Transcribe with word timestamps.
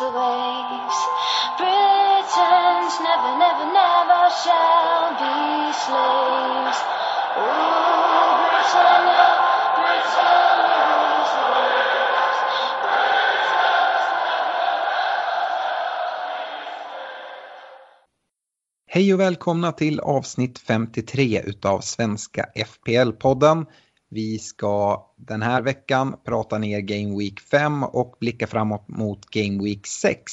Rules 0.00 0.12
the 0.12 0.18
waves. 0.18 0.98
Britons 1.58 2.94
never, 3.00 3.32
never, 3.38 3.66
never 3.72 4.22
shall 4.42 5.10
be 5.20 5.72
slaves. 5.72 6.80
Ooh, 7.36 8.32
Britannia, 8.40 9.26
Britannia 9.76 10.80
rules 10.88 11.30
the 11.36 11.46
waves. 11.52 12.38
Hej 18.86 19.14
och 19.14 19.20
välkomna 19.20 19.72
till 19.72 20.00
avsnitt 20.00 20.58
53 20.58 21.42
utav 21.44 21.80
Svenska 21.80 22.46
FPL-podden. 22.54 23.66
Vi 24.12 24.38
ska 24.38 25.06
den 25.16 25.42
här 25.42 25.62
veckan 25.62 26.16
prata 26.24 26.58
ner 26.58 26.80
Game 26.80 27.18
Week 27.18 27.40
5 27.40 27.84
och 27.84 28.16
blicka 28.20 28.46
framåt 28.46 28.88
mot 28.88 29.26
Game 29.26 29.64
Week 29.64 29.86
6. 29.86 30.32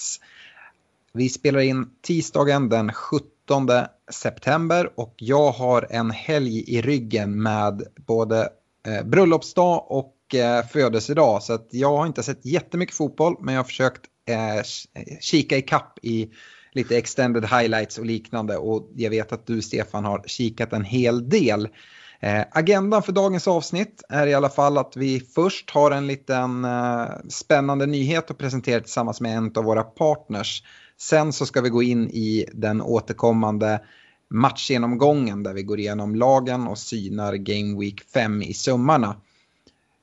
Vi 1.13 1.29
spelar 1.29 1.59
in 1.59 1.89
tisdagen 2.01 2.69
den 2.69 2.93
17 2.93 3.67
september 4.11 4.89
och 4.95 5.13
jag 5.17 5.51
har 5.51 5.87
en 5.89 6.11
helg 6.11 6.63
i 6.67 6.81
ryggen 6.81 7.43
med 7.43 7.83
både 7.95 8.49
eh, 8.87 9.03
bröllopsdag 9.05 9.85
och 9.91 10.35
eh, 10.35 10.65
födelsedag. 10.65 11.43
Så 11.43 11.53
att 11.53 11.67
jag 11.71 11.97
har 11.97 12.05
inte 12.05 12.23
sett 12.23 12.45
jättemycket 12.45 12.95
fotboll 12.95 13.35
men 13.41 13.53
jag 13.53 13.59
har 13.59 13.67
försökt 13.67 14.01
eh, 14.29 14.57
eh 14.57 14.63
kika 15.21 15.57
i 15.57 15.61
kapp 15.61 15.99
i 16.01 16.29
lite 16.71 16.97
extended 16.97 17.45
highlights 17.45 17.97
och 17.97 18.05
liknande 18.05 18.57
och 18.57 18.89
jag 18.95 19.09
vet 19.09 19.31
att 19.31 19.47
du 19.47 19.61
Stefan 19.61 20.05
har 20.05 20.23
kikat 20.27 20.73
en 20.73 20.83
hel 20.83 21.29
del. 21.29 21.69
Eh, 22.19 22.43
agendan 22.51 23.03
för 23.03 23.11
dagens 23.11 23.47
avsnitt 23.47 24.03
är 24.09 24.27
i 24.27 24.33
alla 24.33 24.49
fall 24.49 24.77
att 24.77 24.97
vi 24.97 25.19
först 25.19 25.69
har 25.69 25.91
en 25.91 26.07
liten 26.07 26.65
eh, 26.65 27.07
spännande 27.29 27.85
nyhet 27.85 28.31
att 28.31 28.37
presentera 28.37 28.81
tillsammans 28.81 29.21
med 29.21 29.37
en 29.37 29.51
av 29.55 29.63
våra 29.63 29.83
partners. 29.83 30.63
Sen 30.97 31.33
så 31.33 31.45
ska 31.45 31.61
vi 31.61 31.69
gå 31.69 31.83
in 31.83 32.09
i 32.09 32.45
den 32.53 32.81
återkommande 32.81 33.81
matchgenomgången 34.29 35.43
där 35.43 35.53
vi 35.53 35.63
går 35.63 35.79
igenom 35.79 36.15
lagen 36.15 36.67
och 36.67 36.77
synar 36.77 37.33
Game 37.33 37.79
Week 37.79 38.01
5 38.13 38.41
i 38.41 38.53
sömmarna. 38.53 39.15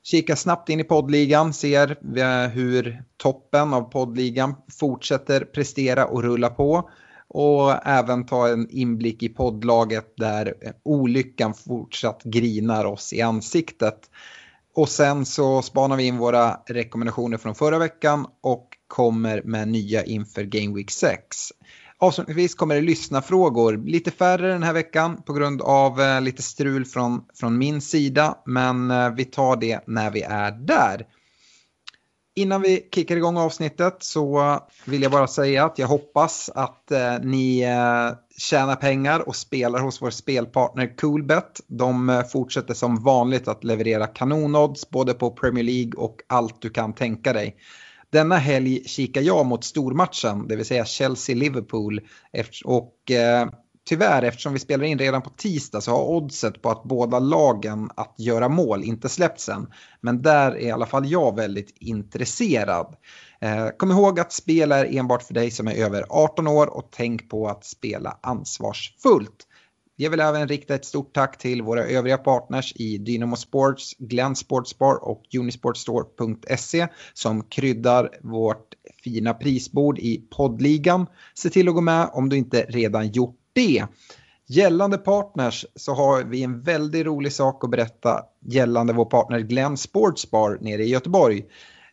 Kika 0.03 0.35
snabbt 0.35 0.69
in 0.69 0.79
i 0.79 0.83
poddligan, 0.83 1.53
ser 1.53 1.97
vi 2.01 2.21
eh, 2.21 2.47
hur 2.47 3.03
toppen 3.17 3.73
av 3.73 3.81
poddligan 3.81 4.55
fortsätter 4.79 5.41
prestera 5.41 6.05
och 6.05 6.23
rulla 6.23 6.49
på. 6.49 6.89
Och 7.37 7.87
även 7.87 8.25
ta 8.25 8.47
en 8.47 8.69
inblick 8.69 9.23
i 9.23 9.29
poddlaget 9.29 10.13
där 10.17 10.53
olyckan 10.83 11.53
fortsatt 11.53 12.23
grinar 12.23 12.85
oss 12.85 13.13
i 13.13 13.21
ansiktet. 13.21 13.99
Och 14.75 14.89
sen 14.89 15.25
så 15.25 15.61
spanar 15.61 15.97
vi 15.97 16.03
in 16.03 16.17
våra 16.17 16.59
rekommendationer 16.65 17.37
från 17.37 17.55
förra 17.55 17.79
veckan 17.79 18.27
och 18.41 18.69
kommer 18.87 19.41
med 19.41 19.67
nya 19.67 20.03
inför 20.03 20.43
Game 20.43 20.75
Week 20.75 20.91
6. 20.91 21.37
Avslutningsvis 21.97 22.55
kommer 22.55 22.75
det 22.75 22.81
lyssna 22.81 23.21
frågor. 23.21 23.77
Lite 23.77 24.11
färre 24.11 24.47
den 24.47 24.63
här 24.63 24.73
veckan 24.73 25.21
på 25.21 25.33
grund 25.33 25.61
av 25.61 26.01
eh, 26.01 26.21
lite 26.21 26.41
strul 26.41 26.85
från, 26.85 27.23
från 27.39 27.57
min 27.57 27.81
sida. 27.81 28.37
Men 28.45 28.91
eh, 28.91 29.09
vi 29.09 29.25
tar 29.25 29.55
det 29.55 29.79
när 29.87 30.11
vi 30.11 30.21
är 30.21 30.51
där. 30.51 31.05
Innan 32.37 32.61
vi 32.61 32.87
kickar 32.91 33.15
igång 33.17 33.37
avsnittet 33.37 33.97
så 33.99 34.59
vill 34.85 35.01
jag 35.01 35.11
bara 35.11 35.27
säga 35.27 35.65
att 35.65 35.79
jag 35.79 35.87
hoppas 35.87 36.49
att 36.55 36.91
eh, 36.91 37.19
ni 37.23 37.61
eh, 37.61 38.17
tjänar 38.37 38.75
pengar 38.75 39.27
och 39.27 39.35
spelar 39.35 39.79
hos 39.79 40.01
vår 40.01 40.09
spelpartner 40.09 40.97
Coolbet. 40.97 41.61
De 41.67 42.09
eh, 42.09 42.23
fortsätter 42.23 42.73
som 42.73 43.03
vanligt 43.03 43.47
att 43.47 43.63
leverera 43.63 44.07
kanonodds 44.07 44.89
både 44.89 45.13
på 45.13 45.31
Premier 45.31 45.63
League 45.63 45.91
och 45.97 46.21
allt 46.27 46.61
du 46.61 46.69
kan 46.69 46.93
tänka 46.93 47.33
dig. 47.33 47.55
Denna 48.09 48.37
helg 48.37 48.83
kikar 48.85 49.21
jag 49.21 49.45
mot 49.45 49.63
stormatchen, 49.63 50.47
det 50.47 50.55
vill 50.55 50.65
säga 50.65 50.85
Chelsea-Liverpool. 50.85 52.01
Och 52.65 53.11
eh, 53.11 53.47
tyvärr, 53.85 54.23
eftersom 54.23 54.53
vi 54.53 54.59
spelar 54.59 54.85
in 54.85 54.99
redan 54.99 55.21
på 55.21 55.29
tisdag 55.29 55.81
så 55.81 55.91
har 55.91 56.03
oddset 56.03 56.61
på 56.61 56.69
att 56.69 56.83
båda 56.83 57.19
lagen 57.19 57.89
att 57.95 58.15
göra 58.17 58.49
mål 58.49 58.83
inte 58.83 59.09
släppts 59.09 59.49
än. 59.49 59.67
Men 60.01 60.21
där 60.21 60.51
är 60.51 60.67
i 60.67 60.71
alla 60.71 60.85
fall 60.85 61.11
jag 61.11 61.35
väldigt 61.35 61.73
intresserad. 61.79 62.95
Eh, 63.41 63.67
kom 63.77 63.91
ihåg 63.91 64.19
att 64.19 64.31
spel 64.31 64.71
är 64.71 64.97
enbart 64.97 65.23
för 65.23 65.33
dig 65.33 65.51
som 65.51 65.67
är 65.67 65.75
över 65.75 66.05
18 66.09 66.47
år 66.47 66.77
och 66.77 66.89
tänk 66.91 67.29
på 67.29 67.47
att 67.47 67.65
spela 67.65 68.17
ansvarsfullt. 68.21 69.47
Jag 69.97 70.09
vill 70.09 70.19
även 70.19 70.47
rikta 70.47 70.75
ett 70.75 70.85
stort 70.85 71.13
tack 71.13 71.37
till 71.37 71.61
våra 71.61 71.83
övriga 71.83 72.17
partners 72.17 72.73
i 72.75 72.97
Dynamo 72.97 73.35
Sports, 73.35 73.95
Glenn 73.97 74.35
Sportsbar 74.35 75.03
och 75.03 75.23
Unisportstore.se 75.39 76.87
som 77.13 77.43
kryddar 77.43 78.09
vårt 78.21 78.73
fina 79.03 79.33
prisbord 79.33 79.99
i 79.99 80.27
poddligan. 80.37 81.07
Se 81.33 81.49
till 81.49 81.67
att 81.67 81.75
gå 81.75 81.81
med 81.81 82.09
om 82.13 82.29
du 82.29 82.37
inte 82.37 82.65
redan 82.69 83.07
gjort 83.07 83.44
det. 83.55 83.85
Gällande 84.47 84.97
partners 84.97 85.65
så 85.75 85.93
har 85.93 86.23
vi 86.23 86.43
en 86.43 86.61
väldigt 86.61 87.05
rolig 87.05 87.33
sak 87.33 87.63
att 87.63 87.69
berätta 87.69 88.21
gällande 88.45 88.93
vår 88.93 89.05
partner 89.05 89.39
Glenn 89.39 89.77
Sportsbar 89.77 90.57
nere 90.61 90.83
i 90.83 90.89
Göteborg. 90.89 91.45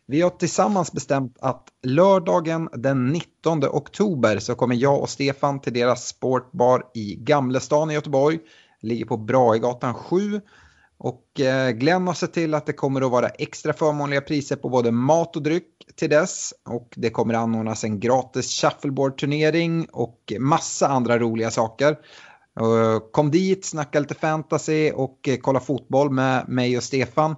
Vi 0.05 0.21
har 0.21 0.29
tillsammans 0.29 0.91
bestämt 0.91 1.37
att 1.39 1.67
lördagen 1.83 2.69
den 2.73 3.07
19 3.07 3.63
oktober 3.63 4.39
så 4.39 4.55
kommer 4.55 4.75
jag 4.75 5.01
och 5.01 5.09
Stefan 5.09 5.61
till 5.61 5.73
deras 5.73 6.07
sportbar 6.07 6.83
i 6.93 7.15
Gamlestan 7.15 7.91
i 7.91 7.93
Göteborg. 7.93 8.39
Ligger 8.81 9.05
på 9.05 9.17
Brahegatan 9.17 9.93
7. 9.93 10.41
Och 11.03 11.39
eh, 11.39 11.71
Glenn 11.71 12.07
har 12.07 12.13
sett 12.13 12.33
till 12.33 12.53
att 12.53 12.65
det 12.65 12.73
kommer 12.73 13.01
att 13.01 13.11
vara 13.11 13.29
extra 13.29 13.73
förmånliga 13.73 14.21
priser 14.21 14.55
på 14.55 14.69
både 14.69 14.91
mat 14.91 15.35
och 15.35 15.43
dryck 15.43 15.69
till 15.95 16.09
dess. 16.09 16.53
Och 16.65 16.93
det 16.95 17.09
kommer 17.09 17.33
anordnas 17.33 17.83
en 17.83 17.99
gratis 17.99 18.61
shuffleboard-turnering 18.61 19.87
och 19.91 20.33
massa 20.39 20.87
andra 20.87 21.19
roliga 21.19 21.51
saker. 21.51 21.91
Eh, 22.59 22.99
kom 23.11 23.31
dit, 23.31 23.65
snacka 23.65 23.99
lite 23.99 24.15
fantasy 24.15 24.91
och 24.91 25.27
eh, 25.27 25.37
kolla 25.37 25.59
fotboll 25.59 26.11
med 26.11 26.49
mig 26.49 26.77
och 26.77 26.83
Stefan. 26.83 27.35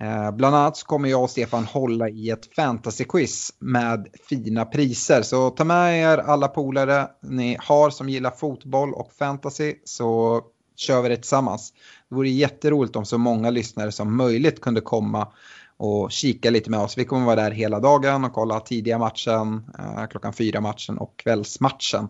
Eh, 0.00 0.30
bland 0.30 0.56
annat 0.56 0.76
så 0.76 0.86
kommer 0.86 1.08
jag 1.08 1.22
och 1.22 1.30
Stefan 1.30 1.64
hålla 1.64 2.08
i 2.08 2.30
ett 2.30 2.54
fantasyquiz 2.54 3.54
med 3.58 4.08
fina 4.28 4.64
priser. 4.64 5.22
Så 5.22 5.50
ta 5.50 5.64
med 5.64 6.02
er 6.02 6.18
alla 6.18 6.48
polare 6.48 7.08
ni 7.22 7.56
har 7.60 7.90
som 7.90 8.08
gillar 8.08 8.30
fotboll 8.30 8.94
och 8.94 9.12
fantasy 9.12 9.74
så 9.84 10.40
kör 10.76 11.02
vi 11.02 11.08
det 11.08 11.16
tillsammans. 11.16 11.72
Det 12.08 12.14
vore 12.14 12.28
jätteroligt 12.28 12.96
om 12.96 13.04
så 13.04 13.18
många 13.18 13.50
lyssnare 13.50 13.92
som 13.92 14.16
möjligt 14.16 14.60
kunde 14.60 14.80
komma 14.80 15.32
och 15.76 16.12
kika 16.12 16.50
lite 16.50 16.70
med 16.70 16.80
oss. 16.80 16.98
Vi 16.98 17.04
kommer 17.04 17.26
vara 17.26 17.42
där 17.42 17.50
hela 17.50 17.80
dagen 17.80 18.24
och 18.24 18.32
kolla 18.32 18.60
tidiga 18.60 18.98
matchen, 18.98 19.70
eh, 19.78 20.06
klockan 20.06 20.32
fyra 20.32 20.60
matchen 20.60 20.98
och 20.98 21.16
kvällsmatchen. 21.16 22.08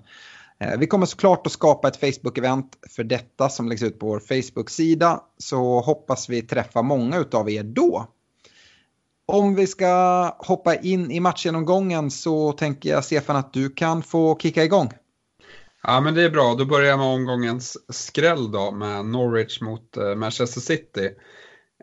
Eh, 0.60 0.78
vi 0.78 0.86
kommer 0.86 1.06
såklart 1.06 1.46
att 1.46 1.52
skapa 1.52 1.88
ett 1.88 2.00
Facebook-event 2.00 2.68
för 2.88 3.04
detta 3.04 3.48
som 3.48 3.68
läggs 3.68 3.82
ut 3.82 3.98
på 3.98 4.06
vår 4.06 4.20
Facebook-sida. 4.20 5.20
Så 5.38 5.80
hoppas 5.80 6.28
vi 6.28 6.42
träffa 6.42 6.82
många 6.82 7.24
av 7.32 7.50
er 7.50 7.62
då. 7.62 8.06
Om 9.26 9.54
vi 9.54 9.66
ska 9.66 10.24
hoppa 10.38 10.74
in 10.74 11.10
i 11.10 11.20
matchgenomgången 11.20 12.10
så 12.10 12.52
tänker 12.52 12.90
jag 12.90 13.04
Stefan 13.04 13.36
att 13.36 13.52
du 13.52 13.70
kan 13.70 14.02
få 14.02 14.38
kicka 14.38 14.64
igång. 14.64 14.90
Ja, 15.82 16.00
men 16.00 16.14
det 16.14 16.22
är 16.22 16.30
bra. 16.30 16.54
Då 16.54 16.64
börjar 16.64 16.88
jag 16.88 16.98
med 16.98 17.08
omgångens 17.08 17.76
skräll 17.88 18.52
då 18.52 18.70
med 18.70 19.04
Norwich 19.04 19.60
mot 19.60 19.96
eh, 19.96 20.14
Manchester 20.14 20.60
City. 20.60 21.10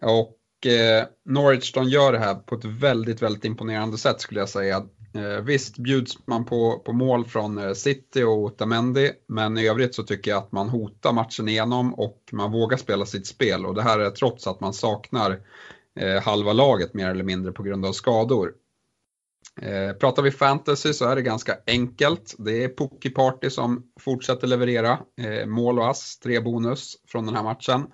Och 0.01 0.65
eh, 0.65 1.05
Norwich 1.25 1.73
de 1.73 1.89
gör 1.89 2.11
det 2.11 2.19
här 2.19 2.35
på 2.35 2.55
ett 2.55 2.65
väldigt, 2.65 3.21
väldigt 3.21 3.45
imponerande 3.45 3.97
sätt 3.97 4.21
skulle 4.21 4.39
jag 4.39 4.49
säga. 4.49 4.85
Eh, 5.15 5.41
visst 5.43 5.77
bjuds 5.77 6.27
man 6.27 6.45
på, 6.45 6.79
på 6.79 6.93
mål 6.93 7.25
från 7.25 7.57
eh, 7.57 7.73
City 7.73 8.23
och 8.23 8.37
Otamendi, 8.37 9.11
men 9.27 9.57
i 9.57 9.67
övrigt 9.67 9.95
så 9.95 10.03
tycker 10.03 10.31
jag 10.31 10.37
att 10.37 10.51
man 10.51 10.69
hotar 10.69 11.13
matchen 11.13 11.47
igenom 11.47 11.93
och 11.93 12.23
man 12.31 12.51
vågar 12.51 12.77
spela 12.77 13.05
sitt 13.05 13.27
spel 13.27 13.65
och 13.65 13.75
det 13.75 13.81
här 13.81 13.99
är 13.99 14.09
trots 14.09 14.47
att 14.47 14.59
man 14.59 14.73
saknar 14.73 15.39
eh, 15.99 16.23
halva 16.23 16.53
laget 16.53 16.93
mer 16.93 17.09
eller 17.09 17.23
mindre 17.23 17.51
på 17.51 17.63
grund 17.63 17.85
av 17.85 17.91
skador. 17.91 18.53
Eh, 19.61 19.93
pratar 19.93 20.23
vi 20.23 20.31
fantasy 20.31 20.93
så 20.93 21.05
är 21.05 21.15
det 21.15 21.21
ganska 21.21 21.57
enkelt. 21.67 22.35
Det 22.37 22.63
är 22.63 22.67
Pookie 22.67 23.11
Party 23.11 23.49
som 23.49 23.83
fortsätter 23.99 24.47
leverera 24.47 24.99
eh, 25.21 25.45
mål 25.45 25.79
och 25.79 25.89
ass, 25.89 26.19
tre 26.19 26.39
bonus 26.39 26.95
från 27.07 27.25
den 27.25 27.35
här 27.35 27.43
matchen. 27.43 27.85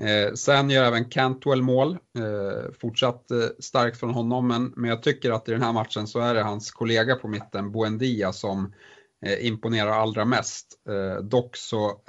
Eh, 0.00 0.34
sen 0.34 0.70
gör 0.70 0.84
även 0.84 1.04
Cantwell 1.04 1.62
mål, 1.62 1.98
eh, 2.18 2.72
fortsatt 2.80 3.30
eh, 3.30 3.38
starkt 3.58 4.00
från 4.00 4.10
honom, 4.10 4.48
men, 4.48 4.72
men 4.76 4.90
jag 4.90 5.02
tycker 5.02 5.30
att 5.30 5.48
i 5.48 5.52
den 5.52 5.62
här 5.62 5.72
matchen 5.72 6.06
så 6.06 6.20
är 6.20 6.34
det 6.34 6.42
hans 6.42 6.70
kollega 6.70 7.14
på 7.14 7.28
mitten, 7.28 7.72
Buendia, 7.72 8.32
som 8.32 8.72
eh, 9.26 9.46
imponerar 9.46 9.90
allra 9.90 10.24
mest. 10.24 10.66
Dock 11.22 11.56
så 11.56 12.00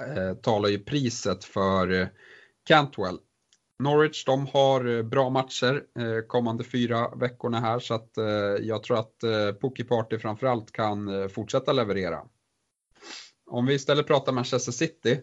talar 0.42 0.68
ju 0.68 0.78
priset 0.78 1.44
för 1.44 2.08
Cantwell. 2.68 3.18
Norwich 3.80 4.24
de 4.24 4.46
har 4.46 4.96
eh, 4.96 5.02
bra 5.02 5.30
matcher 5.30 5.82
eh, 5.98 6.26
kommande 6.26 6.64
fyra 6.64 7.08
veckorna 7.16 7.60
här 7.60 7.78
så 7.78 7.94
att 7.94 8.18
eh, 8.18 8.24
jag 8.60 8.82
tror 8.82 8.98
att 8.98 9.14
Pookie 9.60 9.84
Party 9.84 10.18
framförallt 10.18 10.72
kan 10.72 11.30
fortsätta 11.30 11.72
leverera. 11.72 12.20
Om 13.50 13.66
vi 13.66 13.74
istället 13.74 14.06
pratar 14.06 14.32
Manchester 14.32 14.72
City 14.72 15.20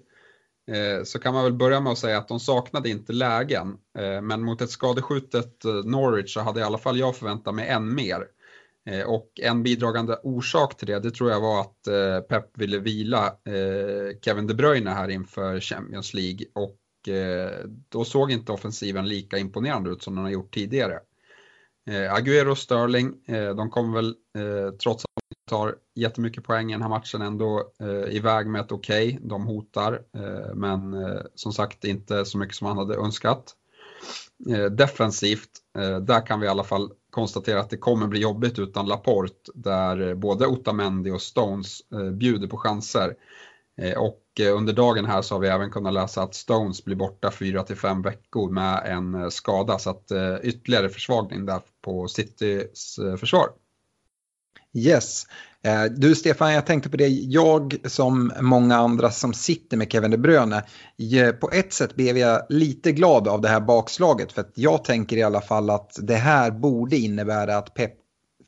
så 1.03 1.19
kan 1.19 1.33
man 1.33 1.43
väl 1.43 1.53
börja 1.53 1.79
med 1.79 1.91
att 1.91 1.97
säga 1.97 2.17
att 2.17 2.27
de 2.27 2.39
saknade 2.39 2.89
inte 2.89 3.13
lägen. 3.13 3.77
Men 4.21 4.43
mot 4.43 4.61
ett 4.61 4.69
skadeskjutet 4.69 5.63
Norwich 5.85 6.33
så 6.33 6.39
hade 6.39 6.59
i 6.59 6.63
alla 6.63 6.77
fall 6.77 6.99
jag 6.99 7.15
förväntat 7.15 7.55
mig 7.55 7.67
än 7.67 7.95
mer. 7.95 8.27
Och 9.05 9.31
en 9.43 9.63
bidragande 9.63 10.19
orsak 10.23 10.77
till 10.77 10.87
det, 10.87 10.99
det 10.99 11.11
tror 11.11 11.31
jag 11.31 11.41
var 11.41 11.61
att 11.61 11.83
Pep 12.27 12.57
ville 12.57 12.79
vila 12.79 13.33
Kevin 14.21 14.47
De 14.47 14.53
Bruyne 14.53 14.89
här 14.89 15.09
inför 15.09 15.59
Champions 15.59 16.13
League 16.13 16.45
och 16.53 16.77
Eh, 17.07 17.65
då 17.89 18.05
såg 18.05 18.31
inte 18.31 18.51
offensiven 18.51 19.07
lika 19.07 19.37
imponerande 19.37 19.89
ut 19.89 20.03
som 20.03 20.15
den 20.15 20.23
har 20.23 20.31
gjort 20.31 20.53
tidigare. 20.53 20.99
Eh, 21.89 22.13
Agüero 22.13 22.51
och 22.51 22.57
Sterling, 22.57 23.13
eh, 23.25 23.55
de 23.55 23.69
kommer 23.69 23.95
väl 23.95 24.15
trots 24.83 25.05
att 25.05 25.23
de 25.29 25.49
tar 25.49 25.75
jättemycket 25.95 26.43
poäng 26.43 26.69
i 26.69 26.73
den 26.73 26.81
här 26.81 26.89
matchen 26.89 27.21
ändå 27.21 27.71
iväg 28.09 28.47
med 28.47 28.61
ett 28.61 28.71
okej. 28.71 29.07
Okay. 29.07 29.27
De 29.29 29.45
hotar, 29.45 30.01
men 30.55 30.95
som 31.35 31.53
sagt 31.53 31.83
inte 31.83 32.25
så 32.25 32.37
mycket 32.37 32.55
som 32.55 32.67
man 32.67 32.77
hade 32.77 32.95
önskat. 32.95 33.55
Defensivt, 34.71 35.49
där 36.01 36.25
kan 36.25 36.39
vi 36.39 36.45
i 36.45 36.49
alla 36.49 36.63
fall 36.63 36.91
konstatera 37.09 37.59
att 37.59 37.69
det 37.69 37.77
kommer 37.77 38.07
bli 38.07 38.19
jobbigt 38.19 38.59
utan 38.59 38.85
Laporte, 38.87 39.51
där 39.53 40.15
både 40.15 40.47
Otamendi 40.47 41.11
och 41.11 41.21
Stones 41.21 41.81
bjuder 42.13 42.47
på 42.47 42.57
chanser. 42.57 43.15
Och 43.97 44.26
Eh, 44.39 44.57
under 44.57 44.73
dagen 44.73 45.05
här 45.05 45.21
så 45.21 45.35
har 45.35 45.39
vi 45.39 45.47
även 45.47 45.71
kunnat 45.71 45.93
läsa 45.93 46.21
att 46.21 46.35
Stones 46.35 46.85
blir 46.85 46.95
borta 46.95 47.31
4 47.31 47.65
5 47.81 48.01
veckor 48.01 48.51
med 48.51 48.81
en 48.85 49.15
eh, 49.15 49.29
skada, 49.29 49.79
så 49.79 49.89
att 49.89 50.11
eh, 50.11 50.35
ytterligare 50.43 50.89
försvagning 50.89 51.45
där 51.45 51.61
på 51.81 52.07
Citys 52.07 52.99
försvar. 53.19 53.47
Yes. 54.73 55.23
Du 55.91 56.15
Stefan, 56.15 56.53
jag 56.53 56.65
tänkte 56.65 56.89
på 56.89 56.97
det. 56.97 57.07
Jag 57.07 57.75
som 57.85 58.33
många 58.41 58.75
andra 58.75 59.11
som 59.11 59.33
sitter 59.33 59.77
med 59.77 59.91
Kevin 59.91 60.11
De 60.11 60.17
Bruyne. 60.17 60.63
På 61.41 61.51
ett 61.51 61.73
sätt 61.73 61.95
blev 61.95 62.17
jag 62.17 62.41
lite 62.49 62.91
glad 62.91 63.27
av 63.27 63.41
det 63.41 63.47
här 63.47 63.59
bakslaget. 63.59 64.31
För 64.31 64.41
att 64.41 64.51
jag 64.55 64.83
tänker 64.83 65.17
i 65.17 65.23
alla 65.23 65.41
fall 65.41 65.69
att 65.69 65.99
det 66.01 66.15
här 66.15 66.51
borde 66.51 66.97
innebära 66.97 67.57
att 67.57 67.73
Pep 67.73 67.93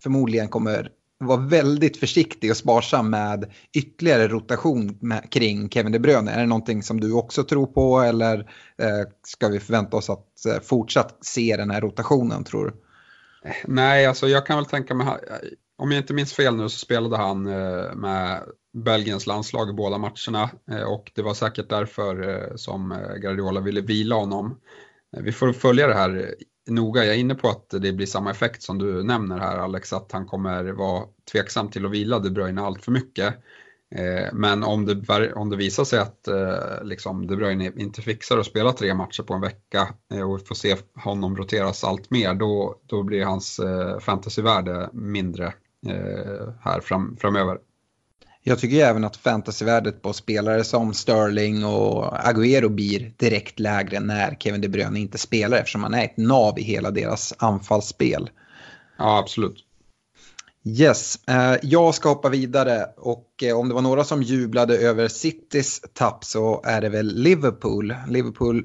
förmodligen 0.03 0.47
kommer 0.47 0.91
vara 1.19 1.37
väldigt 1.37 1.97
försiktig 1.97 2.51
och 2.51 2.57
sparsam 2.57 3.09
med 3.09 3.51
ytterligare 3.73 4.27
rotation 4.27 4.97
med, 5.01 5.31
kring 5.31 5.69
Kevin 5.69 5.91
De 5.91 5.99
Bruyne. 5.99 6.31
Är 6.31 6.39
det 6.39 6.45
någonting 6.45 6.83
som 6.83 6.99
du 6.99 7.13
också 7.13 7.43
tror 7.43 7.65
på 7.65 7.99
eller 7.99 8.39
eh, 8.77 9.09
ska 9.23 9.47
vi 9.47 9.59
förvänta 9.59 9.97
oss 9.97 10.09
att 10.09 10.45
eh, 10.45 10.61
fortsatt 10.61 11.17
se 11.21 11.57
den 11.57 11.71
här 11.71 11.81
rotationen 11.81 12.43
tror 12.43 12.65
du? 12.65 12.73
Nej, 13.65 14.05
alltså 14.05 14.27
jag 14.27 14.45
kan 14.45 14.57
väl 14.57 14.65
tänka 14.65 14.93
mig, 14.93 15.07
eh, 15.07 15.15
om 15.77 15.91
jag 15.91 15.99
inte 15.99 16.13
minns 16.13 16.33
fel 16.33 16.55
nu 16.55 16.69
så 16.69 16.77
spelade 16.77 17.17
han 17.17 17.47
eh, 17.47 17.95
med 17.95 18.41
Belgiens 18.73 19.27
landslag 19.27 19.69
i 19.69 19.73
båda 19.73 19.97
matcherna 19.97 20.49
eh, 20.71 20.83
och 20.83 21.11
det 21.15 21.21
var 21.21 21.33
säkert 21.33 21.69
därför 21.69 22.29
eh, 22.29 22.55
som 22.55 22.91
eh, 22.91 23.15
Guardiola 23.15 23.61
ville 23.61 23.81
vila 23.81 24.15
honom. 24.15 24.59
Eh, 25.17 25.23
vi 25.23 25.31
får 25.31 25.53
följa 25.53 25.87
det 25.87 25.93
här 25.93 26.35
noga. 26.69 27.05
Jag 27.05 27.15
är 27.15 27.19
inne 27.19 27.35
på 27.35 27.49
att 27.49 27.69
det 27.69 27.93
blir 27.93 28.05
samma 28.05 28.31
effekt 28.31 28.63
som 28.63 28.77
du 28.77 29.03
nämner 29.03 29.37
här 29.37 29.57
Alex, 29.57 29.93
att 29.93 30.11
han 30.11 30.25
kommer 30.25 30.71
vara 30.71 31.05
tveksam 31.31 31.69
till 31.69 31.85
att 31.85 31.91
vila 31.91 32.19
De 32.19 32.29
Bruyne 32.29 32.61
allt 32.61 32.85
för 32.85 32.91
mycket. 32.91 33.35
Eh, 33.95 34.33
men 34.33 34.63
om 34.63 34.85
det, 34.85 35.33
om 35.33 35.49
det 35.49 35.57
visar 35.57 35.83
sig 35.83 35.99
att 35.99 36.27
eh, 36.27 36.83
liksom 36.83 37.27
De 37.27 37.35
Bruyne 37.35 37.71
inte 37.75 38.01
fixar 38.01 38.37
att 38.37 38.45
spela 38.45 38.71
tre 38.71 38.93
matcher 38.93 39.23
på 39.23 39.33
en 39.33 39.41
vecka 39.41 39.93
eh, 40.13 40.31
och 40.31 40.39
vi 40.39 40.45
får 40.45 40.55
se 40.55 40.75
honom 40.95 41.37
roteras 41.37 41.83
allt 41.83 42.09
mer, 42.09 42.33
då, 42.33 42.75
då 42.85 43.03
blir 43.03 43.25
hans 43.25 43.59
fantasyvärde 43.99 44.89
mindre 44.93 45.53
här 46.61 46.79
fram, 46.81 47.17
framöver. 47.21 47.57
Jag 48.49 48.59
tycker 48.59 48.85
även 48.85 49.03
att 49.03 49.17
fantasyvärdet 49.17 50.01
på 50.01 50.13
spelare 50.13 50.63
som 50.63 50.93
Sterling 50.93 51.65
och 51.65 52.13
Agüero 52.13 52.69
blir 52.69 53.13
direkt 53.17 53.59
lägre 53.59 53.99
när 53.99 54.35
Kevin 54.35 54.61
De 54.61 54.67
Bruyne 54.67 54.99
inte 54.99 55.17
spelar 55.17 55.57
eftersom 55.57 55.83
han 55.83 55.93
är 55.93 56.05
ett 56.05 56.17
nav 56.17 56.59
i 56.59 56.63
hela 56.63 56.91
deras 56.91 57.33
anfallsspel. 57.37 58.29
Ja, 58.97 59.19
absolut. 59.19 59.65
Yes, 60.65 61.27
eh, 61.27 61.55
jag 61.61 61.95
ska 61.95 62.09
hoppa 62.09 62.29
vidare 62.29 62.85
och 62.97 63.43
eh, 63.43 63.57
om 63.57 63.67
det 63.67 63.73
var 63.73 63.81
några 63.81 64.03
som 64.03 64.23
jublade 64.23 64.77
över 64.77 65.07
Citys 65.07 65.81
tapp 65.93 66.23
så 66.23 66.61
är 66.65 66.81
det 66.81 66.89
väl 66.89 67.15
Liverpool. 67.15 67.95
Liverpool 68.07 68.63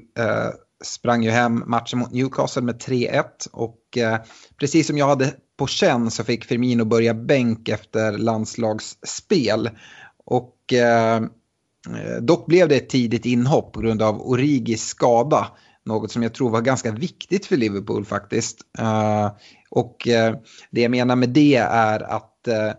sprang 0.83 1.23
ju 1.23 1.29
hem 1.29 1.63
matchen 1.65 1.99
mot 1.99 2.11
Newcastle 2.11 2.61
med 2.61 2.81
3-1 2.81 3.23
och 3.51 3.79
precis 4.59 4.87
som 4.87 4.97
jag 4.97 5.07
hade 5.07 5.33
på 5.57 5.67
känn 5.67 6.11
så 6.11 6.23
fick 6.23 6.45
Firmino 6.45 6.85
börja 6.85 7.13
bänk 7.13 7.69
efter 7.69 8.17
landslagsspel. 8.17 9.69
Och 10.25 10.73
eh, 10.73 11.15
eh 11.15 12.21
dock 12.21 12.45
blev 12.45 12.67
det 12.67 12.75
ett 12.75 12.89
tidigt 12.89 13.25
inhopp 13.25 13.73
på 13.73 13.81
grund 13.81 14.01
av 14.01 14.21
Origis 14.21 14.87
skada. 14.87 15.47
Något 15.85 16.11
som 16.11 16.23
jag 16.23 16.33
tror 16.33 16.49
var 16.49 16.61
ganska 16.61 16.91
viktigt 16.91 17.45
för 17.45 17.57
Liverpool 17.57 18.05
faktiskt. 18.05 18.61
Eh, 18.79 19.31
och 19.69 20.07
eh, 20.07 20.35
det 20.71 20.81
jag 20.81 20.91
menar 20.91 21.15
med 21.15 21.29
det 21.29 21.55
är 21.55 21.99
att 21.99 22.47
eh, 22.47 22.71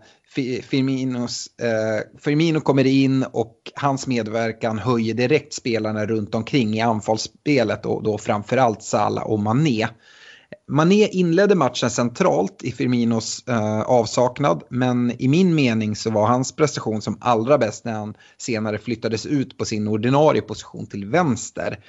Firminos, 0.61 1.47
eh, 1.61 2.19
Firmino 2.19 2.59
kommer 2.59 2.87
in 2.87 3.23
och 3.23 3.55
hans 3.75 4.07
medverkan 4.07 4.77
höjer 4.79 5.13
direkt 5.13 5.53
spelarna 5.53 6.05
runt 6.05 6.35
omkring 6.35 6.73
i 6.73 6.81
anfallsspelet 6.81 7.85
och 7.85 8.03
då 8.03 8.17
framförallt 8.17 8.83
Salah 8.83 9.23
och 9.23 9.39
Mané. 9.39 9.87
Mané 10.71 11.07
inledde 11.07 11.55
matchen 11.55 11.89
centralt 11.89 12.63
i 12.63 12.71
Firminos 12.71 13.43
eh, 13.47 13.81
avsaknad 13.81 14.63
men 14.69 15.11
i 15.21 15.27
min 15.27 15.55
mening 15.55 15.95
så 15.95 16.09
var 16.09 16.27
hans 16.27 16.55
prestation 16.55 17.01
som 17.01 17.17
allra 17.21 17.57
bäst 17.57 17.85
när 17.85 17.93
han 17.93 18.15
senare 18.37 18.77
flyttades 18.77 19.25
ut 19.25 19.57
på 19.57 19.65
sin 19.65 19.87
ordinarie 19.87 20.41
position 20.41 20.87
till 20.87 21.05
vänster. 21.05 21.79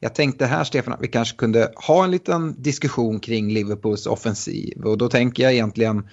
Jag 0.00 0.14
tänkte 0.14 0.46
här 0.46 0.64
Stefan 0.64 0.94
att 0.94 1.02
vi 1.02 1.08
kanske 1.08 1.36
kunde 1.36 1.72
ha 1.76 2.04
en 2.04 2.10
liten 2.10 2.62
diskussion 2.62 3.20
kring 3.20 3.52
Liverpools 3.52 4.06
offensiv 4.06 4.84
och 4.84 4.98
då 4.98 5.08
tänker 5.08 5.42
jag 5.42 5.52
egentligen 5.52 5.98
Eh, 5.98 6.06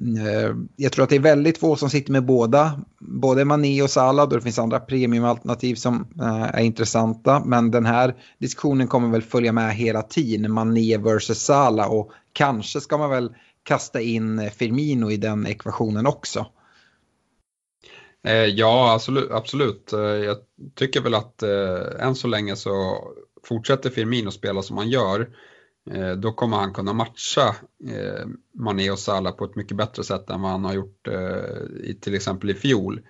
Eh, 0.00 0.56
jag 0.76 0.92
tror 0.92 1.02
att 1.02 1.10
det 1.10 1.16
är 1.16 1.20
väldigt 1.20 1.58
få 1.58 1.76
som 1.76 1.90
sitter 1.90 2.12
med 2.12 2.24
båda, 2.24 2.80
både 2.98 3.44
Mané 3.44 3.82
och 3.82 3.90
Salah, 3.90 4.24
och 4.24 4.30
det 4.30 4.40
finns 4.40 4.58
andra 4.58 4.80
premiumalternativ 4.80 5.74
som 5.74 6.06
eh, 6.20 6.42
är 6.42 6.60
intressanta. 6.60 7.42
Men 7.44 7.70
den 7.70 7.86
här 7.86 8.14
diskussionen 8.38 8.88
kommer 8.88 9.08
väl 9.08 9.22
följa 9.22 9.52
med 9.52 9.74
hela 9.74 10.02
tiden, 10.02 10.52
Mané 10.52 10.96
versus 10.96 11.42
Salah 11.42 11.92
och 11.92 12.12
kanske 12.32 12.80
ska 12.80 12.98
man 12.98 13.10
väl 13.10 13.34
kasta 13.62 14.00
in 14.00 14.38
eh, 14.38 14.50
Firmino 14.50 15.10
i 15.10 15.16
den 15.16 15.46
ekvationen 15.46 16.06
också. 16.06 16.46
Ja, 18.48 18.94
absolut. 18.94 19.30
absolut. 19.30 19.88
Jag 20.24 20.36
tycker 20.74 21.00
väl 21.00 21.14
att 21.14 21.42
än 22.00 22.14
så 22.14 22.28
länge 22.28 22.56
så 22.56 22.98
fortsätter 23.44 23.90
Firmino 23.90 24.30
spela 24.30 24.62
som 24.62 24.76
han 24.76 24.90
gör. 24.90 25.28
Eh, 25.90 26.12
då 26.12 26.32
kommer 26.32 26.56
han 26.56 26.72
kunna 26.72 26.92
matcha 26.92 27.56
eh, 27.88 28.26
Mané 28.54 28.90
och 28.90 28.98
Salah 28.98 29.32
på 29.32 29.44
ett 29.44 29.56
mycket 29.56 29.76
bättre 29.76 30.04
sätt 30.04 30.30
än 30.30 30.42
vad 30.42 30.50
han 30.50 30.64
har 30.64 30.74
gjort 30.74 31.08
eh, 31.08 31.94
till 32.00 32.14
exempel 32.14 32.50
i 32.50 32.54
fjol. 32.54 33.00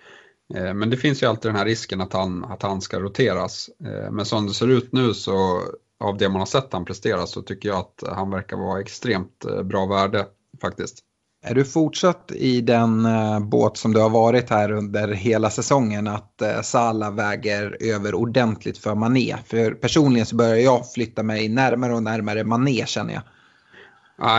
Eh, 0.55 0.73
men 0.73 0.89
det 0.89 0.97
finns 0.97 1.23
ju 1.23 1.27
alltid 1.27 1.49
den 1.51 1.57
här 1.57 1.65
risken 1.65 2.01
att 2.01 2.13
han, 2.13 2.43
att 2.43 2.61
han 2.61 2.81
ska 2.81 2.99
roteras. 2.99 3.69
Eh, 3.85 4.11
men 4.11 4.25
som 4.25 4.47
det 4.47 4.53
ser 4.53 4.67
ut 4.67 4.91
nu 4.91 5.13
så 5.13 5.61
av 5.99 6.17
det 6.17 6.29
man 6.29 6.41
har 6.41 6.45
sett 6.45 6.73
han 6.73 6.85
prestera 6.85 7.27
så 7.27 7.41
tycker 7.41 7.69
jag 7.69 7.77
att 7.77 8.03
han 8.15 8.29
verkar 8.29 8.57
vara 8.57 8.81
extremt 8.81 9.45
bra 9.63 9.85
värde 9.85 10.25
faktiskt. 10.61 11.03
Är 11.45 11.55
du 11.55 11.65
fortsatt 11.65 12.31
i 12.35 12.61
den 12.61 13.05
eh, 13.05 13.39
båt 13.39 13.77
som 13.77 13.93
du 13.93 13.99
har 13.99 14.09
varit 14.09 14.49
här 14.49 14.71
under 14.71 15.07
hela 15.07 15.49
säsongen 15.49 16.07
att 16.07 16.41
eh, 16.41 16.61
Salah 16.61 17.13
väger 17.13 17.77
över 17.79 18.15
ordentligt 18.15 18.77
för 18.77 18.95
Mané? 18.95 19.37
För 19.45 19.71
personligen 19.71 20.25
så 20.25 20.35
börjar 20.35 20.55
jag 20.55 20.91
flytta 20.91 21.23
mig 21.23 21.49
närmare 21.49 21.93
och 21.93 22.03
närmare 22.03 22.43
Mané 22.43 22.85
känner 22.85 23.13
jag. 23.13 23.23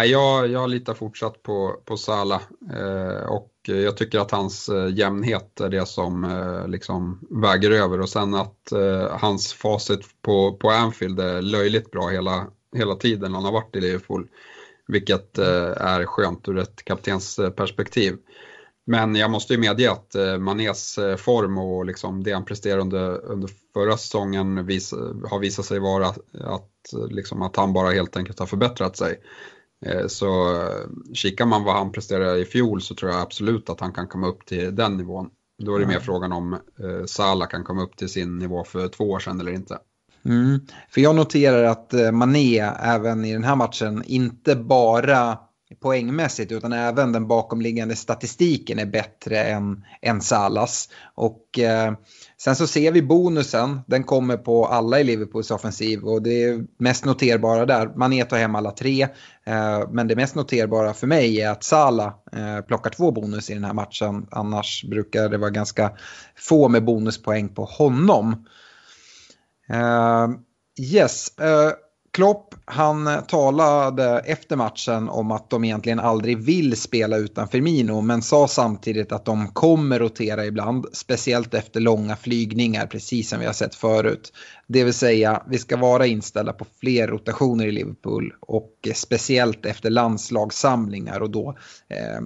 Jag, 0.06 0.48
jag 0.48 0.70
litar 0.70 0.94
fortsatt 0.94 1.42
på, 1.42 1.76
på 1.84 1.96
Salah 1.96 2.40
eh, 2.72 3.26
och 3.26 3.50
jag 3.66 3.96
tycker 3.96 4.18
att 4.18 4.30
hans 4.30 4.68
eh, 4.68 4.88
jämnhet 4.88 5.60
är 5.60 5.68
det 5.68 5.86
som 5.86 6.24
eh, 6.24 6.68
liksom 6.68 7.20
väger 7.30 7.70
över 7.70 8.00
och 8.00 8.08
sen 8.08 8.34
att 8.34 8.72
eh, 8.72 9.18
hans 9.18 9.52
facit 9.52 10.00
på, 10.22 10.56
på 10.56 10.70
Anfield 10.70 11.20
är 11.20 11.42
löjligt 11.42 11.90
bra 11.90 12.08
hela, 12.08 12.46
hela 12.76 12.94
tiden 12.94 13.34
han 13.34 13.44
har 13.44 13.52
varit 13.52 13.76
i 13.76 13.80
Liverpool. 13.80 14.28
Vilket 14.88 15.38
eh, 15.38 15.72
är 15.76 16.04
skönt 16.06 16.48
ur 16.48 16.58
ett 16.58 16.84
kaptensperspektiv. 16.84 18.16
Men 18.86 19.14
jag 19.14 19.30
måste 19.30 19.52
ju 19.52 19.60
medge 19.60 19.90
att 19.90 20.14
eh, 20.14 20.38
Manés 20.38 20.98
eh, 20.98 21.16
form 21.16 21.58
och 21.58 21.84
liksom 21.84 22.22
det 22.22 22.32
han 22.32 22.44
presterade 22.44 22.80
under, 22.82 23.24
under 23.24 23.50
förra 23.74 23.96
säsongen 23.96 24.66
vis, 24.66 24.92
har 25.30 25.38
visat 25.38 25.64
sig 25.64 25.78
vara 25.78 26.06
att, 26.40 26.70
liksom 27.10 27.42
att 27.42 27.56
han 27.56 27.72
bara 27.72 27.90
helt 27.90 28.16
enkelt 28.16 28.38
har 28.38 28.46
förbättrat 28.46 28.96
sig. 28.96 29.20
Eh, 29.86 30.06
så 30.06 30.60
kikar 31.14 31.46
man 31.46 31.64
vad 31.64 31.74
han 31.74 31.92
presterade 31.92 32.38
i 32.38 32.44
fjol 32.44 32.82
så 32.82 32.94
tror 32.94 33.10
jag 33.10 33.20
absolut 33.20 33.70
att 33.70 33.80
han 33.80 33.92
kan 33.92 34.08
komma 34.08 34.26
upp 34.26 34.46
till 34.46 34.76
den 34.76 34.96
nivån. 34.96 35.30
Då 35.62 35.74
är 35.74 35.80
det 35.80 35.86
mer 35.86 36.00
frågan 36.00 36.32
om 36.32 36.58
Salah 37.06 37.48
kan 37.48 37.64
komma 37.64 37.82
upp 37.82 37.96
till 37.96 38.08
sin 38.08 38.38
nivå 38.38 38.64
för 38.64 38.88
två 38.88 39.10
år 39.10 39.18
sedan 39.18 39.40
eller 39.40 39.52
inte. 39.52 39.78
Mm. 40.24 40.60
För 40.90 41.00
jag 41.00 41.16
noterar 41.16 41.64
att 41.64 41.94
eh, 41.94 42.12
Mané 42.12 42.60
även 42.82 43.24
i 43.24 43.32
den 43.32 43.44
här 43.44 43.56
matchen 43.56 44.02
inte 44.06 44.56
bara 44.56 45.38
poängmässigt 45.82 46.52
utan 46.52 46.72
även 46.72 47.12
den 47.12 47.28
bakomliggande 47.28 47.96
statistiken 47.96 48.78
är 48.78 48.86
bättre 48.86 49.44
än, 49.44 49.84
än 50.02 50.20
Salas. 50.20 50.88
Och 51.14 51.58
eh, 51.58 51.92
sen 52.36 52.56
så 52.56 52.66
ser 52.66 52.92
vi 52.92 53.02
bonusen, 53.02 53.80
den 53.86 54.04
kommer 54.04 54.36
på 54.36 54.66
alla 54.66 55.00
i 55.00 55.04
Liverpools 55.04 55.50
offensiv 55.50 56.04
och 56.04 56.22
det 56.22 56.44
är 56.44 56.64
mest 56.78 57.04
noterbara 57.04 57.66
där. 57.66 57.86
Mané 57.96 58.24
tar 58.24 58.36
hem 58.36 58.54
alla 58.54 58.70
tre, 58.70 59.02
eh, 59.44 59.90
men 59.90 60.08
det 60.08 60.16
mest 60.16 60.34
noterbara 60.34 60.94
för 60.94 61.06
mig 61.06 61.40
är 61.40 61.50
att 61.50 61.64
Sala 61.64 62.14
eh, 62.32 62.60
plockar 62.60 62.90
två 62.90 63.10
bonus 63.10 63.50
i 63.50 63.54
den 63.54 63.64
här 63.64 63.74
matchen. 63.74 64.26
Annars 64.30 64.84
brukar 64.84 65.28
det 65.28 65.38
vara 65.38 65.50
ganska 65.50 65.92
få 66.36 66.68
med 66.68 66.84
bonuspoäng 66.84 67.48
på 67.48 67.64
honom. 67.64 68.46
Uh, 69.72 70.28
yes, 70.78 71.32
uh, 71.40 71.72
Klopp 72.14 72.54
han 72.64 73.22
talade 73.28 74.18
efter 74.18 74.56
matchen 74.56 75.08
om 75.08 75.30
att 75.30 75.50
de 75.50 75.64
egentligen 75.64 76.00
aldrig 76.00 76.38
vill 76.38 76.76
spela 76.76 77.16
utan 77.16 77.48
Firmino 77.48 78.00
men 78.00 78.22
sa 78.22 78.48
samtidigt 78.48 79.12
att 79.12 79.24
de 79.24 79.48
kommer 79.48 79.98
rotera 79.98 80.46
ibland, 80.46 80.86
speciellt 80.92 81.54
efter 81.54 81.80
långa 81.80 82.16
flygningar, 82.16 82.86
precis 82.86 83.28
som 83.28 83.40
vi 83.40 83.46
har 83.46 83.52
sett 83.52 83.74
förut. 83.74 84.32
Det 84.66 84.84
vill 84.84 84.94
säga, 84.94 85.42
vi 85.48 85.58
ska 85.58 85.76
vara 85.76 86.06
inställda 86.06 86.52
på 86.52 86.66
fler 86.80 87.08
rotationer 87.08 87.66
i 87.66 87.72
Liverpool 87.72 88.34
och 88.40 88.88
speciellt 88.94 89.66
efter 89.66 89.90
landslagssamlingar 89.90 91.20
och 91.20 91.30
då 91.30 91.56
eh, 91.88 92.20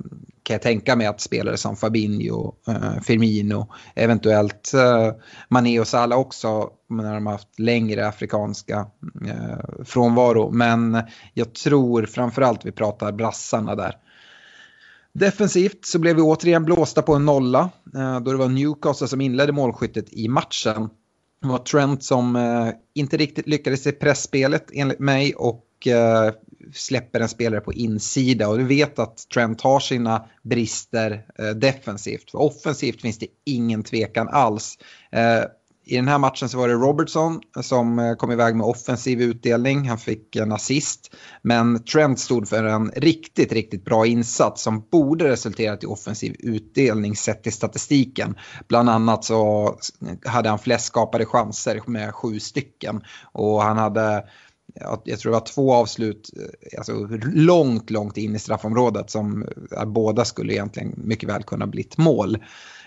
kan 0.49 0.55
jag 0.55 0.63
tänka 0.63 0.97
mig 0.97 1.07
att 1.07 1.21
spelare 1.21 1.57
som 1.57 1.77
Fabinho, 1.77 2.55
eh, 2.69 3.01
Firmino, 3.03 3.73
eventuellt 3.95 4.75
eh, 4.75 5.13
Mané 5.49 5.81
och 5.81 5.89
Salah 5.89 6.19
också 6.19 6.71
när 6.89 7.15
de 7.15 7.27
har 7.27 7.33
haft 7.33 7.59
längre 7.59 8.09
afrikanska 8.09 8.87
eh, 9.27 9.85
frånvaro. 9.85 10.51
Men 10.51 11.03
jag 11.35 11.55
tror 11.55 12.07
framförallt 12.07 12.65
vi 12.65 12.73
pratar 12.73 13.13
brassarna 13.13 13.75
där. 13.75 13.95
Defensivt 15.13 15.87
så 15.87 15.99
blev 15.99 16.17
vi 16.17 16.23
återigen 16.23 16.65
blåsta 16.65 17.03
på 17.03 17.15
en 17.15 17.25
nolla 17.25 17.71
eh, 17.95 18.21
då 18.21 18.31
det 18.33 18.39
var 18.39 18.49
Newcastle 18.49 19.09
som 19.09 19.21
inledde 19.21 19.53
målskyttet 19.53 20.13
i 20.13 20.29
matchen. 20.29 20.89
Det 21.43 21.49
var 21.49 21.59
Trent 21.59 22.05
som 22.05 22.37
eh, 22.37 22.69
inte 22.95 23.17
riktigt 23.17 23.47
lyckades 23.49 23.87
i 23.87 23.93
pressspelet 23.93 24.67
enligt 24.73 24.99
mig 24.99 25.35
och 25.35 25.87
eh, 25.87 26.33
släpper 26.73 27.21
en 27.21 27.29
spelare 27.29 27.61
på 27.61 27.73
insida 27.73 28.49
och 28.49 28.59
du 28.59 28.65
vet 28.65 28.99
att 28.99 29.29
Trent 29.35 29.61
har 29.61 29.81
sina 29.81 30.27
brister 30.43 31.25
eh, 31.39 31.49
defensivt. 31.49 32.31
För 32.31 32.39
offensivt 32.39 33.01
finns 33.01 33.19
det 33.19 33.27
ingen 33.45 33.83
tvekan 33.83 34.29
alls. 34.29 34.79
Eh, 35.13 35.45
i 35.91 35.97
den 35.97 36.09
här 36.09 36.19
matchen 36.19 36.49
så 36.49 36.59
var 36.59 36.69
det 36.69 36.75
Robertson 36.75 37.41
som 37.63 37.99
eh, 37.99 38.15
kom 38.15 38.33
iväg 38.33 38.57
med 38.57 38.67
offensiv 38.67 39.21
utdelning. 39.23 39.89
Han 39.89 39.99
fick 39.99 40.37
en 40.37 40.53
assist. 40.53 41.15
Men 41.43 41.85
Trent 41.85 42.19
stod 42.19 42.49
för 42.49 42.65
en 42.65 42.91
riktigt, 42.97 43.53
riktigt 43.53 43.85
bra 43.85 44.07
insats 44.07 44.63
som 44.63 44.87
borde 44.91 45.29
resulterat 45.29 45.85
i 45.85 45.87
offensiv 45.87 46.37
utdelning 46.39 47.17
sett 47.17 47.43
till 47.43 47.53
statistiken. 47.53 48.35
Bland 48.69 48.91
annat 48.91 49.25
så 49.25 49.75
hade 50.25 50.49
han 50.49 50.59
flest 50.59 50.87
skapade 50.87 51.27
chanser 51.27 51.81
med 51.87 52.15
sju 52.15 52.41
stycken. 52.41 53.01
Och 53.33 53.63
han 53.63 53.79
hade 53.79 54.25
jag 55.05 55.19
tror 55.19 55.33
det 55.33 55.39
var 55.39 55.47
två 55.47 55.75
avslut 55.75 56.31
eh, 56.37 56.79
alltså 56.79 56.93
långt, 57.33 57.91
långt 57.91 58.17
in 58.17 58.37
i 58.37 58.39
straffområdet 58.39 59.11
som 59.11 59.49
eh, 59.73 59.85
båda 59.85 60.25
skulle 60.25 60.53
egentligen 60.53 60.95
mycket 60.97 61.29
väl 61.29 61.43
kunna 61.43 61.67
blivit 61.67 61.99
mål. 61.99 62.39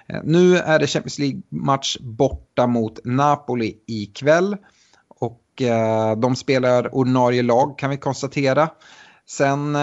Eh, 0.08 0.22
nu 0.24 0.58
är 0.58 0.80
det 0.80 0.88
Champions 0.88 1.20
League-match 1.20 1.98
borta 2.00 2.68
mot 2.68 3.00
Napoli 3.04 3.78
ikväll. 3.88 4.58
Och 5.08 5.38
de 6.18 6.36
spelar 6.36 6.96
ordinarie 6.96 7.42
lag 7.42 7.78
kan 7.78 7.90
vi 7.90 7.98
konstatera. 7.98 8.70
Sen 9.28 9.78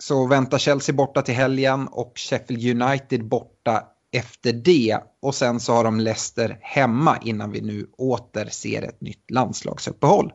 så 0.00 0.26
väntar 0.26 0.58
Chelsea 0.58 0.94
borta 0.94 1.22
till 1.22 1.34
helgen 1.34 1.88
och 1.88 2.12
Sheffield 2.14 2.82
United 2.82 3.28
borta 3.28 3.82
efter 4.12 4.52
det. 4.52 4.98
Och 5.22 5.34
sen 5.34 5.60
så 5.60 5.72
har 5.72 5.84
de 5.84 6.00
Leicester 6.00 6.58
hemma 6.62 7.18
innan 7.22 7.50
vi 7.50 7.60
nu 7.60 7.86
åter 7.98 8.46
ser 8.46 8.82
ett 8.82 9.00
nytt 9.00 9.30
landslagsuppehåll. 9.30 10.32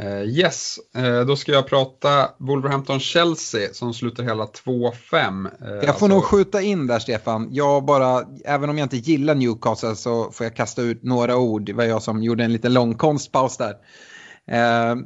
Uh, 0.00 0.24
yes, 0.24 0.78
uh, 0.98 1.20
då 1.20 1.36
ska 1.36 1.52
jag 1.52 1.66
prata 1.66 2.30
Wolverhampton-Chelsea 2.38 3.72
som 3.72 3.94
slutar 3.94 4.24
hela 4.24 4.44
2-5. 4.44 5.46
Uh, 5.46 5.74
jag 5.74 5.82
får 5.82 5.88
alltså... 5.88 6.06
nog 6.06 6.24
skjuta 6.24 6.62
in 6.62 6.86
där 6.86 6.98
Stefan. 6.98 7.48
Jag 7.52 7.84
bara, 7.84 8.24
även 8.44 8.70
om 8.70 8.78
jag 8.78 8.84
inte 8.84 8.96
gillar 8.96 9.34
Newcastle 9.34 9.96
så 9.96 10.30
får 10.30 10.46
jag 10.46 10.56
kasta 10.56 10.82
ut 10.82 11.02
några 11.02 11.36
ord. 11.36 11.62
Det 11.62 11.72
var 11.72 11.84
jag 11.84 12.02
som 12.02 12.22
gjorde 12.22 12.44
en 12.44 12.52
liten 12.52 12.74
lång 12.74 12.94
konstpaus 12.94 13.56
där. 13.56 13.74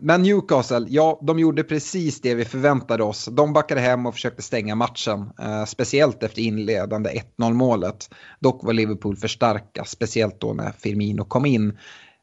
Men 0.01 0.23
Newcastle, 0.23 0.87
ja 0.89 1.19
de 1.23 1.39
gjorde 1.39 1.65
precis 1.65 2.21
det 2.21 2.35
vi 2.35 2.45
förväntade 2.45 3.05
oss. 3.05 3.29
De 3.33 3.53
backade 3.53 3.81
hem 3.81 4.07
och 4.07 4.15
försökte 4.15 4.43
stänga 4.43 4.75
matchen. 4.75 5.31
speciellt 5.67 6.23
efter 6.23 6.43
inledande 6.43 7.11
1-0 7.39 7.53
målet. 7.53 8.11
Dock 8.41 8.65
var 8.65 8.73
Liverpool 8.73 9.17
för 9.17 9.29
starka, 9.29 9.85
speciellt 9.85 10.41
då 10.41 10.53
när 10.53 10.73
Firmino 10.73 11.25
kom 11.25 11.47
in. 11.47 11.79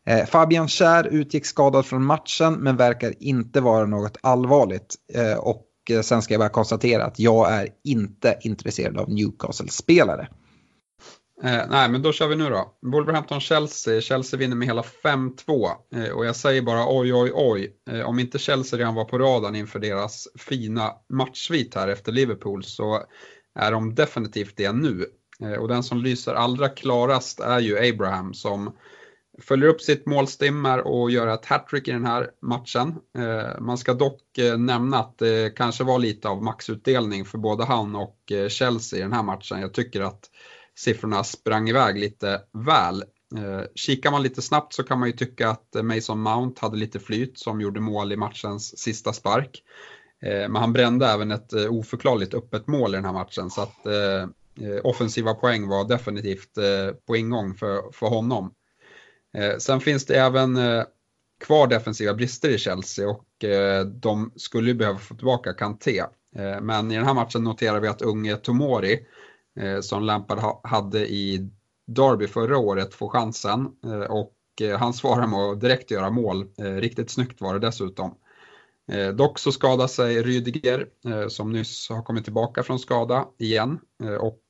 Eh, 0.08 0.26
Fabian 0.26 0.68
Schär 0.68 1.08
utgick 1.08 1.46
skadad 1.46 1.86
från 1.86 2.06
matchen 2.06 2.54
men 2.54 2.78
verkar 2.78 3.14
inte 3.20 3.62
vara 3.62 3.86
något 3.86 4.18
allvarligt. 4.22 4.96
Eh, 5.14 5.38
och 5.38 5.66
eh, 5.90 6.02
sen 6.02 6.22
ska 6.22 6.34
jag 6.34 6.40
bara 6.40 6.50
konstatera 6.50 7.06
att 7.06 7.20
jag 7.20 7.52
är 7.52 7.68
inte 7.84 8.38
intresserad 8.42 8.98
av 8.98 9.10
Newcastle-spelare. 9.10 10.28
Eh, 11.44 11.62
nej, 11.70 11.90
men 11.90 12.02
då 12.02 12.12
kör 12.12 12.28
vi 12.28 12.36
nu 12.36 12.50
då. 12.50 12.78
Wolverhampton-Chelsea. 12.82 14.02
Chelsea 14.02 14.40
vinner 14.40 14.56
med 14.56 14.68
hela 14.68 14.82
5-2. 14.82 15.70
Eh, 15.96 16.10
och 16.10 16.26
jag 16.26 16.36
säger 16.36 16.62
bara 16.62 17.00
oj, 17.00 17.14
oj, 17.14 17.32
oj. 17.34 17.74
Eh, 17.90 18.02
om 18.02 18.20
inte 18.20 18.40
Chelsea 18.40 18.80
redan 18.80 18.96
var 18.96 19.06
på 19.06 19.18
radarn 19.18 19.56
inför 19.56 19.80
deras 19.80 20.28
fina 20.36 20.92
matchsvit 21.10 21.76
här 21.76 21.88
efter 21.88 22.12
Liverpool 22.12 22.64
så 22.64 23.04
är 23.60 23.72
de 23.72 23.96
definitivt 23.96 24.58
det 24.58 24.72
nu. 24.72 25.06
Eh, 25.42 25.54
och 25.54 25.68
den 25.68 25.84
som 25.84 25.98
lyser 25.98 26.34
allra 26.34 26.70
klarast 26.70 27.40
är 27.40 27.60
ju 27.60 27.90
Abraham 27.90 28.34
som 28.34 28.74
följer 29.42 29.70
upp 29.70 29.82
sitt 29.82 30.06
målstimmer 30.06 30.88
och 30.88 31.12
gör 31.12 31.28
ett 31.28 31.46
hattrick 31.46 31.88
i 31.88 31.92
den 31.92 32.06
här 32.06 32.30
matchen. 32.42 32.96
Eh, 33.18 33.60
man 33.60 33.78
ska 33.78 33.94
dock 33.94 34.38
eh, 34.38 34.58
nämna 34.58 35.00
att 35.00 35.18
det 35.18 35.56
kanske 35.56 35.84
var 35.84 36.00
lite 36.00 36.30
av 36.30 36.44
maxutdelning 36.44 37.26
för 37.26 37.38
både 37.38 37.66
han 37.66 37.96
och 37.96 38.32
eh, 38.32 38.48
Chelsea 38.48 39.00
i 39.00 39.02
den 39.02 39.14
här 39.14 39.24
matchen. 39.24 39.62
Jag 39.62 39.74
tycker 39.74 40.02
att 40.02 40.20
siffrorna 40.76 41.24
sprang 41.24 41.70
iväg 41.70 41.98
lite 41.98 42.42
väl. 42.54 43.04
Kikar 43.76 44.12
man 44.12 44.24
lite 44.24 44.42
snabbt 44.42 44.74
så 44.74 44.84
kan 44.84 45.00
man 45.00 45.10
ju 45.10 45.14
tycka 45.14 45.50
att 45.50 45.76
Mason 45.84 46.20
Mount 46.20 46.62
hade 46.62 46.78
lite 46.78 47.00
flyt 47.00 47.40
som 47.40 47.62
gjorde 47.62 47.80
mål 47.80 48.12
i 48.12 48.16
matchens 48.16 48.80
sista 48.80 49.14
spark. 49.14 49.64
Men 50.22 50.56
han 50.56 50.74
brände 50.74 51.08
även 51.08 51.32
ett 51.32 51.54
oförklarligt 51.54 52.34
öppet 52.34 52.68
mål 52.68 52.94
i 52.94 52.98
den 52.98 53.06
här 53.06 53.14
matchen 53.14 53.50
så 53.50 53.62
att 53.62 53.88
offensiva 54.84 55.34
poäng 55.34 55.68
var 55.68 55.88
definitivt 55.88 56.54
på 57.08 57.16
ingång 57.16 57.54
för, 57.54 57.92
för 57.92 58.08
honom. 58.08 58.52
Eh, 59.38 59.58
sen 59.58 59.80
finns 59.80 60.06
det 60.06 60.16
även 60.16 60.58
eh, 60.58 60.84
kvar 61.40 61.68
defensiva 61.68 62.14
brister 62.14 62.50
i 62.50 62.58
Chelsea 62.58 63.10
och 63.10 63.44
eh, 63.44 63.86
de 63.86 64.32
skulle 64.36 64.68
ju 64.68 64.74
behöva 64.74 64.98
få 64.98 65.16
tillbaka 65.16 65.54
Kanté. 65.54 66.04
Eh, 66.36 66.62
men 66.62 66.92
i 66.92 66.96
den 66.96 67.06
här 67.06 67.14
matchen 67.14 67.44
noterar 67.44 67.80
vi 67.80 67.88
att 67.88 68.02
unge 68.02 68.36
Tomori, 68.36 69.06
eh, 69.60 69.80
som 69.80 70.04
Lampard 70.04 70.40
hade 70.64 71.08
i 71.08 71.50
Derby 71.88 72.28
förra 72.28 72.58
året, 72.58 72.94
får 72.94 73.10
chansen. 73.10 73.68
Eh, 73.86 74.12
och 74.12 74.34
han 74.80 74.94
svarar 74.94 75.28
med 75.28 75.40
att 75.40 75.62
direkt 75.62 75.92
göra 75.92 76.10
mål. 76.10 76.48
Riktigt 76.58 77.10
snyggt 77.10 77.42
var 77.42 77.54
det 77.54 77.60
dessutom. 77.60 78.16
Dock 79.14 79.40
så 79.40 79.52
skadar 79.52 79.88
sig 79.88 80.24
Rydiger 80.24 80.88
som 81.30 81.52
nyss 81.52 81.90
har 81.90 82.02
kommit 82.02 82.24
tillbaka 82.24 82.64
från 82.64 82.80
skada 82.80 83.28
igen. 83.38 83.80
Och 84.20 84.44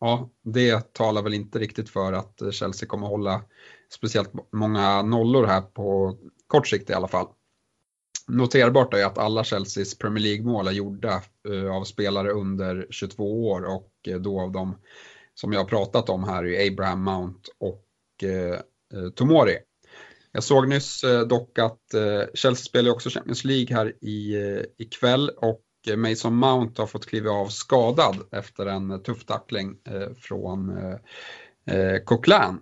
ja, 0.00 0.30
det 0.44 0.92
talar 0.92 1.22
väl 1.22 1.34
inte 1.34 1.58
riktigt 1.58 1.90
för 1.90 2.12
att 2.12 2.42
Chelsea 2.52 2.88
kommer 2.88 3.06
hålla 3.06 3.42
speciellt 3.94 4.32
många 4.52 5.02
nollor 5.02 5.46
här 5.46 5.60
på 5.60 6.16
kort 6.46 6.68
sikt 6.68 6.90
i 6.90 6.94
alla 6.94 7.08
fall. 7.08 7.26
noterbart 8.28 8.94
är 8.94 9.04
att 9.04 9.18
alla 9.18 9.44
Chelseas 9.44 9.98
Premier 9.98 10.24
League-mål 10.24 10.68
är 10.68 10.72
gjorda 10.72 11.22
eh, 11.48 11.76
av 11.76 11.84
spelare 11.84 12.30
under 12.30 12.86
22 12.90 13.48
år 13.48 13.64
och 13.64 13.92
eh, 14.08 14.16
då 14.16 14.40
av 14.40 14.52
de 14.52 14.76
som 15.34 15.52
jag 15.52 15.60
har 15.60 15.64
pratat 15.64 16.08
om 16.08 16.24
här 16.24 16.46
är 16.46 16.72
Abraham 16.72 17.02
Mount 17.02 17.50
och 17.58 17.84
eh, 18.28 18.60
Tomori. 19.14 19.58
Jag 20.32 20.44
såg 20.44 20.68
nyss 20.68 21.04
dock 21.28 21.58
att 21.58 21.82
Chelsea 22.34 22.64
spelar 22.64 22.90
också 22.90 23.10
Champions 23.10 23.44
League 23.44 23.76
här 23.76 24.04
i, 24.04 24.36
ikväll 24.78 25.28
och 25.28 25.62
Mason 25.96 26.34
Mount 26.34 26.82
har 26.82 26.86
fått 26.86 27.06
kliva 27.06 27.30
av 27.30 27.46
skadad 27.46 28.16
efter 28.32 28.66
en 28.66 29.02
tuff 29.02 29.24
tackling 29.24 29.76
från 30.16 30.72
Coquelin. 32.04 32.58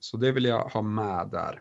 Så 0.00 0.16
det 0.16 0.32
vill 0.32 0.44
jag 0.44 0.60
ha 0.60 0.82
med 0.82 1.28
där. 1.32 1.60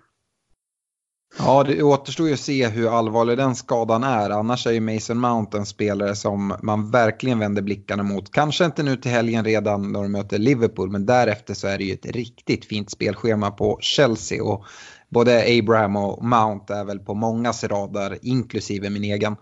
Ja, 1.38 1.64
det 1.64 1.84
återstår 1.84 2.28
ju 2.28 2.34
att 2.34 2.40
se 2.40 2.68
hur 2.68 2.98
allvarlig 2.98 3.38
den 3.38 3.56
skadan 3.56 4.04
är. 4.04 4.30
Annars 4.30 4.68
är 4.68 4.72
ju 4.72 4.80
Mason 4.80 5.18
Mount 5.18 5.58
en 5.58 5.66
spelare 5.66 6.16
som 6.16 6.58
man 6.62 6.92
verkligen 6.92 7.40
vänder 7.40 7.62
blickarna 7.62 8.04
mot. 8.04 8.32
Kanske 8.32 8.66
inte 8.66 8.84
nu 8.84 8.98
till 8.98 9.12
helgen 9.12 9.46
redan 9.46 9.92
när 9.92 10.02
de 10.02 10.12
möter 10.12 10.38
Liverpool, 10.38 10.92
men 10.92 11.06
därefter 11.06 11.54
så 11.54 11.68
är 11.68 11.78
det 11.78 11.84
ju 11.84 11.94
ett 11.94 12.06
riktigt 12.06 12.66
fint 12.66 12.92
spelschema 12.92 13.52
på 13.52 13.78
Chelsea. 13.82 14.44
Och 14.44 14.66
både 15.10 15.60
Abraham 15.60 15.96
och 15.96 16.26
Mount 16.26 16.74
är 16.74 16.86
väl 16.86 17.00
på 17.00 17.14
mångas 17.14 17.64
radar, 17.64 18.18
inklusive 18.22 18.90
min 18.90 19.04
egen. 19.04 19.36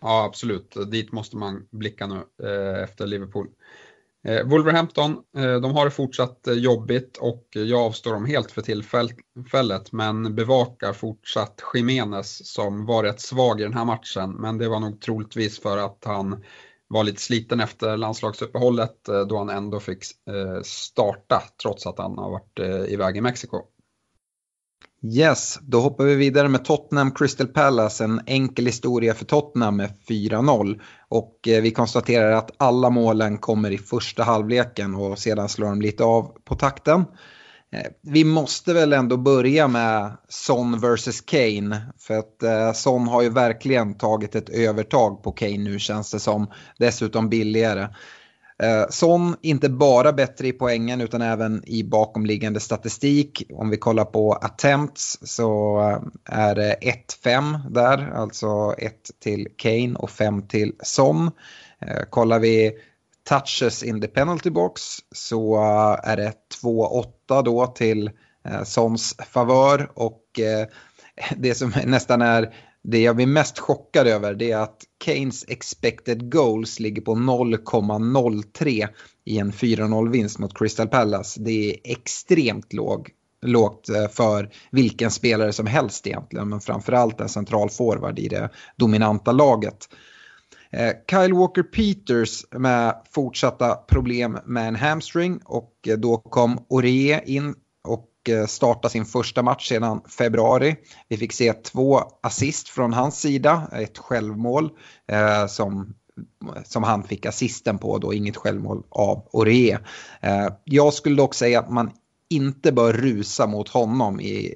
Ja, 0.00 0.24
absolut. 0.24 0.76
Dit 0.90 1.12
måste 1.12 1.36
man 1.36 1.66
blicka 1.70 2.06
nu 2.06 2.16
eh, 2.48 2.82
efter 2.82 3.06
Liverpool. 3.06 3.46
Eh, 4.24 4.46
Wolverhampton, 4.46 5.16
eh, 5.36 5.54
de 5.54 5.74
har 5.74 5.84
det 5.84 5.90
fortsatt 5.90 6.46
eh, 6.46 6.54
jobbigt 6.54 7.16
och 7.16 7.46
jag 7.50 7.80
avstår 7.80 8.12
dem 8.12 8.26
helt 8.26 8.50
för 8.50 8.62
tillfället 8.62 9.92
men 9.92 10.34
bevakar 10.34 10.92
fortsatt 10.92 11.62
Jiménez 11.74 12.52
som 12.52 12.86
var 12.86 13.02
rätt 13.02 13.20
svag 13.20 13.60
i 13.60 13.62
den 13.62 13.74
här 13.74 13.84
matchen 13.84 14.30
men 14.30 14.58
det 14.58 14.68
var 14.68 14.80
nog 14.80 15.00
troligtvis 15.00 15.60
för 15.60 15.78
att 15.78 16.04
han 16.04 16.44
var 16.88 17.04
lite 17.04 17.20
sliten 17.20 17.60
efter 17.60 17.96
landslagsuppehållet 17.96 19.08
då 19.28 19.38
han 19.38 19.50
ändå 19.50 19.80
fick 19.80 20.04
starta 20.62 21.42
trots 21.62 21.86
att 21.86 21.98
han 21.98 22.18
har 22.18 22.30
varit 22.30 22.88
iväg 22.88 23.16
i 23.16 23.20
Mexiko. 23.20 23.62
Yes, 25.04 25.58
då 25.62 25.80
hoppar 25.80 26.04
vi 26.04 26.14
vidare 26.14 26.48
med 26.48 26.64
Tottenham 26.64 27.10
Crystal 27.10 27.46
Palace. 27.46 28.04
En 28.04 28.20
enkel 28.26 28.66
historia 28.66 29.14
för 29.14 29.24
Tottenham 29.24 29.76
med 29.76 29.90
4-0. 30.08 30.80
Och 31.08 31.48
eh, 31.48 31.62
vi 31.62 31.70
konstaterar 31.70 32.32
att 32.32 32.50
alla 32.56 32.90
målen 32.90 33.38
kommer 33.38 33.70
i 33.70 33.78
första 33.78 34.22
halvleken 34.22 34.94
och 34.94 35.18
sedan 35.18 35.48
slår 35.48 35.68
de 35.68 35.80
lite 35.82 36.04
av 36.04 36.32
på 36.44 36.54
takten. 36.54 37.00
Eh, 37.72 37.90
vi 38.02 38.24
måste 38.24 38.74
väl 38.74 38.92
ändå 38.92 39.16
börja 39.16 39.68
med 39.68 40.12
Son 40.28 40.80
vs 40.80 41.20
Kane. 41.20 41.92
För 41.98 42.18
att 42.18 42.42
eh, 42.42 42.72
Son 42.72 43.08
har 43.08 43.22
ju 43.22 43.28
verkligen 43.28 43.94
tagit 43.94 44.34
ett 44.34 44.48
övertag 44.48 45.22
på 45.22 45.32
Kane 45.32 45.58
nu 45.58 45.78
känns 45.78 46.10
det 46.10 46.20
som. 46.20 46.50
Dessutom 46.78 47.28
billigare. 47.28 47.88
Eh, 48.62 48.86
Son 48.90 49.36
inte 49.40 49.68
bara 49.68 50.12
bättre 50.12 50.48
i 50.48 50.52
poängen 50.52 51.00
utan 51.00 51.22
även 51.22 51.62
i 51.66 51.84
bakomliggande 51.84 52.60
statistik. 52.60 53.42
Om 53.52 53.70
vi 53.70 53.76
kollar 53.76 54.04
på 54.04 54.32
attempts 54.32 55.18
så 55.22 55.80
eh, 55.80 56.36
är 56.36 56.54
det 56.54 56.76
1-5 57.24 57.70
där, 57.70 58.10
alltså 58.14 58.74
1 58.78 58.94
till 59.22 59.48
Kane 59.56 59.94
och 59.94 60.10
5 60.10 60.48
till 60.48 60.72
Son. 60.82 61.30
Eh, 61.80 62.02
kollar 62.10 62.38
vi 62.38 62.72
touches 63.28 63.82
in 63.82 64.00
the 64.00 64.08
penalty 64.08 64.50
box 64.50 64.82
så 65.12 65.56
eh, 65.56 66.10
är 66.10 66.16
det 66.16 66.32
2-8 66.62 67.42
då 67.44 67.66
till 67.66 68.10
eh, 68.44 68.62
Sons 68.62 69.16
favör 69.28 69.90
och 69.94 70.22
det 71.36 71.54
som 71.54 71.72
nästan 71.84 72.22
är 72.22 72.54
det 72.82 73.00
jag 73.00 73.16
blir 73.16 73.26
mest 73.26 73.58
chockad 73.58 74.06
över 74.06 74.34
det 74.34 74.50
är 74.50 74.58
att 74.58 74.82
Keynes 75.04 75.44
expected 75.48 76.32
goals 76.32 76.80
ligger 76.80 77.02
på 77.02 77.14
0,03 77.14 78.88
i 79.24 79.38
en 79.38 79.52
4-0 79.52 80.10
vinst 80.10 80.38
mot 80.38 80.58
Crystal 80.58 80.88
Palace. 80.88 81.40
Det 81.40 81.70
är 81.70 81.76
extremt 81.84 82.72
låg, 82.72 83.10
lågt 83.42 83.88
eh, 83.88 84.08
för 84.08 84.50
vilken 84.70 85.10
spelare 85.10 85.52
som 85.52 85.66
helst 85.66 86.06
egentligen, 86.06 86.48
men 86.48 86.60
framförallt 86.60 87.20
en 87.20 87.28
central 87.28 87.70
forward 87.70 88.18
i 88.18 88.28
det 88.28 88.50
dominanta 88.76 89.32
laget. 89.32 89.88
Eh, 90.70 90.92
Kyle 91.10 91.34
Walker 91.34 91.62
Peters 91.62 92.44
med 92.50 93.02
fortsatta 93.10 93.74
problem 93.74 94.38
med 94.44 94.68
en 94.68 94.76
hamstring 94.76 95.40
och 95.44 95.72
eh, 95.88 95.96
då 95.96 96.16
kom 96.16 96.64
Orie 96.68 97.22
in 97.26 97.54
och 98.22 98.28
eh, 98.28 98.46
starta 98.46 98.88
sin 98.88 99.04
första 99.04 99.42
match 99.42 99.68
sedan 99.68 100.00
februari. 100.18 100.76
Vi 101.08 101.16
fick 101.16 101.32
se 101.32 101.52
två 101.52 102.00
assist 102.22 102.68
från 102.68 102.92
hans 102.92 103.20
sida, 103.20 103.68
ett 103.72 103.98
självmål 103.98 104.70
eh, 105.08 105.46
som 105.46 105.94
som 106.64 106.82
han 106.82 107.02
fick 107.02 107.26
assisten 107.26 107.78
på 107.78 107.98
då, 107.98 108.14
inget 108.14 108.36
självmål 108.36 108.82
av 108.90 109.28
Orie. 109.32 109.78
Eh, 110.20 110.48
jag 110.64 110.94
skulle 110.94 111.16
dock 111.16 111.34
säga 111.34 111.60
att 111.60 111.70
man 111.70 111.90
inte 112.32 112.72
bör 112.72 112.92
rusa 112.92 113.46
mot 113.46 113.68
honom 113.68 114.20
i 114.20 114.54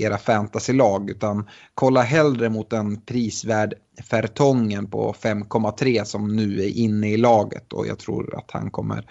era 0.00 0.18
fantasylag 0.18 1.10
utan 1.10 1.48
kolla 1.74 2.02
hellre 2.02 2.48
mot 2.48 2.72
en 2.72 3.00
prisvärd 3.00 3.74
Fertongen 4.10 4.90
på 4.90 5.12
5,3 5.12 6.04
som 6.04 6.36
nu 6.36 6.62
är 6.62 6.78
inne 6.78 7.10
i 7.10 7.16
laget 7.16 7.72
och 7.72 7.86
jag 7.86 7.98
tror 7.98 8.38
att 8.38 8.50
han 8.50 8.70
kommer 8.70 9.06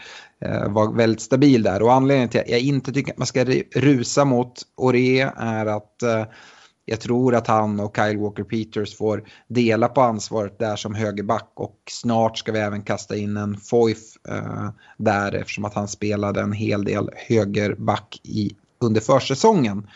eh, 0.45 0.69
vara 0.69 0.91
väldigt 0.91 1.21
stabil 1.21 1.63
där. 1.63 1.81
Och 1.81 1.93
anledningen 1.93 2.29
till 2.29 2.39
att 2.39 2.49
jag 2.49 2.59
inte 2.59 2.91
tycker 2.91 3.11
att 3.11 3.17
man 3.17 3.27
ska 3.27 3.45
rusa 3.75 4.25
mot 4.25 4.61
Ore 4.77 5.31
är 5.37 5.65
att 5.65 6.03
eh, 6.03 6.25
jag 6.85 6.99
tror 6.99 7.35
att 7.35 7.47
han 7.47 7.79
och 7.79 7.95
Kyle 7.95 8.17
Walker 8.17 8.43
Peters 8.43 8.97
får 8.97 9.23
dela 9.47 9.87
på 9.87 10.01
ansvaret 10.01 10.59
där 10.59 10.75
som 10.75 10.95
högerback 10.95 11.51
och 11.53 11.77
snart 11.89 12.37
ska 12.37 12.51
vi 12.51 12.59
även 12.59 12.81
kasta 12.81 13.15
in 13.15 13.37
en 13.37 13.57
Foif 13.57 14.17
eh, 14.29 14.69
där 14.97 15.35
eftersom 15.35 15.65
att 15.65 15.73
han 15.73 15.87
spelade 15.87 16.41
en 16.41 16.53
hel 16.53 16.83
del 16.83 17.09
högerback 17.15 18.19
i, 18.23 18.51
under 18.81 19.01
försäsongen. 19.01 19.87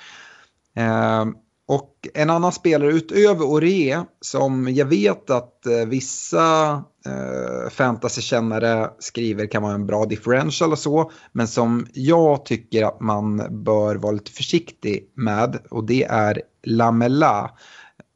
Eh, 0.76 1.26
och 1.68 2.08
en 2.14 2.30
annan 2.30 2.52
spelare 2.52 2.92
utöver 2.92 3.46
Ore 3.46 4.04
som 4.22 4.68
jag 4.68 4.86
vet 4.86 5.30
att 5.30 5.66
eh, 5.66 5.86
vissa 5.88 6.72
eh, 7.06 7.70
fantasykännare 7.70 8.90
skriver 9.00 9.48
kan 9.48 9.64
vara 9.64 9.74
en 9.74 9.86
bra 9.86 10.06
differential 10.06 10.72
och 10.72 10.80
så. 10.80 11.12
Men 11.32 11.48
som 11.48 11.88
jag 11.94 12.46
tycker 12.46 12.84
att 12.84 13.00
man 13.02 13.64
bör 13.64 13.96
vara 13.96 14.12
lite 14.12 14.32
försiktig 14.32 15.12
med 15.14 15.58
och 15.70 15.84
det 15.84 16.04
är 16.04 16.42
Lamela. 16.68 17.52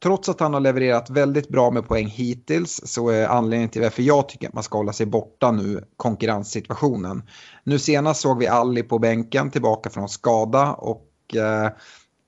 Trots 0.02 0.28
att 0.28 0.40
han 0.40 0.54
har 0.54 0.60
levererat 0.60 1.10
väldigt 1.10 1.48
bra 1.48 1.70
med 1.70 1.88
poäng 1.88 2.06
hittills 2.06 2.80
så 2.84 3.08
är 3.08 3.26
anledningen 3.26 3.68
till 3.68 3.82
varför 3.82 4.02
jag 4.02 4.28
tycker 4.28 4.48
att 4.48 4.54
man 4.54 4.62
ska 4.62 4.78
hålla 4.78 4.92
sig 4.92 5.06
borta 5.06 5.50
nu 5.50 5.84
konkurrenssituationen. 5.96 7.22
Nu 7.64 7.78
senast 7.78 8.20
såg 8.20 8.38
vi 8.38 8.46
Alli 8.46 8.82
på 8.82 8.98
bänken 8.98 9.50
tillbaka 9.50 9.90
från 9.90 10.08
skada 10.08 10.72
och 10.72 11.08
eh, 11.36 11.70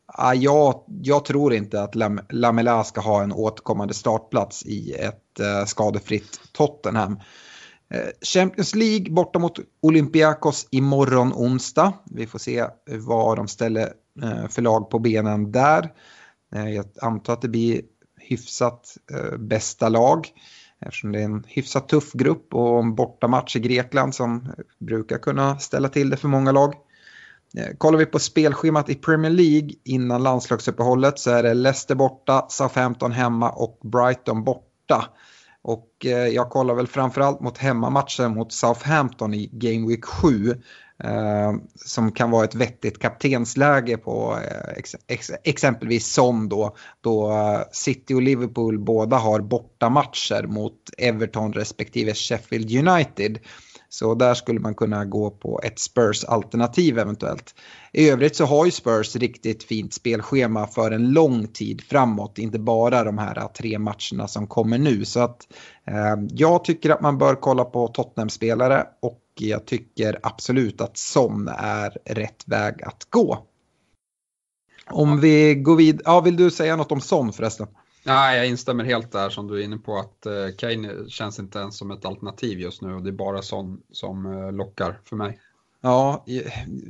ah, 0.06 0.34
jag, 0.34 0.84
jag 1.02 1.24
tror 1.24 1.54
inte 1.54 1.82
att 1.82 1.94
Lam 1.94 2.20
Lamela 2.30 2.84
ska 2.84 3.00
ha 3.00 3.22
en 3.22 3.32
återkommande 3.32 3.94
startplats 3.94 4.66
i 4.66 4.92
ett 4.92 5.40
eh, 5.40 5.64
skadefritt 5.66 6.40
Tottenham. 6.52 7.20
Eh, 7.90 8.08
Champions 8.22 8.74
League 8.74 9.10
borta 9.10 9.38
mot 9.38 9.58
Olympiakos 9.82 10.68
imorgon 10.70 11.32
onsdag. 11.32 11.92
Vi 12.04 12.26
får 12.26 12.38
se 12.38 12.66
vad 12.86 13.36
de 13.36 13.48
ställer 13.48 13.92
eh, 14.22 14.48
för 14.48 14.62
lag 14.62 14.90
på 14.90 14.98
benen 14.98 15.52
där. 15.52 15.92
Eh, 16.54 16.68
jag 16.68 16.86
antar 17.00 17.32
att 17.32 17.42
det 17.42 17.48
blir 17.48 17.82
hyfsat 18.20 18.96
eh, 19.12 19.38
bästa 19.38 19.88
lag 19.88 20.28
eftersom 20.80 21.12
det 21.12 21.20
är 21.20 21.24
en 21.24 21.44
hyfsat 21.48 21.88
tuff 21.88 22.12
grupp 22.12 22.54
och 22.54 22.78
en 22.78 22.94
bortamatch 22.94 23.56
i 23.56 23.60
Grekland 23.60 24.14
som 24.14 24.52
brukar 24.78 25.18
kunna 25.18 25.58
ställa 25.58 25.88
till 25.88 26.10
det 26.10 26.16
för 26.16 26.28
många 26.28 26.52
lag. 26.52 26.74
Eh, 27.56 27.76
kollar 27.78 27.98
vi 27.98 28.06
på 28.06 28.18
spelschemat 28.18 28.90
i 28.90 28.94
Premier 28.94 29.32
League 29.32 29.70
innan 29.84 30.22
landslagsuppehållet 30.22 31.18
så 31.18 31.30
är 31.30 31.42
det 31.42 31.54
Leicester 31.54 31.94
borta, 31.94 32.46
Southampton 32.48 33.12
hemma 33.12 33.50
och 33.50 33.78
Brighton 33.82 34.44
borta. 34.44 35.08
Och 35.62 35.88
jag 36.32 36.50
kollar 36.50 36.74
väl 36.74 36.86
framförallt 36.86 37.40
mot 37.40 37.58
hemmamatchen 37.58 38.34
mot 38.34 38.52
Southampton 38.52 39.34
i 39.34 39.50
Game 39.52 39.88
Week 39.88 40.04
7. 40.04 40.54
Eh, 41.02 41.54
som 41.74 42.12
kan 42.12 42.30
vara 42.30 42.44
ett 42.44 42.54
vettigt 42.54 42.98
kaptensläge 42.98 43.96
på 43.96 44.38
eh, 44.44 44.78
ex 44.78 44.96
ex 45.06 45.30
exempelvis 45.44 46.12
Son 46.12 46.48
då. 46.48 46.76
Då 47.00 47.30
eh, 47.30 47.60
City 47.72 48.14
och 48.14 48.22
Liverpool 48.22 48.78
båda 48.78 49.16
har 49.16 49.40
bortamatcher 49.40 50.46
mot 50.46 50.90
Everton 50.98 51.52
respektive 51.52 52.14
Sheffield 52.14 52.88
United. 52.88 53.38
Så 53.88 54.14
där 54.14 54.34
skulle 54.34 54.60
man 54.60 54.74
kunna 54.74 55.04
gå 55.04 55.30
på 55.30 55.60
ett 55.64 55.78
Spurs-alternativ 55.78 56.98
eventuellt. 56.98 57.54
I 57.92 58.10
övrigt 58.10 58.36
så 58.36 58.44
har 58.44 58.64
ju 58.64 58.70
Spurs 58.70 59.16
riktigt 59.16 59.64
fint 59.64 59.94
spelschema 59.94 60.66
för 60.66 60.90
en 60.90 61.12
lång 61.12 61.46
tid 61.46 61.82
framåt, 61.82 62.38
inte 62.38 62.58
bara 62.58 63.04
de 63.04 63.18
här 63.18 63.48
tre 63.48 63.78
matcherna 63.78 64.28
som 64.28 64.46
kommer 64.46 64.78
nu. 64.78 65.04
Så 65.04 65.20
att 65.20 65.46
eh, 65.86 66.16
jag 66.30 66.64
tycker 66.64 66.90
att 66.90 67.00
man 67.00 67.18
bör 67.18 67.34
kolla 67.34 67.64
på 67.64 67.88
Tottenham-spelare 67.88 68.86
och 69.02 69.20
jag 69.40 69.66
tycker 69.66 70.18
absolut 70.22 70.80
att 70.80 70.96
Son 70.96 71.48
är 71.48 71.98
rätt 72.04 72.44
väg 72.46 72.82
att 72.82 73.06
gå. 73.10 73.46
Om 74.86 75.20
vi 75.20 75.54
går 75.54 75.76
vidare, 75.76 76.02
ja 76.04 76.20
vill 76.20 76.36
du 76.36 76.50
säga 76.50 76.76
något 76.76 76.92
om 76.92 77.00
Son 77.00 77.32
förresten? 77.32 77.66
Nej, 78.06 78.36
jag 78.36 78.46
instämmer 78.46 78.84
helt 78.84 79.12
där 79.12 79.30
som 79.30 79.48
du 79.48 79.60
är 79.60 79.64
inne 79.64 79.78
på 79.78 79.98
att 79.98 80.26
eh, 80.26 80.32
Kane 80.58 81.08
känns 81.08 81.38
inte 81.38 81.58
ens 81.58 81.76
som 81.78 81.90
ett 81.90 82.04
alternativ 82.04 82.60
just 82.60 82.82
nu 82.82 82.94
och 82.94 83.02
det 83.02 83.10
är 83.10 83.12
bara 83.12 83.42
Son 83.42 83.82
som 83.92 84.26
eh, 84.26 84.52
lockar 84.52 85.00
för 85.04 85.16
mig. 85.16 85.40
Ja, 85.86 86.24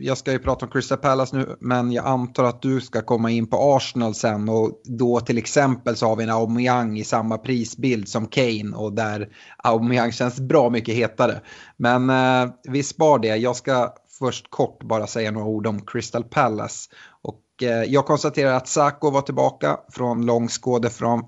jag 0.00 0.18
ska 0.18 0.32
ju 0.32 0.38
prata 0.38 0.66
om 0.66 0.72
Crystal 0.72 0.98
Palace 0.98 1.36
nu, 1.36 1.56
men 1.60 1.92
jag 1.92 2.06
antar 2.06 2.44
att 2.44 2.62
du 2.62 2.80
ska 2.80 3.02
komma 3.02 3.30
in 3.30 3.46
på 3.46 3.76
Arsenal 3.76 4.14
sen 4.14 4.48
och 4.48 4.80
då 4.84 5.20
till 5.20 5.38
exempel 5.38 5.96
så 5.96 6.06
har 6.06 6.16
vi 6.16 6.24
en 6.24 6.30
Aubameyang 6.30 6.98
i 6.98 7.04
samma 7.04 7.38
prisbild 7.38 8.08
som 8.08 8.26
Kane 8.26 8.76
och 8.76 8.92
där 8.92 9.28
Aubameyang 9.56 10.12
känns 10.12 10.40
bra 10.40 10.70
mycket 10.70 10.94
hetare. 10.94 11.40
Men 11.76 12.10
eh, 12.10 12.54
vi 12.64 12.82
spar 12.82 13.18
det. 13.18 13.36
Jag 13.36 13.56
ska 13.56 13.94
först 14.18 14.50
kort 14.50 14.82
bara 14.82 15.06
säga 15.06 15.30
några 15.30 15.46
ord 15.46 15.66
om 15.66 15.86
Crystal 15.86 16.24
Palace. 16.24 16.90
Och 17.22 17.62
eh, 17.62 17.82
jag 17.84 18.06
konstaterar 18.06 18.52
att 18.52 18.68
Sako 18.68 19.10
var 19.10 19.22
tillbaka 19.22 19.78
från 19.92 20.26
lång 20.26 20.48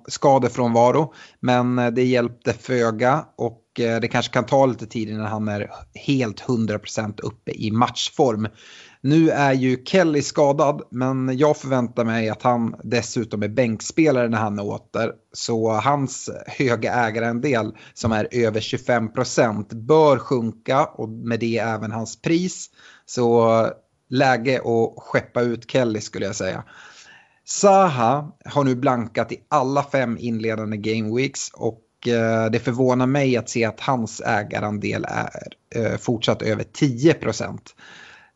skadefrånvaro, 0.08 1.14
men 1.40 1.78
eh, 1.78 1.90
det 1.90 2.04
hjälpte 2.04 2.52
föga 2.52 3.24
och 3.36 3.62
Eh, 3.80 4.00
det 4.00 4.08
kanske 4.08 4.32
kan 4.32 4.46
ta 4.46 4.66
lite 4.66 4.86
tid 4.86 5.08
innan 5.08 5.26
han 5.26 5.48
är 5.48 5.70
helt 5.94 6.40
100% 6.40 7.20
uppe 7.20 7.52
i 7.52 7.70
matchform. 7.70 8.48
Nu 9.00 9.30
är 9.30 9.52
ju 9.52 9.84
Kelly 9.84 10.22
skadad 10.22 10.82
men 10.90 11.38
jag 11.38 11.56
förväntar 11.56 12.04
mig 12.04 12.28
att 12.28 12.42
han 12.42 12.74
dessutom 12.84 13.42
är 13.42 13.48
bänkspelare 13.48 14.28
när 14.28 14.38
han 14.38 14.58
är 14.58 14.66
åter. 14.66 15.12
Så 15.32 15.72
hans 15.72 16.30
höga 16.46 16.92
ägarandel 16.92 17.72
som 17.94 18.12
är 18.12 18.28
över 18.30 18.60
25% 18.60 19.74
bör 19.74 20.18
sjunka 20.18 20.84
och 20.84 21.08
med 21.08 21.40
det 21.40 21.58
även 21.58 21.92
hans 21.92 22.22
pris. 22.22 22.70
Så 23.06 23.66
läge 24.10 24.58
att 24.58 24.94
skeppa 24.96 25.40
ut 25.40 25.70
Kelly 25.70 26.00
skulle 26.00 26.26
jag 26.26 26.36
säga. 26.36 26.64
Saha 27.44 28.32
har 28.44 28.64
nu 28.64 28.74
blankat 28.74 29.32
i 29.32 29.36
alla 29.48 29.82
fem 29.82 30.16
inledande 30.20 30.76
game 30.76 31.16
weeks 31.16 31.50
och 31.54 31.85
Eh, 32.06 32.50
det 32.50 32.58
förvånar 32.58 33.06
mig 33.06 33.36
att 33.36 33.48
se 33.48 33.64
att 33.64 33.80
hans 33.80 34.20
ägarandel 34.20 35.06
är 35.08 35.48
eh, 35.74 35.96
fortsatt 35.96 36.42
över 36.42 36.64
10 36.72 37.14
procent. 37.14 37.74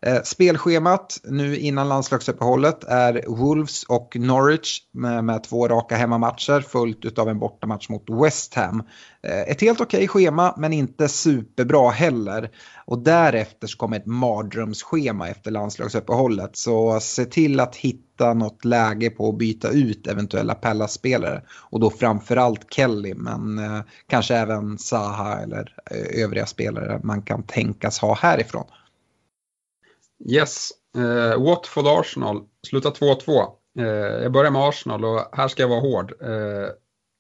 Eh, 0.07 0.23
spelschemat 0.23 1.21
nu 1.25 1.57
innan 1.57 1.89
landslagsuppehållet 1.89 2.85
är 2.85 3.25
Wolves 3.29 3.85
och 3.85 4.17
Norwich 4.17 4.79
med, 4.93 5.25
med 5.25 5.45
två 5.45 5.69
raka 5.69 5.97
hemmamatcher 5.97 6.61
följt 6.61 7.19
av 7.19 7.29
en 7.29 7.39
bortamatch 7.39 7.89
mot 7.89 8.05
West 8.25 8.55
Ham. 8.55 8.83
Eh, 9.23 9.41
ett 9.41 9.61
helt 9.61 9.81
okej 9.81 9.99
okay 9.99 10.09
schema 10.09 10.55
men 10.57 10.73
inte 10.73 11.09
superbra 11.09 11.91
heller. 11.91 12.51
Och 12.85 12.99
därefter 12.99 13.67
så 13.67 13.79
kommer 13.79 13.97
ett 13.97 14.07
mardrömsschema 14.07 15.29
efter 15.29 15.51
landslagsuppehållet. 15.51 16.57
Så 16.57 17.01
se 17.01 17.25
till 17.25 17.61
att 17.61 17.77
hitta 17.77 18.35
något 18.35 18.65
läge 18.65 19.11
på 19.11 19.29
att 19.29 19.39
byta 19.39 19.69
ut 19.69 20.07
eventuella 20.07 20.55
Pella-spelare. 20.55 21.43
Och 21.71 21.81
då 21.81 21.91
framförallt 21.91 22.75
Kelly 22.75 23.15
men 23.15 23.59
eh, 23.59 23.81
kanske 24.07 24.35
även 24.35 24.79
Saha 24.79 25.39
eller 25.39 25.75
eh, 25.91 26.25
övriga 26.25 26.47
spelare 26.47 27.01
man 27.03 27.23
kan 27.23 27.43
tänkas 27.43 27.99
ha 27.99 28.15
härifrån. 28.15 28.65
Yes, 30.29 30.71
eh, 30.97 31.43
Watford 31.45 31.87
Arsenal 31.87 32.43
slutar 32.67 32.91
2-2. 32.91 33.53
Eh, 33.79 34.23
jag 34.23 34.33
börjar 34.33 34.51
med 34.51 34.63
Arsenal 34.63 35.05
och 35.05 35.29
här 35.33 35.49
ska 35.49 35.63
jag 35.63 35.69
vara 35.69 35.81
hård. 35.81 36.13
Eh, 36.23 36.69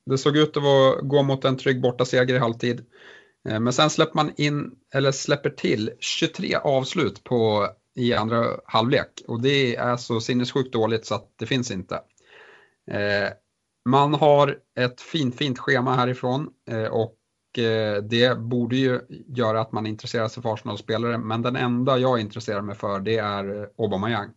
det 0.06 0.18
såg 0.18 0.36
ut 0.36 0.56
att 0.56 1.00
gå 1.02 1.22
mot 1.22 1.44
en 1.44 1.56
trygg 1.56 1.80
bortaseger 1.80 2.34
i 2.34 2.38
halvtid. 2.38 2.84
Eh, 3.48 3.60
men 3.60 3.72
sen 3.72 3.90
släpper 3.90 4.16
man 4.16 4.32
in, 4.36 4.70
eller 4.94 5.12
släpper 5.12 5.50
till 5.50 5.90
23 6.00 6.54
avslut 6.54 7.24
på, 7.24 7.68
i 7.96 8.14
andra 8.14 8.46
halvlek 8.64 9.22
och 9.28 9.42
det 9.42 9.76
är 9.76 9.96
så 9.96 10.20
sinnessjukt 10.20 10.72
dåligt 10.72 11.06
så 11.06 11.14
att 11.14 11.34
det 11.38 11.46
finns 11.46 11.70
inte. 11.70 11.94
Eh, 12.90 13.28
man 13.88 14.14
har 14.14 14.58
ett 14.78 15.00
fint, 15.00 15.36
fint 15.36 15.58
schema 15.58 15.94
härifrån 15.94 16.48
eh, 16.70 16.84
och 16.84 17.16
Eh, 17.58 18.02
det 18.02 18.38
borde 18.38 18.76
ju 18.76 19.00
göra 19.26 19.60
att 19.60 19.72
man 19.72 19.86
intresserar 19.86 20.28
sig 20.28 20.42
för 20.42 20.54
Arsenal-spelare, 20.54 21.18
men 21.18 21.42
den 21.42 21.56
enda 21.56 21.98
jag 21.98 22.20
intresserar 22.20 22.62
mig 22.62 22.74
för 22.74 23.00
det 23.00 23.18
är 23.18 23.60
eh, 23.60 23.66
Aubameyang. 23.78 24.30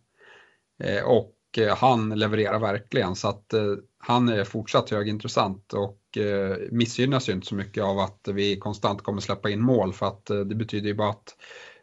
Eh, 0.82 1.04
och 1.04 1.30
han 1.76 2.10
levererar 2.10 2.58
verkligen 2.58 3.16
så 3.16 3.28
att 3.28 3.54
han 3.98 4.28
är 4.28 4.44
fortsatt 4.44 4.90
högintressant 4.90 5.72
och 5.72 6.00
missgynnas 6.70 7.28
ju 7.28 7.32
inte 7.32 7.46
så 7.46 7.54
mycket 7.54 7.84
av 7.84 7.98
att 7.98 8.28
vi 8.32 8.56
konstant 8.56 9.02
kommer 9.02 9.20
släppa 9.20 9.50
in 9.50 9.60
mål 9.60 9.92
för 9.92 10.06
att 10.06 10.26
det 10.26 10.54
betyder 10.54 10.88
ju 10.88 10.94
bara 10.94 11.10
att 11.10 11.36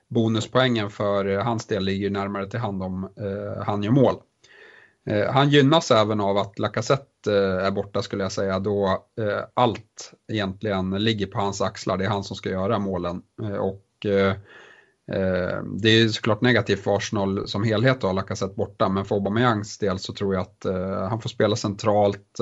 bonuspoängen 0.07 0.89
för 0.89 1.25
hans 1.25 1.65
del 1.65 1.83
ligger 1.83 2.09
närmare 2.09 2.49
till 2.49 2.59
hand 2.59 2.83
om 2.83 3.09
han 3.65 3.83
gör 3.83 3.91
mål. 3.91 4.15
Han 5.29 5.49
gynnas 5.49 5.91
även 5.91 6.19
av 6.19 6.37
att 6.37 6.59
Lacazette 6.59 7.10
Eh, 7.27 7.65
är 7.65 7.71
borta 7.71 8.01
skulle 8.01 8.23
jag 8.23 8.31
säga 8.31 8.59
då 8.59 9.05
eh, 9.21 9.43
allt 9.53 10.13
egentligen 10.31 10.89
ligger 10.89 11.27
på 11.27 11.39
hans 11.39 11.61
axlar. 11.61 11.97
Det 11.97 12.05
är 12.05 12.09
han 12.09 12.23
som 12.23 12.35
ska 12.35 12.49
göra 12.49 12.79
målen. 12.79 13.21
Eh, 13.43 13.55
och 13.55 14.05
eh, 14.05 14.35
det 15.65 15.89
är 15.89 16.07
såklart 16.07 16.41
negativt 16.41 16.79
för 16.79 16.97
Arsenal 16.97 17.47
som 17.47 17.63
helhet 17.63 17.97
att 17.97 18.03
ha 18.03 18.11
Lacazette 18.11 18.55
borta 18.55 18.89
men 18.89 19.05
för 19.05 19.15
Aubameyangs 19.15 19.77
del 19.77 19.99
så 19.99 20.13
tror 20.13 20.33
jag 20.33 20.41
att 20.41 20.65
han 21.09 21.21
får 21.21 21.29
spela 21.29 21.55
centralt. 21.55 22.37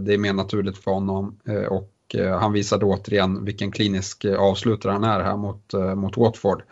Det 0.00 0.14
är 0.14 0.18
mer 0.18 0.32
naturligt 0.32 0.78
för 0.78 0.90
honom 0.90 1.40
och 1.68 2.16
han 2.40 2.52
visade 2.52 2.84
återigen 2.84 3.44
vilken 3.44 3.72
klinisk 3.72 4.24
avslutare 4.24 4.92
han 4.92 5.04
är 5.04 5.20
här 5.20 5.36
mot, 5.36 5.72
mot 5.96 6.16
Watford. 6.16 6.62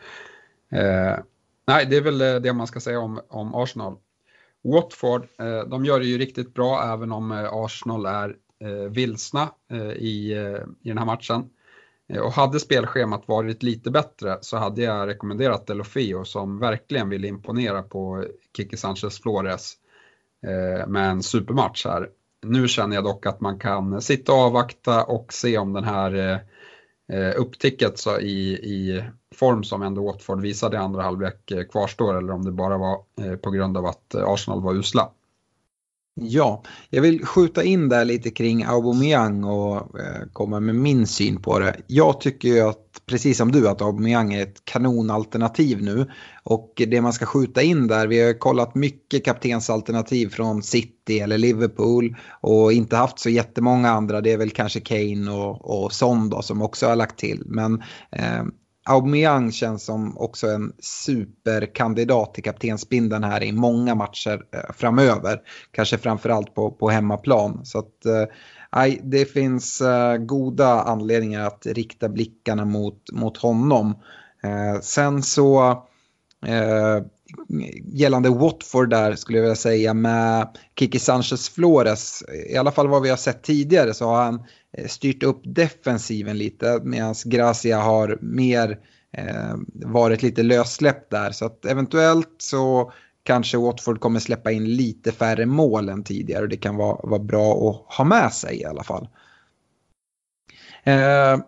Nej, 1.66 1.86
det 1.90 1.96
är 1.96 2.02
väl 2.02 2.18
det 2.18 2.52
man 2.52 2.66
ska 2.66 2.80
säga 2.80 3.00
om, 3.00 3.20
om 3.28 3.54
Arsenal. 3.54 3.96
Watford, 4.62 5.28
eh, 5.38 5.68
de 5.68 5.84
gör 5.84 6.00
det 6.00 6.06
ju 6.06 6.18
riktigt 6.18 6.54
bra 6.54 6.92
även 6.92 7.12
om 7.12 7.32
eh, 7.32 7.52
Arsenal 7.52 8.06
är 8.06 8.36
eh, 8.64 8.90
vilsna 8.90 9.48
i, 9.96 10.32
i 10.82 10.88
den 10.88 10.98
här 10.98 11.04
matchen. 11.04 11.50
Och 12.22 12.32
hade 12.32 12.60
spelschemat 12.60 13.28
varit 13.28 13.62
lite 13.62 13.90
bättre 13.90 14.38
så 14.40 14.56
hade 14.56 14.82
jag 14.82 15.08
rekommenderat 15.08 15.66
Delofio 15.66 16.24
som 16.24 16.58
verkligen 16.58 17.08
vill 17.08 17.24
imponera 17.24 17.82
på 17.82 18.24
Kiki 18.56 18.76
Sanchez 18.76 19.20
Flores 19.20 19.74
med 20.86 21.10
en 21.10 21.22
supermatch 21.22 21.86
här. 21.86 22.08
Nu 22.42 22.68
känner 22.68 22.96
jag 22.96 23.04
dock 23.04 23.26
att 23.26 23.40
man 23.40 23.58
kan 23.58 24.00
sitta 24.00 24.32
och 24.32 24.38
avvakta 24.38 25.04
och 25.04 25.32
se 25.32 25.58
om 25.58 25.72
den 25.72 25.84
här 25.84 26.40
Eh, 27.12 27.32
uppticket 27.36 27.98
så 27.98 28.20
i, 28.20 28.52
i 28.52 29.04
form 29.34 29.64
som 29.64 29.82
ändå 29.82 30.04
Watford 30.04 30.40
visade 30.40 30.76
i 30.76 30.80
andra 30.80 31.02
halvlek 31.02 31.50
eh, 31.50 31.64
kvarstår 31.64 32.18
eller 32.18 32.32
om 32.32 32.44
det 32.44 32.52
bara 32.52 32.78
var 32.78 32.98
eh, 33.20 33.36
på 33.36 33.50
grund 33.50 33.76
av 33.76 33.86
att 33.86 34.14
Arsenal 34.14 34.62
var 34.62 34.74
usla. 34.74 35.10
Ja, 36.22 36.62
jag 36.90 37.02
vill 37.02 37.26
skjuta 37.26 37.64
in 37.64 37.88
där 37.88 38.04
lite 38.04 38.30
kring 38.30 38.64
Aubameyang 38.64 39.44
och 39.44 39.76
eh, 40.00 40.26
komma 40.32 40.60
med 40.60 40.74
min 40.74 41.06
syn 41.06 41.42
på 41.42 41.58
det. 41.58 41.76
Jag 41.86 42.20
tycker 42.20 42.48
ju 42.48 42.60
att, 42.60 43.02
precis 43.06 43.38
som 43.38 43.52
du, 43.52 43.68
att 43.68 43.82
Aubameyang 43.82 44.34
är 44.34 44.42
ett 44.42 44.64
kanonalternativ 44.64 45.82
nu. 45.82 46.10
Och 46.42 46.82
det 46.88 47.00
man 47.00 47.12
ska 47.12 47.26
skjuta 47.26 47.62
in 47.62 47.86
där, 47.86 48.06
vi 48.06 48.26
har 48.26 48.38
kollat 48.38 48.74
mycket 48.74 49.24
kaptensalternativ 49.24 50.28
från 50.28 50.62
City 50.62 51.18
eller 51.18 51.38
Liverpool 51.38 52.16
och 52.40 52.72
inte 52.72 52.96
haft 52.96 53.18
så 53.18 53.30
jättemånga 53.30 53.90
andra. 53.90 54.20
Det 54.20 54.32
är 54.32 54.38
väl 54.38 54.50
kanske 54.50 54.80
Kane 54.80 55.30
och, 55.30 55.84
och 55.84 55.92
Son 55.92 56.30
då, 56.30 56.42
som 56.42 56.62
också 56.62 56.86
har 56.86 56.96
lagt 56.96 57.18
till. 57.18 57.42
Men 57.46 57.82
eh, 58.12 58.42
Aubameyang 58.84 59.52
känns 59.52 59.84
som 59.84 60.18
också 60.18 60.46
en 60.46 60.72
superkandidat 60.78 62.34
till 62.34 62.44
kaptensbindeln 62.44 63.24
här 63.24 63.42
i 63.42 63.52
många 63.52 63.94
matcher 63.94 64.42
eh, 64.54 64.72
framöver. 64.74 65.40
Kanske 65.70 65.98
framförallt 65.98 66.54
på, 66.54 66.70
på 66.70 66.90
hemmaplan. 66.90 67.60
Så 67.64 67.78
att, 67.78 68.06
eh, 68.06 68.94
det 69.02 69.24
finns 69.24 69.80
eh, 69.80 70.16
goda 70.16 70.82
anledningar 70.82 71.46
att 71.46 71.66
rikta 71.66 72.08
blickarna 72.08 72.64
mot, 72.64 73.12
mot 73.12 73.36
honom. 73.36 73.94
Eh, 74.42 74.80
sen 74.80 75.22
så 75.22 75.70
eh, 76.46 77.04
gällande 77.84 78.28
Watford 78.28 78.90
där 78.90 79.14
skulle 79.14 79.38
jag 79.38 79.42
vilja 79.42 79.56
säga 79.56 79.94
med 79.94 80.48
Kiki 80.78 80.98
Sanchez 80.98 81.48
Flores. 81.48 82.22
I 82.50 82.56
alla 82.56 82.72
fall 82.72 82.88
vad 82.88 83.02
vi 83.02 83.10
har 83.10 83.16
sett 83.16 83.42
tidigare 83.42 83.94
så 83.94 84.06
har 84.06 84.24
han 84.24 84.34
eh, 84.34 84.40
Eh, 84.72 84.86
styrt 84.86 85.22
upp 85.22 85.40
defensiven 85.44 86.38
lite 86.38 86.80
medan 86.82 87.14
Gracia 87.24 87.78
har 87.78 88.18
mer 88.20 88.78
eh, 89.12 89.54
varit 89.72 90.22
lite 90.22 90.42
lössläppt 90.42 91.10
där. 91.10 91.30
Så 91.30 91.44
att 91.44 91.64
eventuellt 91.64 92.34
så 92.38 92.92
kanske 93.22 93.58
Watford 93.58 94.00
kommer 94.00 94.20
släppa 94.20 94.52
in 94.52 94.64
lite 94.64 95.12
färre 95.12 95.46
mål 95.46 95.88
än 95.88 96.04
tidigare 96.04 96.42
och 96.42 96.48
det 96.48 96.56
kan 96.56 96.76
vara, 96.76 97.08
vara 97.08 97.22
bra 97.22 97.52
att 97.52 97.96
ha 97.96 98.04
med 98.04 98.32
sig 98.32 98.60
i 98.60 98.64
alla 98.64 98.84
fall. 98.84 99.08
Eh, 100.84 101.38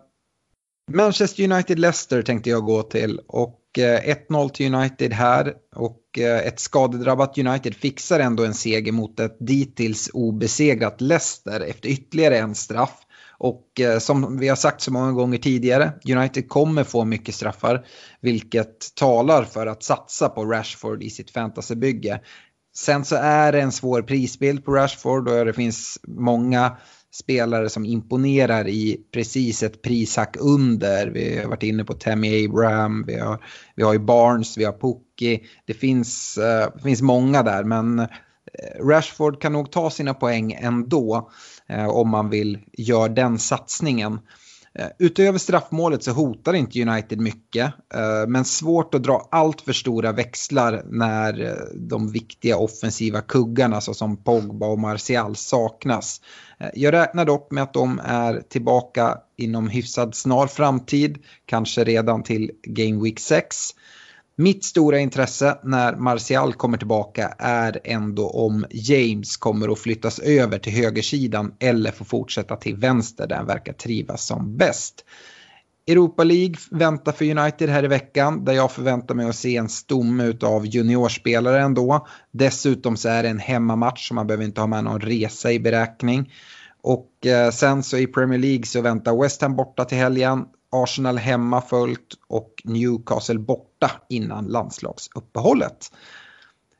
Manchester 0.91 1.43
United-Leicester 1.43 2.21
tänkte 2.21 2.49
jag 2.49 2.63
gå 2.63 2.83
till 2.83 3.19
och 3.27 3.59
eh, 3.77 4.15
1-0 4.29 4.49
till 4.49 4.75
United 4.75 5.13
här 5.13 5.53
och 5.75 6.19
eh, 6.19 6.47
ett 6.47 6.59
skadedrabbat 6.59 7.37
United 7.37 7.75
fixar 7.75 8.19
ändå 8.19 8.45
en 8.45 8.53
seger 8.53 8.91
mot 8.91 9.19
ett 9.19 9.37
dittills 9.39 10.09
obesegrat 10.13 11.01
Leicester 11.01 11.61
efter 11.61 11.89
ytterligare 11.89 12.37
en 12.37 12.55
straff. 12.55 13.02
Och 13.43 13.79
eh, 13.79 13.99
som 13.99 14.37
vi 14.37 14.47
har 14.47 14.55
sagt 14.55 14.81
så 14.81 14.91
många 14.91 15.11
gånger 15.11 15.37
tidigare, 15.37 15.93
United 16.09 16.49
kommer 16.49 16.83
få 16.83 17.05
mycket 17.05 17.35
straffar, 17.35 17.85
vilket 18.21 18.95
talar 18.95 19.43
för 19.43 19.67
att 19.67 19.83
satsa 19.83 20.29
på 20.29 20.45
Rashford 20.45 21.03
i 21.03 21.09
sitt 21.09 21.31
fantasybygge. 21.31 22.21
sen 22.75 23.05
så 23.05 23.15
är 23.15 23.51
det 23.51 23.61
en 23.61 23.71
svår 23.71 24.01
prisbild 24.01 24.65
på 24.65 24.71
Rashford 24.71 25.27
och 25.27 25.45
det 25.45 25.53
finns 25.53 25.99
många 26.07 26.77
spelare 27.13 27.69
som 27.69 27.85
imponerar 27.85 28.67
i 28.67 28.97
precis 29.13 29.63
ett 29.63 29.81
prishack 29.81 30.35
under. 30.39 31.07
Vi 31.07 31.39
har 31.39 31.49
varit 31.49 31.63
inne 31.63 31.83
på 31.83 31.93
Tammy 31.93 32.45
Abraham, 32.45 33.03
vi 33.07 33.19
har, 33.19 33.45
vi 33.75 33.83
har 33.83 33.93
ju 33.93 33.99
Barnes, 33.99 34.57
vi 34.57 34.63
har 34.63 34.73
Pukki. 34.73 35.43
Det 35.65 35.73
finns, 35.73 36.37
uh, 36.37 36.75
det 36.75 36.83
finns 36.83 37.01
många 37.01 37.43
där 37.43 37.63
men 37.63 37.99
eh, 37.99 38.07
Rashford 38.85 39.41
kan 39.41 39.53
nog 39.53 39.71
ta 39.71 39.89
sina 39.89 40.13
poäng 40.13 40.53
ändå 40.53 41.15
uh, 41.15 41.23
Eh, 41.73 41.87
om 41.87 42.09
man 42.09 42.29
vill 42.29 42.59
göra 42.73 43.07
den 43.07 43.39
satsningen. 43.39 44.19
Eh, 44.75 44.87
utöver 44.99 45.39
straffmålet 45.39 46.03
så 46.03 46.11
hotar 46.11 46.53
inte 46.53 46.81
United 46.81 47.19
mycket, 47.19 47.73
eh, 47.93 48.27
men 48.27 48.45
svårt 48.45 48.93
att 48.93 49.03
dra 49.03 49.27
allt 49.31 49.61
för 49.61 49.73
stora 49.73 50.11
växlar 50.11 50.83
när 50.85 51.57
de 51.75 52.11
viktiga 52.11 52.57
offensiva 52.57 53.21
kuggarna 53.21 53.81
såsom 53.81 54.23
Pogba 54.23 54.67
och 54.67 54.79
Martial 54.79 55.35
saknas. 55.35 56.21
Jag 56.73 56.93
räknar 56.93 57.25
dock 57.25 57.51
med 57.51 57.63
att 57.63 57.73
de 57.73 58.01
är 58.03 58.41
tillbaka 58.49 59.17
inom 59.37 59.67
hyfsad 59.67 60.15
snar 60.15 60.47
framtid, 60.47 61.17
kanske 61.45 61.83
redan 61.83 62.23
till 62.23 62.51
Game 62.63 63.03
Week 63.03 63.19
6. 63.19 63.55
Mitt 64.35 64.63
stora 64.63 64.99
intresse 64.99 65.57
när 65.63 65.95
Martial 65.95 66.53
kommer 66.53 66.77
tillbaka 66.77 67.35
är 67.39 67.79
ändå 67.83 68.29
om 68.29 68.65
James 68.69 69.37
kommer 69.37 69.71
att 69.71 69.79
flyttas 69.79 70.19
över 70.19 70.57
till 70.57 70.73
högersidan 70.73 71.53
eller 71.59 71.91
får 71.91 72.05
fortsätta 72.05 72.55
till 72.55 72.75
vänster 72.75 73.27
där 73.27 73.35
han 73.35 73.45
verkar 73.45 73.73
trivas 73.73 74.25
som 74.25 74.57
bäst. 74.57 75.05
Europa 75.87 76.23
League 76.23 76.55
väntar 76.71 77.11
för 77.11 77.37
United 77.37 77.69
här 77.69 77.85
i 77.85 77.87
veckan 77.87 78.45
där 78.45 78.53
jag 78.53 78.71
förväntar 78.71 79.15
mig 79.15 79.29
att 79.29 79.35
se 79.35 79.57
en 79.57 79.69
stomme 79.69 80.33
av 80.41 80.65
juniorspelare 80.65 81.61
ändå. 81.61 82.07
Dessutom 82.31 82.97
så 82.97 83.09
är 83.09 83.23
det 83.23 83.29
en 83.29 83.39
hemmamatch 83.39 84.07
så 84.07 84.13
man 84.13 84.27
behöver 84.27 84.45
inte 84.45 84.61
ha 84.61 84.67
med 84.67 84.83
någon 84.83 85.01
resa 85.01 85.51
i 85.51 85.59
beräkning. 85.59 86.31
Och 86.81 87.25
eh, 87.25 87.51
sen 87.51 87.83
så 87.83 87.97
i 87.97 88.07
Premier 88.07 88.39
League 88.39 88.65
så 88.65 88.81
väntar 88.81 89.21
West 89.21 89.41
Ham 89.41 89.55
borta 89.55 89.85
till 89.85 89.97
helgen. 89.97 90.45
Arsenal 90.73 91.17
hemma 91.17 91.61
följt 91.61 92.13
och 92.27 92.53
Newcastle 92.63 93.39
borta 93.39 93.91
innan 94.09 94.45
landslagsuppehållet. 94.45 95.91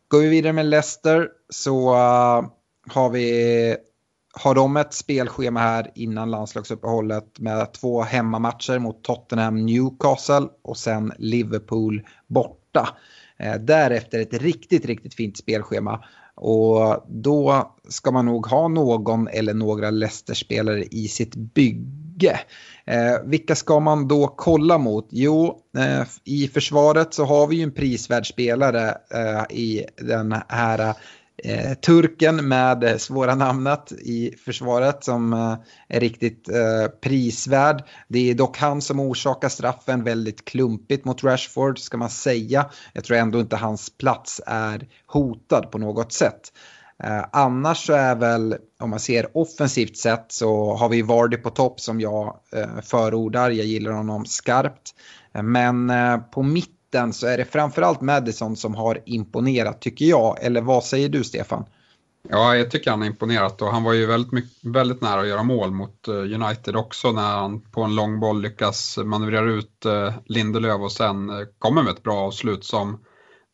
Går 0.08 0.20
vi 0.20 0.28
vidare 0.28 0.54
med 0.54 0.66
Leicester 0.66 1.30
så 1.50 1.94
eh, 1.94 2.46
har, 2.88 3.10
vi, 3.10 3.78
har 4.34 4.56
de 4.56 4.78
ett 4.78 4.94
spelschema 4.94 5.60
här 5.60 5.92
innan 5.96 6.32
landslagsuppehållet 6.32 7.40
med 7.40 7.74
två 7.74 8.02
hemmamatcher 8.02 8.80
mot 8.80 9.04
Tottenham, 9.04 9.66
Newcastle 9.66 10.48
och 10.62 10.78
sen 10.78 11.14
Liverpool 11.18 12.08
borta. 12.28 12.90
Eh, 13.38 13.56
därefter 13.56 14.20
ett 14.20 14.34
riktigt, 14.34 14.86
riktigt 14.86 15.14
fint 15.14 15.38
spelschema. 15.38 16.04
Och 16.36 17.06
då 17.08 17.72
ska 17.90 18.12
man 18.12 18.26
nog 18.26 18.48
ha 18.48 18.68
någon 18.68 19.28
eller 19.28 19.54
några 19.54 19.90
Leicester-spelare 19.90 20.84
i 20.84 21.08
sitt 21.08 21.36
bygge. 21.36 22.40
Eh, 22.86 23.16
vilka 23.26 23.56
ska 23.56 23.80
man 23.80 24.08
då 24.08 24.28
kolla 24.28 24.78
mot? 24.78 25.08
Jo, 25.12 25.60
eh, 25.78 26.04
i 26.24 26.48
försvaret 26.48 27.14
så 27.14 27.26
har 27.26 27.48
vi 27.48 27.56
ju 27.56 27.64
en 27.64 27.72
prisvärd 27.72 28.28
spelare 28.28 28.98
eh, 29.14 29.58
i 29.58 29.86
den 29.98 30.36
här 30.50 30.96
eh, 31.44 31.74
turken 31.74 32.48
med 32.48 32.84
eh, 32.84 32.98
svåra 32.98 33.36
namnet 33.36 33.92
i 33.92 34.36
försvaret 34.46 35.04
som 35.04 35.34
eh, 35.34 35.56
är 35.88 36.00
riktigt 36.00 36.50
eh, 36.50 36.88
prisvärd. 37.02 37.84
Det 38.08 38.30
är 38.30 38.36
dock 38.36 38.58
han 38.58 38.82
som 38.82 39.00
orsakar 39.00 39.50
straffen 39.50 40.04
väldigt 40.04 40.46
klumpigt 40.46 41.06
mot 41.06 41.24
Rashford 41.24 41.80
ska 41.80 41.98
man 41.98 42.10
säga. 42.10 42.70
Jag 42.94 43.04
tror 43.04 43.18
ändå 43.18 43.40
inte 43.40 43.56
hans 43.56 43.98
plats 43.98 44.42
är 44.46 44.88
hotad 45.08 45.72
på 45.72 45.78
något 45.78 46.12
sätt. 46.12 46.52
Eh, 47.04 47.26
annars 47.32 47.86
så 47.86 47.94
är 47.94 48.16
väl, 48.16 48.56
om 48.80 48.90
man 48.90 49.00
ser 49.00 49.38
offensivt 49.38 49.98
sett 49.98 50.26
så 50.28 50.74
har 50.74 50.90
vi 50.90 51.02
Vardy 51.02 51.38
på 51.38 51.50
topp 51.50 51.80
som 51.80 52.02
jag 52.02 52.40
eh, 52.56 52.82
förordar. 52.82 53.50
Jag 53.50 53.66
gillar 53.66 53.92
honom 53.92 54.26
skarpt. 54.26 54.96
Eh, 55.34 55.44
men 55.44 55.90
eh, 55.90 56.18
på 56.18 56.44
mitten 56.94 57.14
så 57.14 57.28
är 57.28 57.38
det 57.38 57.46
framförallt 57.46 58.02
Madison 58.02 58.56
som 58.56 58.76
har 58.76 59.00
imponerat 59.06 59.82
tycker 59.82 60.06
jag. 60.06 60.38
Eller 60.42 60.62
vad 60.62 60.84
säger 60.84 61.10
du 61.10 61.24
Stefan? 61.24 61.66
Ja, 62.30 62.56
jag 62.56 62.72
tycker 62.72 62.92
han 62.92 63.02
har 63.02 63.08
imponerat 63.08 63.62
och 63.62 63.68
han 63.68 63.84
var 63.84 63.94
ju 63.94 64.06
väldigt, 64.06 64.32
mycket, 64.32 64.66
väldigt 64.66 65.02
nära 65.02 65.22
att 65.22 65.28
göra 65.28 65.44
mål 65.44 65.72
mot 65.72 66.08
eh, 66.08 66.14
United 66.14 66.76
också 66.76 67.12
när 67.12 67.38
han 67.38 67.62
på 67.62 67.84
en 67.84 67.96
lång 67.96 68.20
boll 68.20 68.42
lyckas 68.42 68.98
manövrera 68.98 69.52
ut 69.52 69.86
eh, 69.86 70.14
Lindelöf 70.26 70.82
och 70.82 70.92
sen 70.92 71.30
eh, 71.30 71.46
kommer 71.60 71.84
med 71.84 71.92
ett 71.92 72.04
bra 72.04 72.18
avslut 72.18 72.66
som 72.66 73.00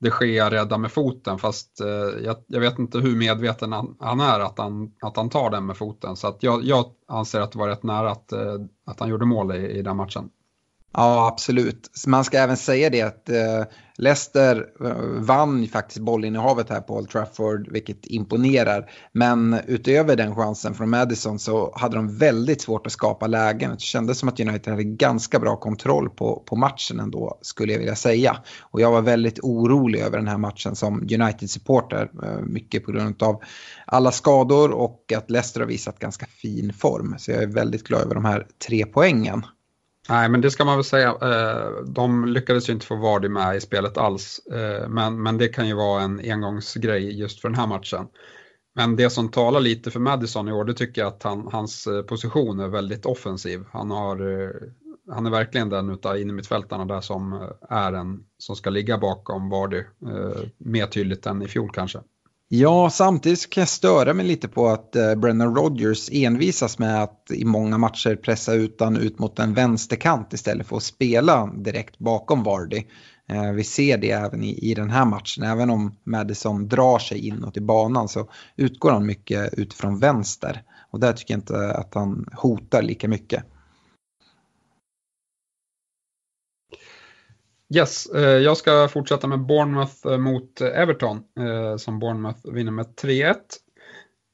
de 0.01 0.11
Gea 0.21 0.51
räddar 0.51 0.77
med 0.77 0.91
foten 0.91 1.37
fast 1.37 1.81
jag, 2.23 2.37
jag, 2.47 2.59
vet 2.59 2.79
inte 2.79 2.97
hur 2.97 3.15
medveten 3.15 3.71
han, 3.71 3.95
han, 3.99 4.19
är 4.19 4.39
att 4.39 4.57
han, 4.57 4.91
att 5.01 5.17
han 5.17 5.29
tar 5.29 5.49
den 5.49 5.65
med 5.65 5.77
foten. 5.77 6.15
Så 6.15 6.27
att 6.27 6.43
jag, 6.43 6.63
jag 6.63 6.85
anser 7.07 7.41
att 7.41 7.51
det 7.51 7.59
var 7.59 7.67
rätt 7.67 7.83
nära 7.83 8.11
att, 8.11 8.33
att 8.85 8.99
han 8.99 9.09
gjorde 9.09 9.25
mål 9.25 9.55
i, 9.55 9.67
i 9.67 9.81
den 9.81 9.97
matchen. 9.97 10.29
Ja, 10.93 11.27
absolut. 11.27 11.89
Man 12.07 12.23
ska 12.23 12.37
även 12.37 12.57
säga 12.57 12.89
det 12.89 13.01
att 13.01 13.29
eh, 13.29 13.63
Leicester 13.97 14.65
eh, 14.85 15.21
vann 15.21 15.67
faktiskt 15.67 15.99
bollinnehavet 15.99 16.69
här 16.69 16.81
på 16.81 16.95
Old 16.95 17.09
Trafford, 17.09 17.71
vilket 17.71 18.05
imponerar. 18.05 18.91
Men 19.11 19.59
utöver 19.67 20.15
den 20.15 20.35
chansen 20.35 20.73
från 20.73 20.89
Madison 20.89 21.39
så 21.39 21.73
hade 21.75 21.95
de 21.95 22.17
väldigt 22.17 22.61
svårt 22.61 22.85
att 22.85 22.91
skapa 22.91 23.27
lägen. 23.27 23.71
Det 23.71 23.79
kändes 23.79 24.19
som 24.19 24.29
att 24.29 24.39
United 24.39 24.73
hade 24.73 24.83
ganska 24.83 25.39
bra 25.39 25.55
kontroll 25.55 26.09
på, 26.09 26.43
på 26.45 26.55
matchen 26.55 26.99
ändå, 26.99 27.37
skulle 27.41 27.71
jag 27.71 27.79
vilja 27.79 27.95
säga. 27.95 28.37
Och 28.61 28.81
jag 28.81 28.91
var 28.91 29.01
väldigt 29.01 29.39
orolig 29.39 29.99
över 29.99 30.17
den 30.17 30.27
här 30.27 30.37
matchen 30.37 30.75
som 30.75 31.01
United-supporter, 31.01 32.11
eh, 32.23 32.41
mycket 32.41 32.85
på 32.85 32.91
grund 32.91 33.23
av 33.23 33.41
alla 33.85 34.11
skador 34.11 34.71
och 34.71 35.13
att 35.17 35.31
Leicester 35.31 35.59
har 35.59 35.67
visat 35.67 35.99
ganska 35.99 36.25
fin 36.25 36.73
form. 36.73 37.15
Så 37.17 37.31
jag 37.31 37.43
är 37.43 37.47
väldigt 37.47 37.83
glad 37.83 38.01
över 38.01 38.15
de 38.15 38.25
här 38.25 38.47
tre 38.67 38.85
poängen. 38.85 39.43
Nej, 40.09 40.29
men 40.29 40.41
det 40.41 40.51
ska 40.51 40.65
man 40.65 40.77
väl 40.77 40.83
säga. 40.83 41.09
Eh, 41.09 41.83
de 41.85 42.25
lyckades 42.25 42.69
ju 42.69 42.73
inte 42.73 42.85
få 42.85 42.95
Vardy 42.95 43.29
med 43.29 43.55
i 43.55 43.61
spelet 43.61 43.97
alls, 43.97 44.39
eh, 44.51 44.89
men, 44.89 45.23
men 45.23 45.37
det 45.37 45.47
kan 45.47 45.67
ju 45.67 45.73
vara 45.73 46.01
en 46.01 46.19
engångsgrej 46.31 47.19
just 47.19 47.41
för 47.41 47.49
den 47.49 47.57
här 47.57 47.67
matchen. 47.67 48.07
Men 48.75 48.95
det 48.95 49.09
som 49.09 49.29
talar 49.29 49.59
lite 49.59 49.91
för 49.91 49.99
Madison 49.99 50.49
i 50.49 50.51
år, 50.51 50.65
det 50.65 50.73
tycker 50.73 51.01
jag 51.01 51.07
att 51.07 51.23
han, 51.23 51.49
hans 51.51 51.87
eh, 51.87 52.01
position 52.01 52.59
är 52.59 52.67
väldigt 52.67 53.05
offensiv. 53.05 53.63
Han, 53.71 53.91
har, 53.91 54.53
han 55.11 55.25
är 55.25 55.31
verkligen 55.31 55.69
den 55.69 55.89
utav 55.89 56.17
innermittfältarna 56.17 56.85
där 56.85 57.01
som 57.01 57.49
är 57.69 57.93
en 57.93 58.23
som 58.37 58.55
ska 58.55 58.69
ligga 58.69 58.97
bakom 58.97 59.49
Vardy, 59.49 59.83
mer 60.57 60.85
tydligt 60.85 61.25
än 61.25 61.41
i 61.41 61.47
fjol 61.47 61.69
kanske. 61.73 61.99
Ja, 62.51 62.89
samtidigt 62.89 63.49
kan 63.49 63.61
jag 63.61 63.69
störa 63.69 64.13
mig 64.13 64.25
lite 64.25 64.47
på 64.47 64.67
att 64.67 64.95
eh, 64.95 65.15
Brennan 65.15 65.55
Rodgers 65.55 66.09
envisas 66.11 66.79
med 66.79 67.03
att 67.03 67.31
i 67.31 67.45
många 67.45 67.77
matcher 67.77 68.15
pressa 68.15 68.53
utan 68.53 68.97
ut 68.97 69.19
mot 69.19 69.39
en 69.39 69.53
vänsterkant 69.53 70.33
istället 70.33 70.67
för 70.67 70.77
att 70.77 70.83
spela 70.83 71.47
direkt 71.47 71.99
bakom 71.99 72.43
Vardy. 72.43 72.83
Eh, 73.29 73.51
vi 73.51 73.63
ser 73.63 73.97
det 73.97 74.11
även 74.11 74.43
i, 74.43 74.71
i 74.71 74.73
den 74.73 74.89
här 74.89 75.05
matchen, 75.05 75.43
även 75.43 75.69
om 75.69 75.95
Madison 76.03 76.67
drar 76.67 76.99
sig 76.99 77.27
inåt 77.27 77.57
i 77.57 77.61
banan 77.61 78.07
så 78.07 78.29
utgår 78.55 78.91
han 78.91 79.05
mycket 79.05 79.53
utifrån 79.53 79.99
vänster. 79.99 80.61
Och 80.91 80.99
där 80.99 81.13
tycker 81.13 81.33
jag 81.33 81.39
inte 81.39 81.71
att 81.71 81.93
han 81.93 82.25
hotar 82.33 82.81
lika 82.81 83.07
mycket. 83.07 83.43
Yes, 87.75 88.05
eh, 88.05 88.21
jag 88.37 88.57
ska 88.57 88.87
fortsätta 88.87 89.27
med 89.27 89.45
Bournemouth 89.45 90.07
eh, 90.07 90.17
mot 90.17 90.61
eh, 90.61 90.81
Everton 90.81 91.23
eh, 91.39 91.77
som 91.77 91.99
Bournemouth 91.99 92.51
vinner 92.53 92.71
med 92.71 92.85
3-1. 92.85 93.35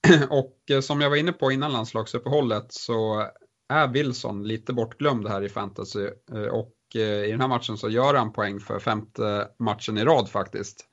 Och 0.29 0.57
eh, 0.69 0.79
som 0.79 1.01
jag 1.01 1.09
var 1.09 1.17
inne 1.17 1.31
på 1.31 1.51
innan 1.51 1.73
landslagsuppehållet 1.73 2.65
så 2.69 3.27
är 3.69 3.87
Wilson 3.87 4.47
lite 4.47 4.73
bortglömd 4.73 5.27
här 5.27 5.43
i 5.43 5.49
fantasy 5.49 6.09
och 6.51 6.71
i 6.95 7.31
den 7.31 7.41
här 7.41 7.47
matchen 7.47 7.77
så 7.77 7.89
gör 7.89 8.13
han 8.13 8.33
poäng 8.33 8.59
för 8.59 8.79
femte 8.79 9.47
matchen 9.59 9.97
i 9.97 10.03
rad 10.03 10.29
faktiskt. 10.29 10.85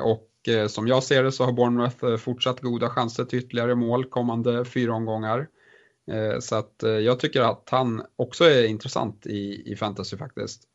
Och 0.00 0.28
som 0.68 0.88
jag 0.88 1.02
ser 1.02 1.22
det 1.22 1.32
så 1.32 1.44
har 1.44 1.52
Bournemouth 1.52 2.16
fortsatt 2.16 2.60
goda 2.60 2.88
chanser 2.88 3.24
till 3.24 3.38
ytterligare 3.38 3.74
mål 3.74 4.04
kommande 4.04 4.64
fyra 4.64 4.94
omgångar. 4.94 5.48
Så 6.40 6.56
att 6.56 6.74
jag 6.82 7.20
tycker 7.20 7.40
att 7.40 7.68
han 7.70 8.02
också 8.16 8.44
är 8.44 8.66
intressant 8.66 9.26
i, 9.26 9.72
i 9.72 9.76
fantasy 9.76 10.16
faktiskt. 10.16 10.69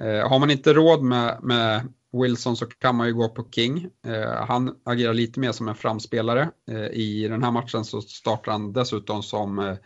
Eh, 0.00 0.28
har 0.28 0.38
man 0.38 0.50
inte 0.50 0.72
råd 0.72 1.02
med, 1.02 1.38
med, 1.42 1.88
Wilson 2.12 2.56
så 2.56 2.66
kan 2.66 2.96
man 2.96 3.06
ju 3.06 3.14
gå 3.14 3.28
på 3.28 3.48
King. 3.50 3.88
Eh, 4.06 4.46
han 4.46 4.76
agerar 4.84 5.14
lite 5.14 5.40
mer 5.40 5.52
som 5.52 5.68
en 5.68 5.74
framspelare. 5.74 6.50
Eh, 6.70 6.86
I 6.86 7.28
den 7.28 7.42
här 7.42 7.50
matchen 7.50 7.84
så 7.84 8.00
startar 8.00 8.52
han 8.52 8.72
dessutom 8.72 9.22
som 9.22 9.58
eh, 9.58 9.76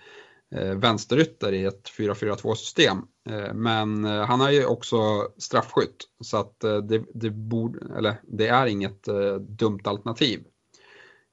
eh, 0.55 0.75
vänsterytter 0.75 1.53
i 1.53 1.65
ett 1.65 1.91
4-4-2 1.99 2.55
system. 2.55 2.99
Eh, 3.29 3.55
men 3.55 4.05
han 4.05 4.41
har 4.41 4.51
ju 4.51 4.67
också 4.67 4.97
straffskytt 5.39 5.97
så 6.25 6.37
att 6.37 6.61
det, 6.61 7.05
det, 7.15 7.31
borde, 7.31 7.97
eller, 7.99 8.21
det 8.23 8.49
är 8.49 8.67
inget 8.67 9.05
dumt 9.41 9.81
alternativ. 9.85 10.45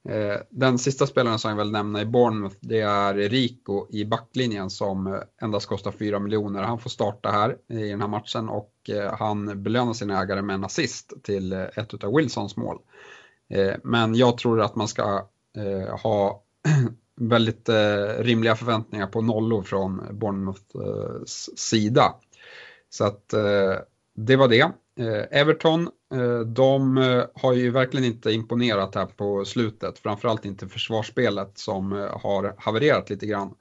Eh, 0.09 0.37
den 0.49 0.77
sista 0.77 1.07
spelaren 1.07 1.39
som 1.39 1.51
jag 1.51 1.57
vill 1.57 1.71
nämna 1.71 2.01
i 2.01 2.05
Bournemouth 2.05 2.55
det 2.59 2.79
är 2.79 3.13
Rico 3.13 3.87
i 3.89 4.05
backlinjen 4.05 4.69
som 4.69 5.07
eh, 5.07 5.19
endast 5.41 5.65
kostar 5.67 5.91
4 5.91 6.19
miljoner. 6.19 6.63
Han 6.63 6.79
får 6.79 6.89
starta 6.89 7.29
här 7.29 7.57
i 7.69 7.89
den 7.89 8.01
här 8.01 8.07
matchen 8.07 8.49
och 8.49 8.73
eh, 8.89 9.15
han 9.19 9.63
belönar 9.63 9.93
sin 9.93 10.09
ägare 10.09 10.41
med 10.41 10.53
en 10.53 10.63
assist 10.63 11.13
till 11.23 11.53
ett 11.53 12.03
av 12.03 12.15
Wilsons 12.15 12.57
mål. 12.57 12.79
Men 13.83 14.15
jag 14.15 14.37
tror 14.37 14.61
att 14.61 14.75
man 14.75 14.87
ska 14.87 15.27
ha 16.03 16.43
väldigt 17.15 17.69
rimliga 18.17 18.55
förväntningar 18.55 19.07
på 19.07 19.21
nollor 19.21 19.63
från 19.63 20.01
Bournemouths 20.11 21.49
sida. 21.55 22.15
Så 22.89 23.05
att 23.05 23.27
det 24.15 24.35
var 24.35 24.47
det. 24.47 24.71
Everton, 25.31 25.89
Eh, 26.13 26.39
de 26.39 26.97
eh, 26.97 27.23
har 27.35 27.53
ju 27.53 27.71
verkligen 27.71 28.05
inte 28.05 28.31
imponerat 28.31 28.95
här 28.95 29.05
på 29.05 29.45
slutet, 29.45 29.99
framförallt 29.99 30.45
inte 30.45 30.67
försvarsspelet 30.67 31.57
som 31.57 31.93
eh, 31.93 32.19
har 32.21 32.55
havererat 32.57 33.09
lite 33.09 33.25
grann. 33.25 33.53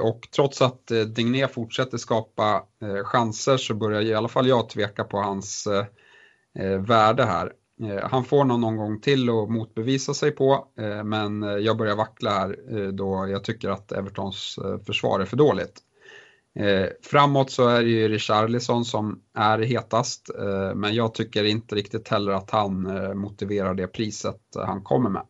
Och 0.00 0.28
trots 0.34 0.62
att 0.62 0.86
Digné 0.86 1.48
fortsätter 1.48 1.98
skapa 1.98 2.62
chanser 3.04 3.56
så 3.56 3.74
börjar 3.74 4.02
i 4.02 4.14
alla 4.14 4.28
fall 4.28 4.48
jag 4.48 4.68
tveka 4.68 5.04
på 5.04 5.18
hans 5.18 5.68
värde 6.78 7.24
här. 7.24 7.52
Han 8.02 8.24
får 8.24 8.44
någon 8.44 8.76
gång 8.76 9.00
till 9.00 9.28
att 9.28 9.50
motbevisa 9.50 10.14
sig 10.14 10.30
på, 10.30 10.68
men 11.04 11.42
jag 11.42 11.76
börjar 11.76 11.96
vackla 11.96 12.30
här 12.30 12.56
då 12.92 13.28
jag 13.28 13.44
tycker 13.44 13.70
att 13.70 13.92
Evertons 13.92 14.58
försvar 14.86 15.20
är 15.20 15.24
för 15.24 15.36
dåligt. 15.36 15.82
Eh, 16.58 16.86
framåt 17.02 17.50
så 17.50 17.68
är 17.68 17.82
det 17.82 17.88
ju 17.88 18.08
Richarlison 18.08 18.84
som 18.84 19.20
är 19.34 19.58
hetast, 19.58 20.30
eh, 20.38 20.74
men 20.74 20.94
jag 20.94 21.14
tycker 21.14 21.44
inte 21.44 21.74
riktigt 21.74 22.08
heller 22.08 22.32
att 22.32 22.50
han 22.50 22.86
eh, 22.86 23.14
motiverar 23.14 23.74
det 23.74 23.86
priset 23.86 24.40
han 24.54 24.82
kommer 24.82 25.10
med. 25.10 25.22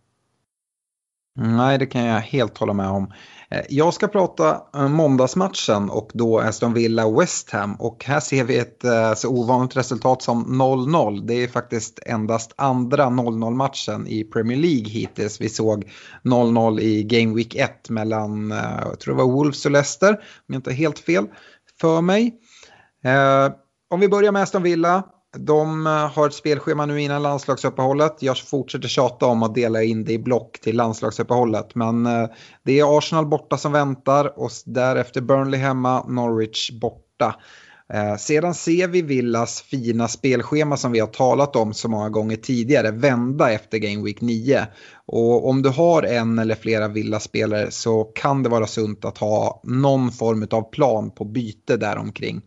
Nej, 1.41 1.79
det 1.79 1.87
kan 1.87 2.05
jag 2.05 2.21
helt 2.21 2.59
hålla 2.59 2.73
med 2.73 2.89
om. 2.89 3.13
Eh, 3.51 3.63
jag 3.69 3.95
ska 3.95 4.09
prata 4.09 4.63
eh, 4.75 4.89
måndagsmatchen 4.89 5.91
och 5.91 6.11
då 6.15 6.39
Aston 6.39 6.75
Villa 6.75 7.11
West 7.11 7.51
Ham 7.51 7.75
och 7.75 8.05
här 8.05 8.21
ser 8.21 8.45
vi 8.45 8.59
ett 8.59 8.85
eh, 8.85 9.15
så 9.15 9.29
ovanligt 9.29 9.77
resultat 9.77 10.23
som 10.23 10.61
0-0. 10.63 11.27
Det 11.27 11.35
är 11.35 11.49
faktiskt 11.49 11.99
endast 12.07 12.55
andra 12.57 13.05
0-0 13.05 13.55
matchen 13.55 14.07
i 14.07 14.25
Premier 14.25 14.59
League 14.59 14.89
hittills. 14.89 15.41
Vi 15.41 15.49
såg 15.49 15.91
0-0 16.25 16.81
i 16.81 17.03
Game 17.03 17.35
Week 17.35 17.55
1 17.55 17.91
mellan, 17.91 18.51
jag 18.85 19.01
tror 19.01 19.15
det 19.15 19.23
var 19.23 19.33
Wolves 19.33 19.65
och 19.67 19.71
Leicester, 19.71 20.13
om 20.13 20.19
jag 20.47 20.57
inte 20.57 20.73
helt 20.73 20.99
fel 20.99 21.27
för 21.81 22.01
mig. 22.01 22.35
Om 23.91 24.01
vi 24.01 24.09
börjar 24.09 24.33
med 24.33 24.43
Aston 24.43 24.63
Villa 24.63 25.05
de 25.37 25.87
eh, 25.87 25.93
har 25.93 26.27
ett 26.27 26.35
spelschema 26.35 26.87
nu 26.87 27.01
innan 27.01 27.23
landslagsuppehållet. 27.23 28.17
Jag 28.21 28.39
fortsätter 28.39 28.89
tjata 28.89 29.27
om 29.27 29.43
att 29.43 29.55
dela 29.55 29.83
in 29.83 30.05
det 30.05 30.13
i 30.13 30.19
block 30.19 30.61
till 30.61 30.77
landslagsuppehållet. 30.77 31.75
Men 31.75 32.07
eh, 32.07 32.29
det 32.65 32.81
är 32.81 32.99
Arsenal 32.99 33.27
borta 33.27 33.57
som 33.57 33.73
väntar 33.73 34.39
och 34.39 34.51
därefter 34.65 35.21
Burnley 35.21 35.61
hemma, 35.61 36.05
Norwich 36.09 36.71
borta. 36.71 37.35
Eh, 37.93 38.17
sedan 38.17 38.55
ser 38.55 38.89
vi 38.89 39.03
Villas 39.03 39.63
fina 39.63 40.09
spelschema 40.09 40.77
som 40.77 40.93
vi 40.93 41.01
har 41.01 41.07
talat 41.07 41.57
om 41.57 41.75
så 41.75 41.89
många 41.89 42.09
gånger 42.09 42.37
tidigare 42.37 42.91
vända 42.91 43.53
efter 43.53 43.79
Game 43.79 44.05
Week 44.05 44.21
9. 44.21 44.67
Och 45.07 45.49
om 45.49 45.63
du 45.63 45.69
har 45.69 46.03
en 46.03 46.39
eller 46.39 46.55
flera 46.55 46.89
Villa-spelare 46.89 47.71
så 47.71 48.05
kan 48.05 48.43
det 48.43 48.49
vara 48.49 48.67
sunt 48.67 49.05
att 49.05 49.19
ha 49.19 49.61
någon 49.65 50.13
form 50.13 50.47
av 50.51 50.71
plan 50.71 51.11
på 51.11 51.25
byte 51.25 51.77
däromkring. 51.77 52.43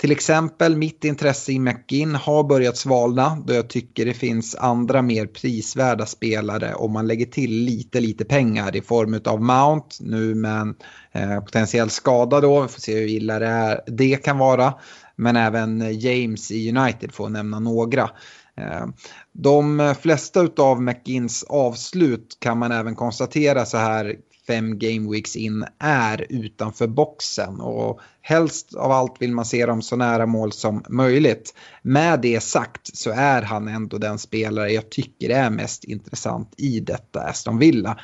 Till 0.00 0.12
exempel 0.12 0.76
mitt 0.76 1.04
intresse 1.04 1.52
i 1.52 1.58
McGinn 1.58 2.14
har 2.14 2.44
börjat 2.44 2.76
svalna 2.76 3.42
då 3.46 3.54
jag 3.54 3.68
tycker 3.68 4.06
det 4.06 4.14
finns 4.14 4.54
andra 4.54 5.02
mer 5.02 5.26
prisvärda 5.26 6.06
spelare 6.06 6.74
om 6.74 6.92
man 6.92 7.06
lägger 7.06 7.26
till 7.26 7.50
lite 7.50 8.00
lite 8.00 8.24
pengar 8.24 8.76
i 8.76 8.82
form 8.82 9.20
av 9.24 9.42
Mount 9.42 9.96
nu 10.00 10.34
med 10.34 10.60
en 10.60 10.74
eh, 11.12 11.40
potentiell 11.40 11.90
skada 11.90 12.40
då, 12.40 12.62
vi 12.62 12.68
får 12.68 12.80
se 12.80 12.98
hur 12.98 13.08
illa 13.08 13.38
det, 13.38 13.46
är, 13.46 13.80
det 13.86 14.24
kan 14.24 14.38
vara. 14.38 14.74
Men 15.16 15.36
även 15.36 15.82
eh, 15.82 15.90
James 15.90 16.50
i 16.50 16.76
United 16.76 17.12
får 17.12 17.28
nämna 17.28 17.58
några. 17.58 18.10
Eh, 18.56 18.86
de 19.32 19.94
flesta 20.00 20.48
av 20.58 20.82
McGinns 20.82 21.44
avslut 21.48 22.36
kan 22.40 22.58
man 22.58 22.72
även 22.72 22.94
konstatera 22.94 23.66
så 23.66 23.76
här 23.76 24.16
fem 24.50 24.78
game 24.78 25.10
weeks 25.10 25.36
in 25.36 25.64
är 25.78 26.26
utanför 26.28 26.86
boxen. 26.86 27.60
Och 27.60 28.00
helst 28.20 28.74
av 28.74 28.92
allt 28.92 29.22
vill 29.22 29.32
man 29.34 29.44
se 29.44 29.66
dem 29.66 29.82
så 29.82 29.96
nära 29.96 30.26
mål 30.26 30.52
som 30.52 30.84
möjligt. 30.88 31.54
Med 31.82 32.20
det 32.20 32.40
sagt 32.40 32.96
så 32.96 33.10
är 33.10 33.42
han 33.42 33.68
ändå 33.68 33.98
den 33.98 34.18
spelare 34.18 34.72
jag 34.72 34.90
tycker 34.90 35.30
är 35.30 35.50
mest 35.50 35.84
intressant 35.84 36.54
i 36.56 36.80
detta 36.80 37.20
Aston 37.20 37.58
Villa. 37.58 38.00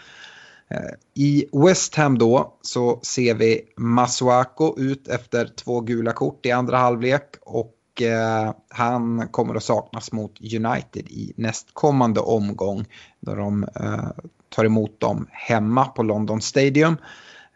Eh, 0.71 1.23
I 1.25 1.47
West 1.53 1.95
Ham 1.95 2.19
då 2.19 2.59
så 2.63 3.01
ser 3.03 3.35
vi 3.35 3.61
Masuako 3.77 4.75
ut 4.79 5.09
efter 5.09 5.47
två 5.57 5.81
gula 5.81 6.13
kort 6.13 6.47
i 6.47 6.51
andra 6.51 6.77
halvlek 6.77 7.35
och 7.41 8.03
eh, 8.03 8.55
han 8.69 9.29
kommer 9.29 9.55
att 9.55 9.65
saknas 9.65 10.13
mot 10.13 10.41
United 10.41 11.09
i 11.09 11.33
nästkommande 11.37 12.21
omgång. 12.21 12.85
Då 13.21 13.35
de 13.35 13.65
eh, 13.65 14.11
tar 14.57 14.65
emot 14.65 15.01
dem 15.01 15.29
hemma 15.33 15.85
på 15.85 16.03
London 16.03 16.41
Stadium. 16.41 16.97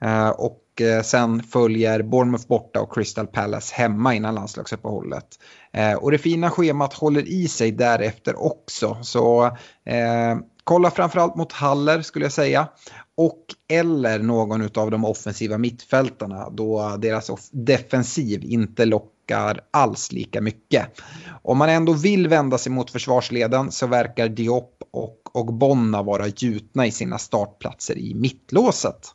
Eh, 0.01 0.29
och 0.29 0.81
eh, 0.81 1.03
sen 1.03 1.43
följer 1.43 2.03
Bournemouth 2.03 2.47
borta 2.47 2.81
och 2.81 2.95
Crystal 2.95 3.27
Palace 3.27 3.75
hemma 3.75 4.15
innan 4.15 4.35
landslagsuppehållet. 4.35 5.27
Eh, 5.73 5.95
och 5.95 6.11
det 6.11 6.19
fina 6.19 6.51
schemat 6.51 6.95
håller 6.95 7.29
i 7.29 7.49
sig 7.49 7.73
därefter 7.73 8.43
också. 8.43 8.99
Så 9.03 9.45
eh, 9.85 10.37
kolla 10.65 10.91
framförallt 10.91 11.37
mot 11.37 11.53
Haller 11.53 12.03
skulle 12.03 12.25
jag 12.25 12.33
säga. 12.33 12.69
Och 13.17 13.45
eller 13.69 14.19
någon 14.19 14.63
av 14.75 14.91
de 14.91 15.05
offensiva 15.05 15.59
mittfältarna 15.59 16.51
då 16.51 16.97
deras 16.99 17.51
defensiv 17.51 18.45
inte 18.45 18.85
lockar 18.85 19.61
alls 19.71 20.13
lika 20.13 20.41
mycket. 20.41 21.01
Om 21.43 21.59
man 21.59 21.69
ändå 21.69 21.93
vill 21.93 22.29
vända 22.29 22.59
sig 22.59 22.73
mot 22.73 22.91
försvarsleden 22.91 23.73
så 23.73 23.87
verkar 23.87 24.29
Diop 24.29 24.83
och 24.91 25.20
och 25.33 25.55
Bonna 25.55 26.03
vara 26.03 26.27
gjutna 26.27 26.87
i 26.87 26.91
sina 26.91 27.19
startplatser 27.19 27.99
i 27.99 28.15
mittlåset. 28.15 29.15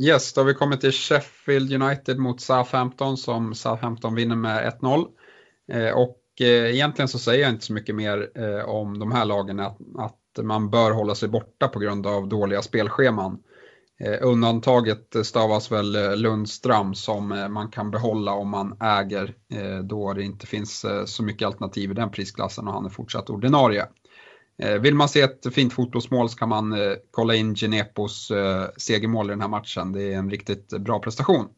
Yes, 0.00 0.32
då 0.32 0.40
har 0.40 0.46
vi 0.46 0.54
kommit 0.54 0.80
till 0.80 0.92
Sheffield 0.92 1.82
United 1.82 2.18
mot 2.18 2.40
Southampton 2.40 3.16
som 3.16 3.54
Southampton 3.54 4.14
vinner 4.14 4.36
med 4.36 4.72
1-0. 4.80 5.06
Eh, 5.72 5.90
och 5.90 6.22
eh, 6.40 6.74
egentligen 6.74 7.08
så 7.08 7.18
säger 7.18 7.42
jag 7.42 7.50
inte 7.50 7.64
så 7.64 7.72
mycket 7.72 7.94
mer 7.94 8.30
eh, 8.34 8.68
om 8.68 8.98
de 8.98 9.12
här 9.12 9.24
lagen 9.24 9.60
att, 9.60 9.78
att 9.98 10.44
man 10.44 10.70
bör 10.70 10.90
hålla 10.90 11.14
sig 11.14 11.28
borta 11.28 11.68
på 11.68 11.78
grund 11.78 12.06
av 12.06 12.28
dåliga 12.28 12.62
spelscheman. 12.62 13.38
Eh, 14.00 14.18
undantaget 14.20 15.16
stavas 15.22 15.72
väl 15.72 15.94
eh, 15.94 16.16
Lundström 16.16 16.94
som 16.94 17.32
eh, 17.32 17.48
man 17.48 17.70
kan 17.70 17.90
behålla 17.90 18.32
om 18.32 18.48
man 18.48 18.76
äger 18.80 19.34
då 19.82 20.12
det 20.12 20.22
inte 20.22 20.46
finns 20.46 20.86
så 21.06 21.22
mycket 21.22 21.46
alternativ 21.46 21.90
i 21.90 21.94
den 21.94 22.10
prisklassen 22.10 22.68
och 22.68 22.74
han 22.74 22.84
är 22.84 22.90
fortsatt 22.90 23.30
ordinarie. 23.30 23.86
Eh, 24.62 24.78
vill 24.78 24.94
man 24.94 25.08
se 25.08 25.20
ett 25.20 25.54
fint 25.54 25.72
fotbollsmål 25.72 26.30
så 26.30 26.38
kan 26.38 26.48
man 26.48 26.72
eh, 26.72 26.96
kolla 27.10 27.34
in 27.34 27.54
Genepos 27.54 28.30
eh, 28.30 28.68
segermål 28.76 29.26
i 29.26 29.30
den 29.30 29.40
här 29.40 29.48
matchen. 29.48 29.92
Det 29.92 30.02
är 30.02 30.16
en 30.16 30.30
riktigt 30.30 30.68
bra 30.68 30.98
prestation. 30.98 31.48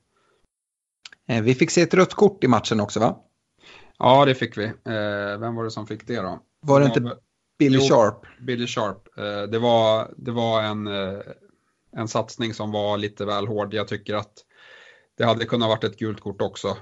Vi 1.42 1.54
fick 1.54 1.70
se 1.70 1.82
ett 1.82 1.94
rött 1.94 2.14
kort 2.14 2.44
i 2.44 2.48
matchen 2.48 2.80
också 2.80 3.00
va? 3.00 3.18
Ja, 3.98 4.24
det 4.24 4.34
fick 4.34 4.58
vi. 4.58 4.72
Vem 5.40 5.54
var 5.54 5.64
det 5.64 5.70
som 5.70 5.86
fick 5.86 6.06
det 6.06 6.16
då? 6.16 6.42
Var 6.60 6.80
det 6.80 6.86
inte 6.86 7.16
Billy 7.58 7.78
Sharp? 7.80 8.26
Billy 8.40 8.66
Sharp. 8.66 9.08
Det 9.50 9.58
var, 9.58 10.14
det 10.16 10.30
var 10.30 10.62
en, 10.62 10.86
en 11.96 12.08
satsning 12.08 12.54
som 12.54 12.72
var 12.72 12.98
lite 12.98 13.24
väl 13.24 13.46
hård. 13.46 13.74
Jag 13.74 13.88
tycker 13.88 14.14
att 14.14 14.32
det 15.18 15.24
hade 15.24 15.44
kunnat 15.44 15.68
varit 15.68 15.84
ett 15.84 15.98
gult 15.98 16.20
kort 16.20 16.42
också. 16.42 16.76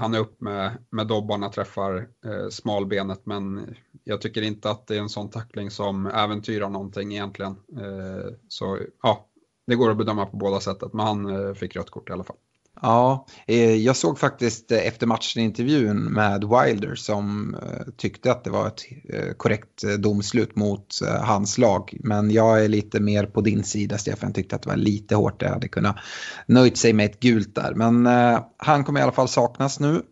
Han 0.00 0.14
är 0.14 0.18
upp 0.18 0.40
med, 0.40 0.78
med 0.90 1.06
dobbarna, 1.06 1.48
träffar 1.48 2.08
smalbenet 2.50 3.26
men 3.26 3.74
jag 4.04 4.20
tycker 4.20 4.42
inte 4.42 4.70
att 4.70 4.86
det 4.86 4.96
är 4.96 5.00
en 5.00 5.08
sån 5.08 5.30
tackling 5.30 5.70
som 5.70 6.06
äventyrar 6.06 6.68
någonting 6.68 7.12
egentligen. 7.12 7.52
Eh, 7.52 8.32
så 8.48 8.78
ja, 9.02 9.26
det 9.66 9.74
går 9.74 9.90
att 9.90 9.98
bedöma 9.98 10.26
på 10.26 10.36
båda 10.36 10.60
sättet 10.60 10.92
men 10.92 11.06
han 11.06 11.46
eh, 11.46 11.54
fick 11.54 11.76
rött 11.76 11.90
kort 11.90 12.10
i 12.10 12.12
alla 12.12 12.24
fall. 12.24 12.36
Ja, 12.82 13.26
eh, 13.46 13.74
jag 13.74 13.96
såg 13.96 14.18
faktiskt 14.18 14.72
eh, 14.72 14.86
efter 14.86 15.06
matchen 15.06 15.42
intervjun 15.42 16.04
med 16.04 16.44
Wilder 16.44 16.94
som 16.94 17.54
eh, 17.54 17.92
tyckte 17.96 18.32
att 18.32 18.44
det 18.44 18.50
var 18.50 18.66
ett 18.66 18.82
eh, 19.08 19.32
korrekt 19.36 19.84
eh, 19.84 19.90
domslut 19.90 20.56
mot 20.56 21.02
eh, 21.02 21.24
hans 21.24 21.58
lag. 21.58 21.96
Men 22.00 22.30
jag 22.30 22.64
är 22.64 22.68
lite 22.68 23.00
mer 23.00 23.26
på 23.26 23.40
din 23.40 23.64
sida 23.64 23.98
Stefan, 23.98 24.32
tyckte 24.32 24.56
att 24.56 24.62
det 24.62 24.68
var 24.68 24.76
lite 24.76 25.14
hårt. 25.14 25.40
Det 25.40 25.48
hade 25.48 25.68
kunnat 25.68 25.96
nöjt 26.46 26.76
sig 26.76 26.92
med 26.92 27.06
ett 27.06 27.20
gult 27.20 27.54
där. 27.54 27.74
Men 27.74 28.08
han 28.56 28.84
kommer 28.84 29.00
i 29.00 29.02
alla 29.02 29.12
fall 29.12 29.28
saknas 29.28 29.80
nu. 29.80 30.02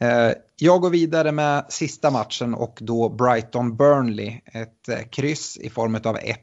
Eh, 0.00 0.32
jag 0.56 0.80
går 0.80 0.90
vidare 0.90 1.32
med 1.32 1.64
sista 1.68 2.10
matchen 2.10 2.54
och 2.54 2.78
då 2.80 3.08
Brighton-Burnley. 3.08 4.40
Ett 4.44 4.88
eh, 4.88 4.98
kryss 5.10 5.56
i 5.56 5.70
form 5.70 5.94
av 5.94 6.18
1-1. 6.18 6.34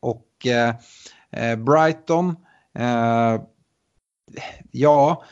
Och 0.00 0.46
eh, 0.46 1.56
Brighton 1.56 2.36
ja, 4.70 5.24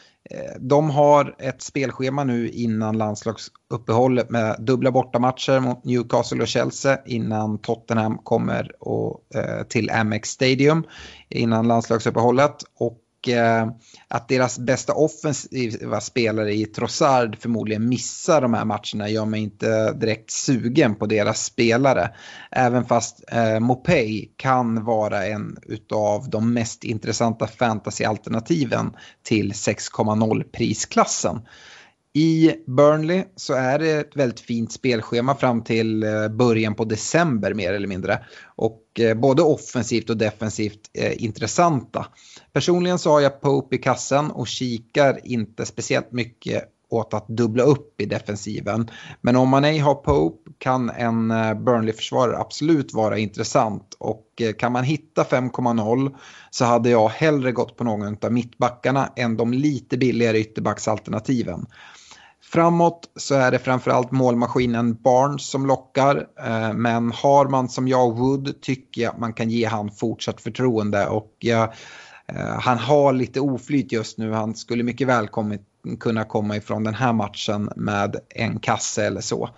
de 0.59 0.91
har 0.91 1.35
ett 1.39 1.63
spelschema 1.63 2.25
nu 2.25 2.51
innan 2.51 2.99
landslagsuppehållet 2.99 4.31
med 4.31 4.57
dubbla 4.59 4.91
bortamatcher 4.91 5.61
mot 5.61 5.85
Newcastle 5.85 6.43
och 6.43 6.49
Chelsea 6.49 6.99
innan 7.07 7.59
Tottenham 7.59 8.19
kommer 8.19 8.73
och, 8.81 9.37
eh, 9.37 9.63
till 9.63 9.91
Amex 9.91 10.29
Stadium 10.29 10.85
innan 11.29 11.69
landslagsuppehållet. 11.69 12.57
Och 12.79 12.99
Eh, 13.27 13.69
att 14.09 14.29
deras 14.29 14.59
bästa 14.59 14.95
offensiva 14.95 16.01
spelare 16.01 16.55
i 16.55 16.65
Trossard 16.67 17.37
förmodligen 17.41 17.89
missar 17.89 18.41
de 18.41 18.55
här 18.55 18.65
matcherna 18.65 19.09
gör 19.09 19.25
mig 19.25 19.41
inte 19.41 19.93
direkt 19.93 20.31
sugen 20.31 20.95
på 20.95 21.07
deras 21.07 21.45
spelare. 21.45 22.11
Även 22.51 22.85
fast 22.85 23.25
eh, 23.29 23.61
kan 24.37 24.85
vara 24.85 25.27
en 25.27 25.57
av 25.93 26.31
de 26.31 26.53
mest 26.53 26.85
intressanta 26.85 27.47
fantasyalternativen 27.47 28.97
till 29.23 29.53
6,0 29.53 30.43
prisklassen. 30.43 31.41
I 32.19 32.55
Burnley 32.67 33.25
så 33.37 33.55
är 33.55 33.79
det 33.79 33.91
ett 33.91 34.17
väldigt 34.17 34.41
fint 34.41 34.73
spelschema 34.73 35.35
fram 35.35 35.63
till 35.63 36.03
eh, 36.03 36.29
början 36.29 36.75
på 36.75 36.85
december 36.85 37.55
mer 37.55 37.73
eller 37.73 37.87
mindre. 37.89 38.25
Och 38.57 38.83
eh, 39.01 39.15
både 39.15 39.43
offensivt 39.43 40.11
och 40.11 40.17
defensivt 40.17 40.81
eh, 40.95 41.23
intressanta. 41.23 42.07
Personligen 42.53 42.99
så 42.99 43.11
har 43.11 43.21
jag 43.21 43.41
Pope 43.41 43.77
i 43.77 43.79
kassen 43.79 44.31
och 44.31 44.47
kikar 44.47 45.21
inte 45.25 45.67
speciellt 45.67 46.13
mycket 46.13 46.65
åt 46.91 47.15
att 47.15 47.29
dubbla 47.29 47.63
upp 47.63 48.01
i 48.01 48.07
defensiven. 48.07 48.91
Men 49.21 49.37
om 49.37 49.49
man 49.49 49.65
ej 49.65 49.79
har 49.79 49.95
Pope 49.95 50.51
kan 50.59 50.91
en 50.91 51.29
Burnley-försvarare 51.65 52.39
absolut 52.39 52.95
vara 52.95 53.19
intressant. 53.19 53.97
Och 53.99 54.43
kan 54.59 54.73
man 54.73 54.85
hitta 54.85 55.23
5,0 55.23 56.15
så 56.51 56.65
hade 56.65 56.91
jag 56.91 57.09
hellre 57.09 57.53
gått 57.53 57.77
på 57.77 57.85
någon 57.85 58.17
av 58.23 58.33
mittbackarna 58.33 59.13
än 59.17 59.37
de 59.37 59.53
lite 59.53 59.99
billigare 59.99 60.39
ytterbacksalternativen. 60.39 61.67
Framåt 62.53 63.11
så 63.17 63.35
är 63.35 63.51
det 63.51 63.59
framförallt 63.59 64.11
målmaskinen 64.11 64.95
Barnes 64.95 65.51
som 65.51 65.67
lockar. 65.67 66.29
Eh, 66.39 66.73
men 66.73 67.13
har 67.13 67.49
man 67.49 67.69
som 67.69 67.89
jag 67.89 68.17
Wood 68.17 68.61
tycker 68.61 69.03
jag 69.03 69.13
att 69.13 69.21
man 69.21 69.33
kan 69.33 69.51
ge 69.51 69.67
han 69.67 69.91
fortsatt 69.91 70.41
förtroende. 70.41 71.07
Och 71.07 71.37
jag, 71.39 71.73
eh, 72.27 72.61
han 72.61 72.79
har 72.79 73.13
lite 73.13 73.41
oflyt 73.41 73.93
just 73.93 74.19
nu. 74.19 74.33
Han 74.33 74.55
skulle 74.55 74.83
mycket 74.83 75.07
väl 75.07 75.29
kommit, 75.29 75.63
kunna 76.01 76.25
komma 76.25 76.57
ifrån 76.57 76.85
den 76.85 76.95
här 76.95 77.13
matchen 77.13 77.71
med 77.77 78.17
en 78.29 78.61
kasse 78.61 79.05
eller 79.05 79.21
så. 79.21 79.51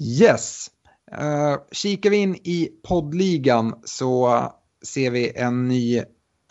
Yes. 0.00 0.70
Eh, 1.12 1.56
kikar 1.72 2.10
vi 2.10 2.16
in 2.16 2.34
i 2.34 2.70
poddligan 2.88 3.74
så 3.84 4.42
ser 4.82 5.10
vi 5.10 5.32
en 5.36 5.68
ny 5.68 6.02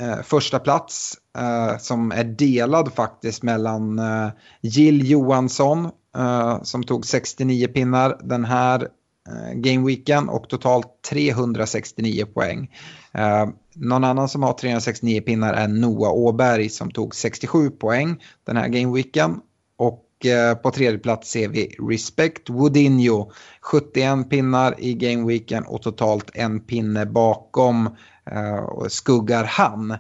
eh, 0.01 0.21
första 0.21 0.59
plats 0.59 1.17
eh, 1.37 1.77
som 1.77 2.11
är 2.11 2.23
delad 2.23 2.93
faktiskt 2.93 3.43
mellan 3.43 3.99
eh, 3.99 4.29
Jill 4.61 5.09
Johansson 5.09 5.89
eh, 6.17 6.63
som 6.63 6.83
tog 6.83 7.05
69 7.05 7.67
pinnar 7.67 8.19
den 8.23 8.45
här 8.45 8.87
eh, 9.29 9.53
gameweeken 9.53 10.29
och 10.29 10.49
totalt 10.49 10.87
369 11.09 12.25
poäng. 12.25 12.71
Eh, 13.13 13.47
någon 13.75 14.03
annan 14.03 14.29
som 14.29 14.43
har 14.43 14.53
369 14.53 15.21
pinnar 15.21 15.53
är 15.53 15.67
Noah 15.67 16.11
Åberg 16.11 16.69
som 16.69 16.91
tog 16.91 17.15
67 17.15 17.69
poäng 17.69 18.23
den 18.45 18.57
här 18.57 18.67
gameweeken. 18.67 19.39
Och 19.77 20.25
eh, 20.25 20.55
på 20.55 20.71
tredje 20.71 20.99
plats 20.99 21.31
ser 21.31 21.47
vi 21.47 21.75
Respect 21.89 22.49
Woodinho, 22.49 23.31
71 23.61 24.29
pinnar 24.29 24.75
i 24.77 24.93
gameweeken 24.93 25.63
och 25.65 25.81
totalt 25.81 26.31
en 26.33 26.59
pinne 26.59 27.05
bakom 27.05 27.89
Eh, 28.32 28.88
skuggar 28.88 29.43
han. 29.43 29.91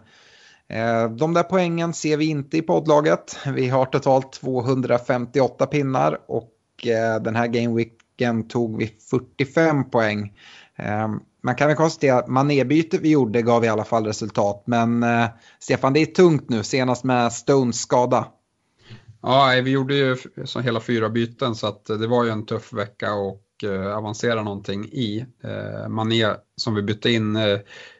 Eh, 0.67 1.09
de 1.09 1.33
där 1.33 1.43
poängen 1.43 1.93
ser 1.93 2.17
vi 2.17 2.25
inte 2.25 2.57
i 2.57 2.61
poddlaget. 2.61 3.37
Vi 3.45 3.69
har 3.69 3.85
totalt 3.85 4.31
258 4.31 5.65
pinnar 5.65 6.19
och 6.27 6.51
eh, 6.87 7.21
den 7.21 7.35
här 7.35 7.47
gameweeken 7.47 8.47
tog 8.47 8.77
vi 8.77 8.95
45 9.09 9.89
poäng. 9.89 10.33
Man 11.43 11.55
kan 11.55 11.67
väl 11.67 11.77
konstatera 11.77 12.19
att 12.19 12.27
manébytet 12.27 13.01
vi 13.01 13.09
gjorde 13.09 13.41
gav 13.41 13.65
i 13.65 13.67
alla 13.67 13.83
fall 13.83 14.05
resultat. 14.05 14.63
Men 14.65 15.05
Stefan, 15.59 15.93
det 15.93 15.99
är 15.99 16.05
tungt 16.05 16.49
nu, 16.49 16.63
senast 16.63 17.03
med 17.03 17.33
Stones 17.33 17.81
skada. 17.81 18.27
Ja, 19.21 19.61
vi 19.63 19.71
gjorde 19.71 19.95
ju 19.95 20.17
så 20.45 20.59
hela 20.59 20.79
fyra 20.79 21.09
byten 21.09 21.55
så 21.55 21.67
att 21.67 21.85
det 21.85 22.07
var 22.07 22.23
ju 22.23 22.29
en 22.29 22.45
tuff 22.45 22.73
vecka 22.73 23.13
och 23.13 23.41
avancera 23.95 24.43
någonting 24.43 24.85
i. 24.85 25.25
Mané 25.89 26.33
som 26.55 26.75
vi 26.75 26.81
bytte 26.81 27.11
in 27.11 27.37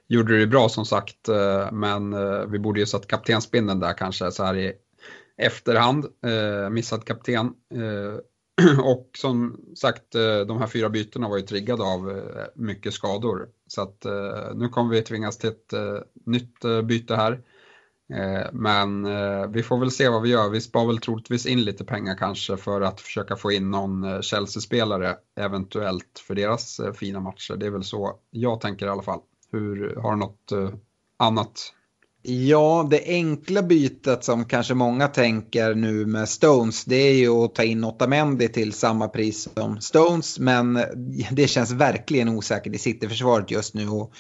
gjorde 0.08 0.40
det 0.40 0.48
bra 0.48 0.70
som 0.70 0.86
sagt, 0.86 1.30
eh, 1.30 1.72
men 1.72 2.14
eh, 2.14 2.46
vi 2.46 2.60
borde 2.60 2.80
ju 2.80 2.86
satt 2.86 3.08
kaptensbindeln 3.08 3.80
där 3.80 3.94
kanske 3.94 4.32
så 4.32 4.44
här 4.44 4.56
i 4.58 4.74
efterhand. 5.38 6.06
Eh, 6.06 6.70
missat 6.70 7.06
kapten. 7.06 7.54
Och 8.84 9.10
som 9.18 9.60
sagt, 9.76 10.12
de 10.48 10.58
här 10.60 10.68
fyra 10.68 10.90
bytena 10.90 11.30
var 11.30 11.38
ju 11.38 11.44
triggade 11.44 11.84
av 11.84 12.22
mycket 12.56 12.94
skador. 12.94 13.48
Så 13.68 13.82
att 13.82 14.06
nu 14.56 14.70
kommer 14.70 14.92
vi 14.92 15.02
tvingas 15.02 15.38
till 15.38 15.50
ett 15.50 15.74
nytt 16.26 16.60
byte 16.84 17.16
här. 17.16 17.42
Men 18.52 19.04
vi 19.52 19.64
får 19.64 19.78
väl 19.78 19.92
se 19.92 20.10
vad 20.10 20.22
vi 20.22 20.30
gör. 20.30 20.50
Vi 20.50 20.62
spar 20.62 20.88
väl 20.88 20.98
troligtvis 20.98 21.46
in 21.46 21.62
lite 21.62 21.86
pengar 21.86 22.16
kanske 22.18 22.58
för 22.58 22.82
att 22.82 23.02
försöka 23.02 23.36
få 23.36 23.52
in 23.52 23.72
någon 23.72 24.22
Chelsea-spelare 24.22 25.16
eventuellt 25.40 26.24
för 26.28 26.36
deras 26.36 26.82
fina 26.96 27.20
matcher. 27.20 27.56
Det 27.56 27.66
är 27.66 27.72
väl 27.72 27.84
så 27.84 28.20
jag 28.30 28.62
tänker 28.62 28.86
i 28.86 28.90
alla 28.90 29.04
fall. 29.04 29.22
Hur, 29.52 29.96
har 29.96 30.12
du 30.12 30.18
något 30.18 30.52
eh, 30.52 30.70
annat? 31.18 31.74
Ja, 32.28 32.88
det 32.90 33.04
enkla 33.06 33.64
bytet 33.64 34.24
som 34.24 34.46
kanske 34.46 34.74
många 34.74 35.08
tänker 35.08 35.76
nu 35.76 36.06
med 36.06 36.30
Stones 36.30 36.86
det 36.86 36.96
är 36.96 37.14
ju 37.14 37.30
att 37.30 37.56
ta 37.56 37.64
in 37.64 37.84
Otamendi 37.84 38.48
till 38.48 38.74
samma 38.74 39.08
pris 39.08 39.50
som 39.58 39.82
Stones. 39.82 40.40
Men 40.40 40.74
det 41.32 41.48
känns 41.48 41.72
verkligen 41.72 42.30
osäkert 42.30 42.76
i 42.76 42.78
Cityförsvaret 42.78 43.52
just 43.52 43.74
nu. 43.74 43.90
Och 43.90 44.14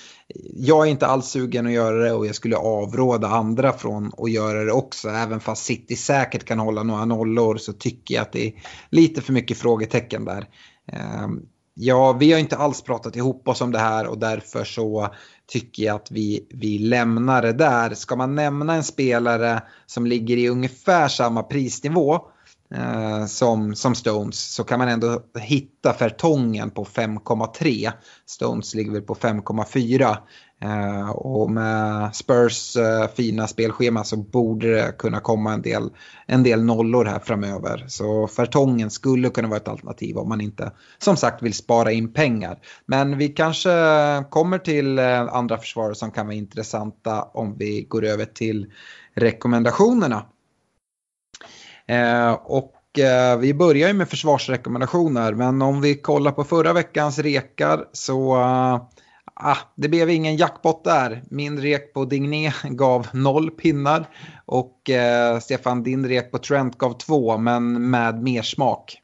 jag 0.55 0.88
är 0.88 0.91
inte 0.91 1.07
alls 1.07 1.26
sugen 1.26 1.65
att 1.67 1.73
göra 1.73 2.03
det 2.03 2.11
och 2.11 2.28
jag 2.28 2.36
skulle 2.36 2.57
avråda 2.57 3.28
andra 3.28 3.73
från 3.73 4.11
att 4.17 4.32
göra 4.32 4.63
det 4.63 4.71
också. 4.71 5.09
Även 5.09 5.39
fast 5.39 5.65
City 5.65 5.95
säkert 5.95 6.45
kan 6.45 6.59
hålla 6.59 6.84
några 6.84 7.05
nollor 7.05 7.57
så 7.57 7.73
tycker 7.73 8.15
jag 8.15 8.21
att 8.21 8.32
det 8.32 8.47
är 8.47 8.53
lite 8.89 9.21
för 9.21 9.34
mycket 9.34 9.57
frågetecken 9.57 10.26
där. 10.26 10.47
Ehm, 10.91 11.41
Ja, 11.78 12.13
vi 12.13 12.32
har 12.32 12.39
inte 12.39 12.57
alls 12.57 12.82
pratat 12.82 13.15
ihop 13.15 13.47
oss 13.47 13.61
om 13.61 13.71
det 13.71 13.80
här 13.80 14.07
och 14.07 14.17
därför 14.17 14.63
så 14.63 15.13
tycker 15.47 15.84
jag 15.84 15.95
att 15.95 16.11
vi, 16.11 16.47
vi 16.49 16.80
lämnar 16.80 17.41
det 17.41 17.53
där. 17.53 17.93
Ska 17.93 18.15
man 18.15 18.36
nämna 18.36 18.73
en 18.73 18.84
spelare 18.84 19.63
som 19.86 20.05
ligger 20.05 20.38
i 20.38 20.49
ungefär 20.49 21.07
samma 21.07 21.43
prisnivå 21.43 22.21
eh, 22.76 23.26
som, 23.26 23.76
som 23.76 23.95
Stones 23.95 24.53
så 24.53 24.63
kan 24.63 24.80
man 24.80 24.88
ändå 24.88 25.21
hitta 25.39 25.93
Fertongen 25.93 26.71
på 26.71 26.86
5,3. 26.86 27.91
Stones 28.26 28.76
ligger 28.76 28.91
väl 28.91 29.01
på 29.01 29.15
5,4. 29.15 30.17
Eh, 30.61 31.09
och 31.09 31.51
med 31.51 32.15
Spurs 32.15 32.76
eh, 32.76 33.07
fina 33.15 33.47
spelschema 33.47 34.03
så 34.03 34.17
borde 34.17 34.76
det 34.76 34.95
kunna 34.97 35.19
komma 35.19 35.53
en 35.53 35.61
del, 35.61 35.89
en 36.28 36.43
del 36.43 36.63
nollor 36.63 37.05
här 37.05 37.19
framöver. 37.19 37.86
Så 37.88 38.28
Fertongen 38.28 38.89
skulle 38.89 39.30
kunna 39.30 39.47
vara 39.47 39.57
ett 39.57 39.67
alternativ 39.67 40.17
om 40.17 40.30
man 40.30 40.41
inte 40.41 40.71
som 40.97 41.17
sagt 41.17 41.43
vill 41.43 41.53
spara 41.53 41.91
in 41.91 42.13
pengar. 42.13 42.59
Men 42.86 43.17
vi 43.17 43.28
kanske 43.28 43.69
kommer 44.30 44.57
till 44.57 44.99
eh, 44.99 45.21
andra 45.21 45.57
försvarare 45.57 45.95
som 45.95 46.11
kan 46.11 46.26
vara 46.26 46.36
intressanta 46.36 47.21
om 47.23 47.57
vi 47.57 47.86
går 47.89 48.05
över 48.05 48.26
till 48.26 48.71
rekommendationerna. 49.15 50.26
Eh, 51.88 52.33
och 52.33 52.99
eh, 52.99 53.38
vi 53.38 53.53
börjar 53.53 53.88
ju 53.88 53.93
med 53.93 54.09
försvarsrekommendationer 54.09 55.33
men 55.33 55.61
om 55.61 55.81
vi 55.81 55.95
kollar 55.95 56.31
på 56.31 56.43
förra 56.43 56.73
veckans 56.73 57.19
rekar 57.19 57.88
så 57.91 58.36
eh, 58.36 58.81
ah, 59.33 59.57
det 59.75 59.89
blev 59.89 60.09
ingen 60.09 60.36
jackpot 60.36 60.83
där. 60.83 61.23
Min 61.29 61.61
rek 61.61 61.93
på 61.93 62.05
Digné 62.05 62.53
gav 62.63 63.07
noll 63.13 63.51
pinnar 63.51 64.05
och 64.45 64.89
eh, 64.89 65.39
Stefan, 65.39 65.83
din 65.83 66.07
rek 66.07 66.31
på 66.31 66.38
Trent 66.38 66.77
gav 66.77 66.97
två, 66.97 67.38
men 67.38 67.89
med 67.89 68.23
mer 68.23 68.41
smak. 68.41 69.01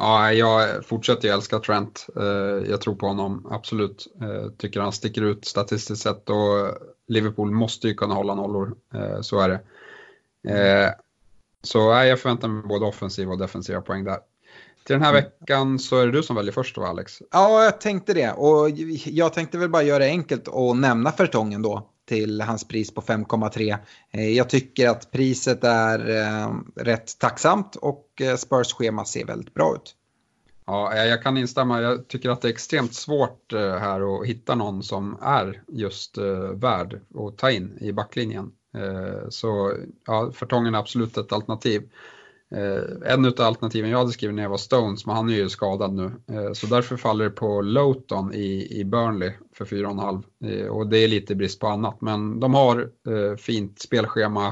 Ja, 0.00 0.32
jag 0.32 0.86
fortsätter 0.86 1.32
älska 1.32 1.58
Trent. 1.58 2.06
Eh, 2.16 2.70
jag 2.70 2.80
tror 2.80 2.94
på 2.94 3.06
honom, 3.06 3.46
absolut. 3.50 4.06
Eh, 4.20 4.50
tycker 4.58 4.80
han 4.80 4.92
sticker 4.92 5.22
ut 5.22 5.44
statistiskt 5.44 6.02
sett 6.02 6.30
och 6.30 6.78
Liverpool 7.08 7.50
måste 7.50 7.88
ju 7.88 7.94
kunna 7.94 8.14
hålla 8.14 8.34
nollor. 8.34 8.74
Så 9.20 9.40
är 9.40 9.48
det. 9.48 9.60
Så 11.62 11.78
jag 11.78 12.20
förväntar 12.20 12.48
mig 12.48 12.62
både 12.62 12.86
offensiva 12.86 13.32
och 13.32 13.38
defensiva 13.38 13.80
poäng 13.80 14.04
där. 14.04 14.18
Till 14.86 14.94
den 14.94 15.02
här 15.02 15.10
mm. 15.10 15.24
veckan 15.24 15.78
så 15.78 15.96
är 15.96 16.06
det 16.06 16.12
du 16.12 16.22
som 16.22 16.36
väljer 16.36 16.52
först 16.52 16.74
då 16.74 16.84
Alex? 16.84 17.22
Ja, 17.30 17.64
jag 17.64 17.80
tänkte 17.80 18.14
det. 18.14 18.32
Och 18.32 18.70
jag 19.06 19.32
tänkte 19.32 19.58
väl 19.58 19.68
bara 19.68 19.82
göra 19.82 19.98
det 19.98 20.10
enkelt 20.10 20.48
och 20.48 20.76
nämna 20.76 21.12
Fertongen 21.12 21.62
då 21.62 21.90
till 22.08 22.40
hans 22.40 22.68
pris 22.68 22.94
på 22.94 23.00
5,3. 23.00 23.76
Eh, 24.10 24.28
jag 24.28 24.48
tycker 24.48 24.88
att 24.88 25.10
priset 25.10 25.64
är 25.64 26.10
eh, 26.10 26.54
rätt 26.76 27.18
tacksamt 27.18 27.76
och 27.76 28.06
eh, 28.20 28.36
Spurs 28.36 28.72
schema 28.72 29.04
ser 29.04 29.26
väldigt 29.26 29.54
bra 29.54 29.74
ut. 29.74 29.94
Ja, 30.66 30.96
jag 30.96 31.22
kan 31.22 31.36
instämma. 31.36 31.82
Jag 31.82 32.08
tycker 32.08 32.30
att 32.30 32.42
det 32.42 32.48
är 32.48 32.52
extremt 32.52 32.94
svårt 32.94 33.52
här 33.52 34.20
att 34.20 34.26
hitta 34.26 34.54
någon 34.54 34.82
som 34.82 35.18
är 35.22 35.62
just 35.68 36.18
värd 36.54 37.00
att 37.14 37.38
ta 37.38 37.50
in 37.50 37.78
i 37.80 37.92
backlinjen. 37.92 38.52
Eh, 38.76 39.28
så 39.28 39.74
ja, 40.06 40.32
Fertongen 40.32 40.74
är 40.74 40.78
absolut 40.78 41.16
ett 41.16 41.32
alternativ. 41.32 41.82
Eh, 42.50 43.12
en 43.12 43.24
av 43.24 43.34
alternativen 43.38 43.90
jag 43.90 43.98
hade 43.98 44.12
skrivit 44.12 44.36
ner 44.36 44.48
var 44.48 44.56
Stones, 44.56 45.06
men 45.06 45.16
han 45.16 45.30
är 45.30 45.34
ju 45.34 45.48
skadad 45.48 45.94
nu. 45.94 46.12
Eh, 46.32 46.52
så 46.52 46.66
därför 46.66 46.96
faller 46.96 47.24
det 47.24 47.30
på 47.30 47.60
Lowton 47.62 48.34
i, 48.34 48.80
i 48.80 48.84
Burnley 48.84 49.32
för 49.52 49.64
4,5. 49.64 50.22
Eh, 50.44 50.66
och 50.66 50.86
det 50.86 50.98
är 50.98 51.08
lite 51.08 51.34
brist 51.34 51.60
på 51.60 51.66
annat, 51.66 52.00
men 52.00 52.40
de 52.40 52.54
har 52.54 52.90
eh, 53.08 53.36
fint 53.36 53.78
spelschema. 53.78 54.46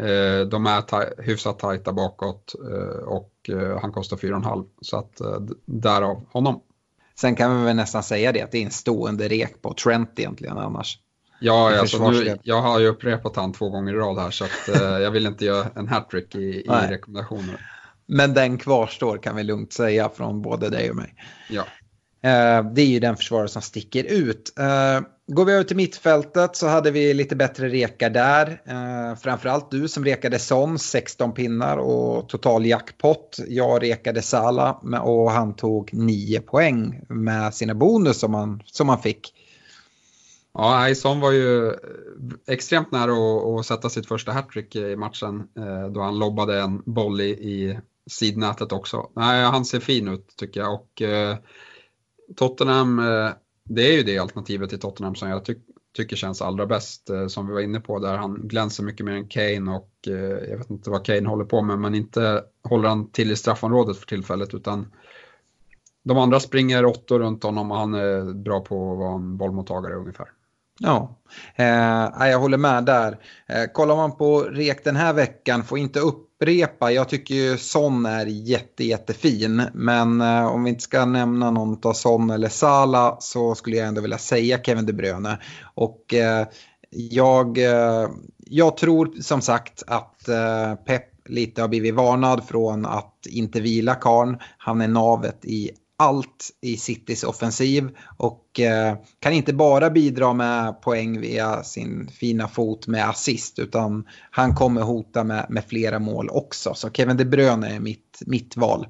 Eh, 0.00 0.46
de 0.50 0.66
är 0.66 0.80
ta 0.80 1.04
hyfsat 1.18 1.58
tajta 1.58 1.92
bakåt 1.92 2.54
eh, 2.70 3.04
och 3.04 3.50
han 3.80 3.92
kostar 3.92 4.16
4,5. 4.16 4.66
Så 4.80 4.96
att 4.96 5.20
därav 5.64 6.22
honom. 6.32 6.60
Sen 7.14 7.36
kan 7.36 7.58
vi 7.58 7.64
väl 7.64 7.76
nästan 7.76 8.02
säga 8.02 8.32
det 8.32 8.42
att 8.42 8.52
det 8.52 8.58
är 8.58 8.64
en 8.64 8.70
stående 8.70 9.28
rek 9.28 9.62
på 9.62 9.74
Trent 9.74 10.18
egentligen 10.18 10.58
annars. 10.58 10.98
Ja, 11.42 11.78
alltså 11.78 12.10
nu, 12.10 12.38
jag 12.42 12.62
har 12.62 12.78
ju 12.78 12.86
upprepat 12.86 13.36
han 13.36 13.52
två 13.52 13.68
gånger 13.70 13.92
i 13.92 13.96
rad 13.96 14.18
här 14.18 14.30
så 14.30 14.44
att, 14.44 14.68
eh, 14.68 14.82
jag 14.82 15.10
vill 15.10 15.26
inte 15.26 15.44
göra 15.44 15.66
en 15.76 15.88
hattrick 15.88 16.34
i, 16.34 16.38
i 16.38 16.68
rekommendationer. 16.88 17.68
Men 18.06 18.34
den 18.34 18.58
kvarstår 18.58 19.18
kan 19.18 19.36
vi 19.36 19.42
lugnt 19.42 19.72
säga 19.72 20.08
från 20.08 20.42
både 20.42 20.70
dig 20.70 20.90
och 20.90 20.96
mig. 20.96 21.14
Ja. 21.50 21.64
Eh, 22.24 22.64
det 22.72 22.82
är 22.82 22.86
ju 22.86 23.00
den 23.00 23.16
försvarare 23.16 23.48
som 23.48 23.62
sticker 23.62 24.04
ut. 24.04 24.52
Eh, 24.58 25.00
går 25.26 25.44
vi 25.44 25.52
över 25.52 25.64
till 25.64 25.76
mittfältet 25.76 26.56
så 26.56 26.66
hade 26.66 26.90
vi 26.90 27.14
lite 27.14 27.36
bättre 27.36 27.68
rekar 27.68 28.10
där. 28.10 28.60
Eh, 28.66 29.16
framförallt 29.18 29.70
du 29.70 29.88
som 29.88 30.04
rekade 30.04 30.38
Son 30.38 30.78
16 30.78 31.34
pinnar 31.34 31.76
och 31.76 32.28
total 32.28 32.66
jackpot. 32.66 33.38
Jag 33.48 33.82
rekade 33.82 34.22
Sala 34.22 34.72
och 35.02 35.30
han 35.30 35.56
tog 35.56 35.90
9 35.92 36.40
poäng 36.40 37.00
med 37.08 37.54
sina 37.54 37.74
bonus 37.74 38.18
som 38.18 38.34
han, 38.34 38.62
som 38.66 38.88
han 38.88 39.02
fick. 39.02 39.34
Ja, 40.54 40.88
Ison 40.88 41.20
var 41.20 41.32
ju 41.32 41.68
eh, 41.68 41.74
extremt 42.46 42.92
nära 42.92 43.12
att, 43.12 43.60
att 43.60 43.66
sätta 43.66 43.88
sitt 43.88 44.08
första 44.08 44.32
hattrick 44.32 44.76
i 44.76 44.96
matchen 44.96 45.48
eh, 45.58 45.86
då 45.86 46.00
han 46.00 46.18
lobbade 46.18 46.60
en 46.60 46.82
boll 46.86 47.20
i, 47.20 47.30
i 47.30 47.80
sidnätet 48.10 48.72
också. 48.72 49.10
Nej, 49.16 49.44
han 49.44 49.64
ser 49.64 49.80
fin 49.80 50.08
ut 50.08 50.36
tycker 50.36 50.60
jag 50.60 50.74
och 50.74 51.02
eh, 51.02 51.36
Tottenham, 52.36 52.98
eh, 52.98 53.30
det 53.64 53.82
är 53.82 53.92
ju 53.92 54.02
det 54.02 54.18
alternativet 54.18 54.72
i 54.72 54.78
Tottenham 54.78 55.14
som 55.14 55.28
jag 55.28 55.44
ty 55.44 55.54
tycker 55.96 56.16
känns 56.16 56.42
allra 56.42 56.66
bäst 56.66 57.10
eh, 57.10 57.26
som 57.26 57.46
vi 57.46 57.52
var 57.52 57.60
inne 57.60 57.80
på 57.80 57.98
där 57.98 58.16
han 58.16 58.48
glänser 58.48 58.84
mycket 58.84 59.06
mer 59.06 59.12
än 59.12 59.28
Kane 59.28 59.70
och 59.70 60.08
eh, 60.08 60.50
jag 60.50 60.58
vet 60.58 60.70
inte 60.70 60.90
vad 60.90 61.04
Kane 61.04 61.28
håller 61.28 61.44
på 61.44 61.62
med 61.62 61.78
men 61.78 61.94
inte 61.94 62.44
håller 62.62 62.88
han 62.88 63.10
till 63.10 63.30
i 63.30 63.36
straffområdet 63.36 63.96
för 63.96 64.06
tillfället 64.06 64.54
utan 64.54 64.86
de 66.04 66.18
andra 66.18 66.40
springer 66.40 66.84
åttor 66.84 67.18
runt 67.18 67.42
honom 67.42 67.70
och 67.70 67.76
han 67.76 67.94
är 67.94 68.34
bra 68.34 68.60
på 68.60 68.92
att 68.92 68.98
vara 68.98 69.14
en 69.14 69.36
bollmottagare 69.36 69.94
ungefär. 69.94 70.28
Ja, 70.82 71.18
eh, 71.56 72.28
jag 72.28 72.38
håller 72.38 72.58
med 72.58 72.84
där. 72.84 73.18
Eh, 73.48 73.64
kollar 73.72 73.96
man 73.96 74.16
på 74.16 74.40
rek 74.40 74.84
den 74.84 74.96
här 74.96 75.12
veckan, 75.12 75.64
får 75.64 75.78
inte 75.78 76.00
upprepa. 76.00 76.92
Jag 76.92 77.08
tycker 77.08 77.34
ju 77.34 77.58
Son 77.58 78.06
är 78.06 78.26
jätte, 78.26 78.84
jättefin. 78.84 79.62
Men 79.74 80.20
eh, 80.20 80.46
om 80.46 80.64
vi 80.64 80.70
inte 80.70 80.82
ska 80.82 81.04
nämna 81.04 81.50
någon 81.50 81.78
av 81.82 81.92
Son 81.92 82.30
eller 82.30 82.48
Sala 82.48 83.16
så 83.20 83.54
skulle 83.54 83.76
jag 83.76 83.88
ändå 83.88 84.00
vilja 84.00 84.18
säga 84.18 84.58
Kevin 84.62 84.86
De 84.86 84.92
Bruyne. 84.92 85.38
Och 85.74 86.14
eh, 86.14 86.46
jag, 86.90 87.58
eh, 87.58 88.08
jag 88.38 88.76
tror 88.76 89.20
som 89.20 89.40
sagt 89.40 89.82
att 89.86 90.28
eh, 90.28 90.74
Pep 90.74 91.04
lite 91.28 91.60
har 91.60 91.68
blivit 91.68 91.94
varnad 91.94 92.44
från 92.44 92.86
att 92.86 93.26
inte 93.26 93.60
vila 93.60 93.94
karn. 93.94 94.38
Han 94.58 94.80
är 94.80 94.88
navet 94.88 95.44
i 95.44 95.70
allt 95.98 96.50
i 96.60 96.76
Citys 96.76 97.24
offensiv 97.24 97.96
och 98.16 98.60
eh, 98.60 98.96
kan 99.18 99.32
inte 99.32 99.52
bara 99.52 99.90
bidra 99.90 100.32
med 100.32 100.82
poäng 100.82 101.20
via 101.20 101.62
sin 101.62 102.08
fina 102.08 102.48
fot 102.48 102.86
med 102.86 103.08
assist 103.08 103.58
utan 103.58 104.04
han 104.30 104.54
kommer 104.54 104.82
hota 104.82 105.24
med, 105.24 105.46
med 105.48 105.64
flera 105.64 105.98
mål 105.98 106.28
också. 106.30 106.74
Så 106.74 106.90
Kevin 106.90 107.16
De 107.16 107.24
Bruyne 107.24 107.74
är 107.76 107.80
mitt, 107.80 108.22
mitt 108.26 108.56
val. 108.56 108.86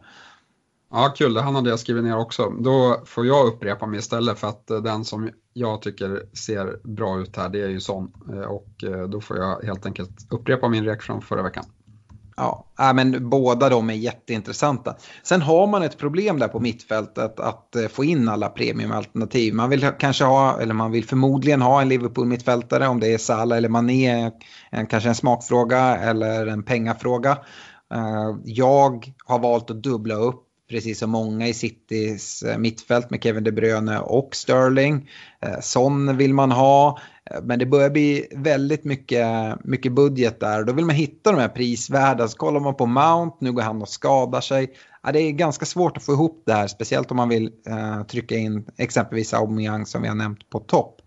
Ja, 0.91 1.15
kul. 1.17 1.37
Han 1.37 1.55
hade 1.55 1.71
jag 1.71 1.79
skrivit 1.79 2.05
ner 2.05 2.19
också. 2.19 2.51
Då 2.51 3.03
får 3.07 3.27
jag 3.27 3.47
upprepa 3.47 3.87
mig 3.87 3.99
istället 3.99 4.39
för 4.39 4.49
att 4.49 4.71
eh, 4.71 4.83
den 4.83 5.05
som 5.05 5.31
jag 5.53 5.83
tycker 5.83 6.23
ser 6.33 6.87
bra 6.89 7.21
ut 7.21 7.37
här 7.37 7.49
det 7.49 7.63
är 7.63 7.69
ju 7.69 7.81
sån. 7.81 8.13
Eh, 8.33 8.41
och 8.41 8.85
eh, 8.85 9.09
då 9.09 9.21
får 9.21 9.37
jag 9.39 9.63
helt 9.63 9.87
enkelt 9.87 10.27
upprepa 10.31 10.69
min 10.69 10.85
rek 10.85 11.03
från 11.03 11.23
förra 11.23 11.43
veckan. 11.43 11.65
Ja, 12.37 12.67
äh, 12.81 12.95
men 12.95 13.31
båda 13.31 13.69
de 13.69 13.91
är 13.91 13.95
jätteintressanta. 13.95 14.97
Sen 15.23 15.43
har 15.43 15.67
man 15.67 15.83
ett 15.83 15.99
problem 15.99 16.39
där 16.39 16.49
på 16.49 16.61
mittfältet 16.61 17.41
att 17.41 17.77
eh, 17.77 17.89
få 17.89 18.05
in 18.05 18.29
alla 18.29 18.49
premiumalternativ. 18.49 19.55
Man 19.55 19.71
vill 19.71 19.91
kanske 19.99 20.25
ha, 20.25 20.61
eller 20.61 20.75
man 20.75 20.91
vill 20.91 21.05
förmodligen 21.05 21.63
ha 21.63 21.83
en 21.83 21.89
Liverpool-mittfältare 21.89 22.89
om 22.89 23.01
det 23.01 23.15
är 23.15 23.19
Salah 23.19 23.59
eller 23.59 23.69
Mané, 23.69 24.25
eh, 24.73 24.87
kanske 24.89 25.09
en 25.09 25.15
smakfråga 25.15 25.97
eller 25.97 26.47
en 26.47 26.63
pengafråga. 26.63 27.39
Eh, 27.95 28.37
jag 28.45 29.13
har 29.25 29.39
valt 29.39 29.71
att 29.71 29.83
dubbla 29.83 30.15
upp 30.15 30.49
precis 30.73 30.99
som 30.99 31.11
många 31.11 31.49
i 31.49 31.55
Citys 31.55 32.43
eh, 32.43 32.59
mittfält 32.59 33.11
med 33.11 33.23
Kevin 33.23 33.45
De 33.45 33.53
Bruyne 33.53 33.99
och 33.99 34.37
Sterling. 34.37 35.11
Eh, 35.41 35.61
Son 35.61 36.17
vill 36.17 36.35
man 36.35 36.51
ha. 36.51 36.99
Eh, 37.31 37.43
men 37.43 37.59
det 37.59 37.67
börjar 37.67 37.91
bli 37.91 38.27
väldigt 38.37 38.85
mycket, 38.85 39.27
mycket 39.65 39.93
budget 39.93 40.41
där. 40.41 40.65
Då 40.65 40.73
vill 40.73 40.85
man 40.85 40.97
hitta 40.97 41.33
de 41.33 41.41
här 41.41 41.49
prisvärda. 41.49 42.29
Så 42.29 42.37
kollar 42.37 42.61
man 42.61 42.75
på 42.75 42.87
Mount, 42.87 43.37
nu 43.41 43.53
går 43.53 43.63
han 43.63 43.83
och 43.83 43.89
skadar 43.89 44.41
sig. 44.41 44.73
Ja, 45.03 45.13
det 45.13 45.21
är 45.21 45.31
ganska 45.31 45.67
svårt 45.67 45.97
att 45.97 46.03
få 46.03 46.13
ihop 46.13 46.43
det 46.47 46.53
här, 46.53 46.67
speciellt 46.67 47.11
om 47.11 47.17
man 47.17 47.29
vill 47.29 47.51
eh, 47.67 48.03
trycka 48.03 48.37
in 48.37 48.67
exempelvis 48.79 49.35
Aubameyang 49.35 49.87
som 49.87 50.03
vi 50.03 50.09
har 50.09 50.15
nämnt 50.15 50.51
på 50.51 50.59
topp. 50.59 51.01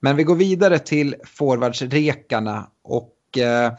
Men 0.00 0.16
vi 0.16 0.24
går 0.24 0.34
vidare 0.34 0.78
till 0.78 1.14
forwardsrekarna 1.24 2.70
och 2.84 3.38
eh, 3.38 3.72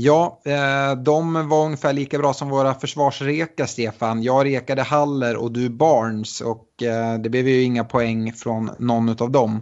Ja, 0.00 0.40
eh, 0.44 1.02
de 1.02 1.48
var 1.48 1.64
ungefär 1.64 1.92
lika 1.92 2.18
bra 2.18 2.34
som 2.34 2.48
våra 2.48 2.74
försvarsrekar, 2.74 3.66
Stefan. 3.66 4.22
Jag 4.22 4.46
rekade 4.46 4.82
Haller 4.82 5.36
och 5.36 5.52
du 5.52 5.68
Barnes 5.68 6.40
och 6.40 6.82
eh, 6.82 7.18
det 7.18 7.30
blev 7.30 7.48
ju 7.48 7.62
inga 7.62 7.84
poäng 7.84 8.32
från 8.32 8.70
någon 8.78 9.08
av 9.08 9.30
dem. 9.30 9.60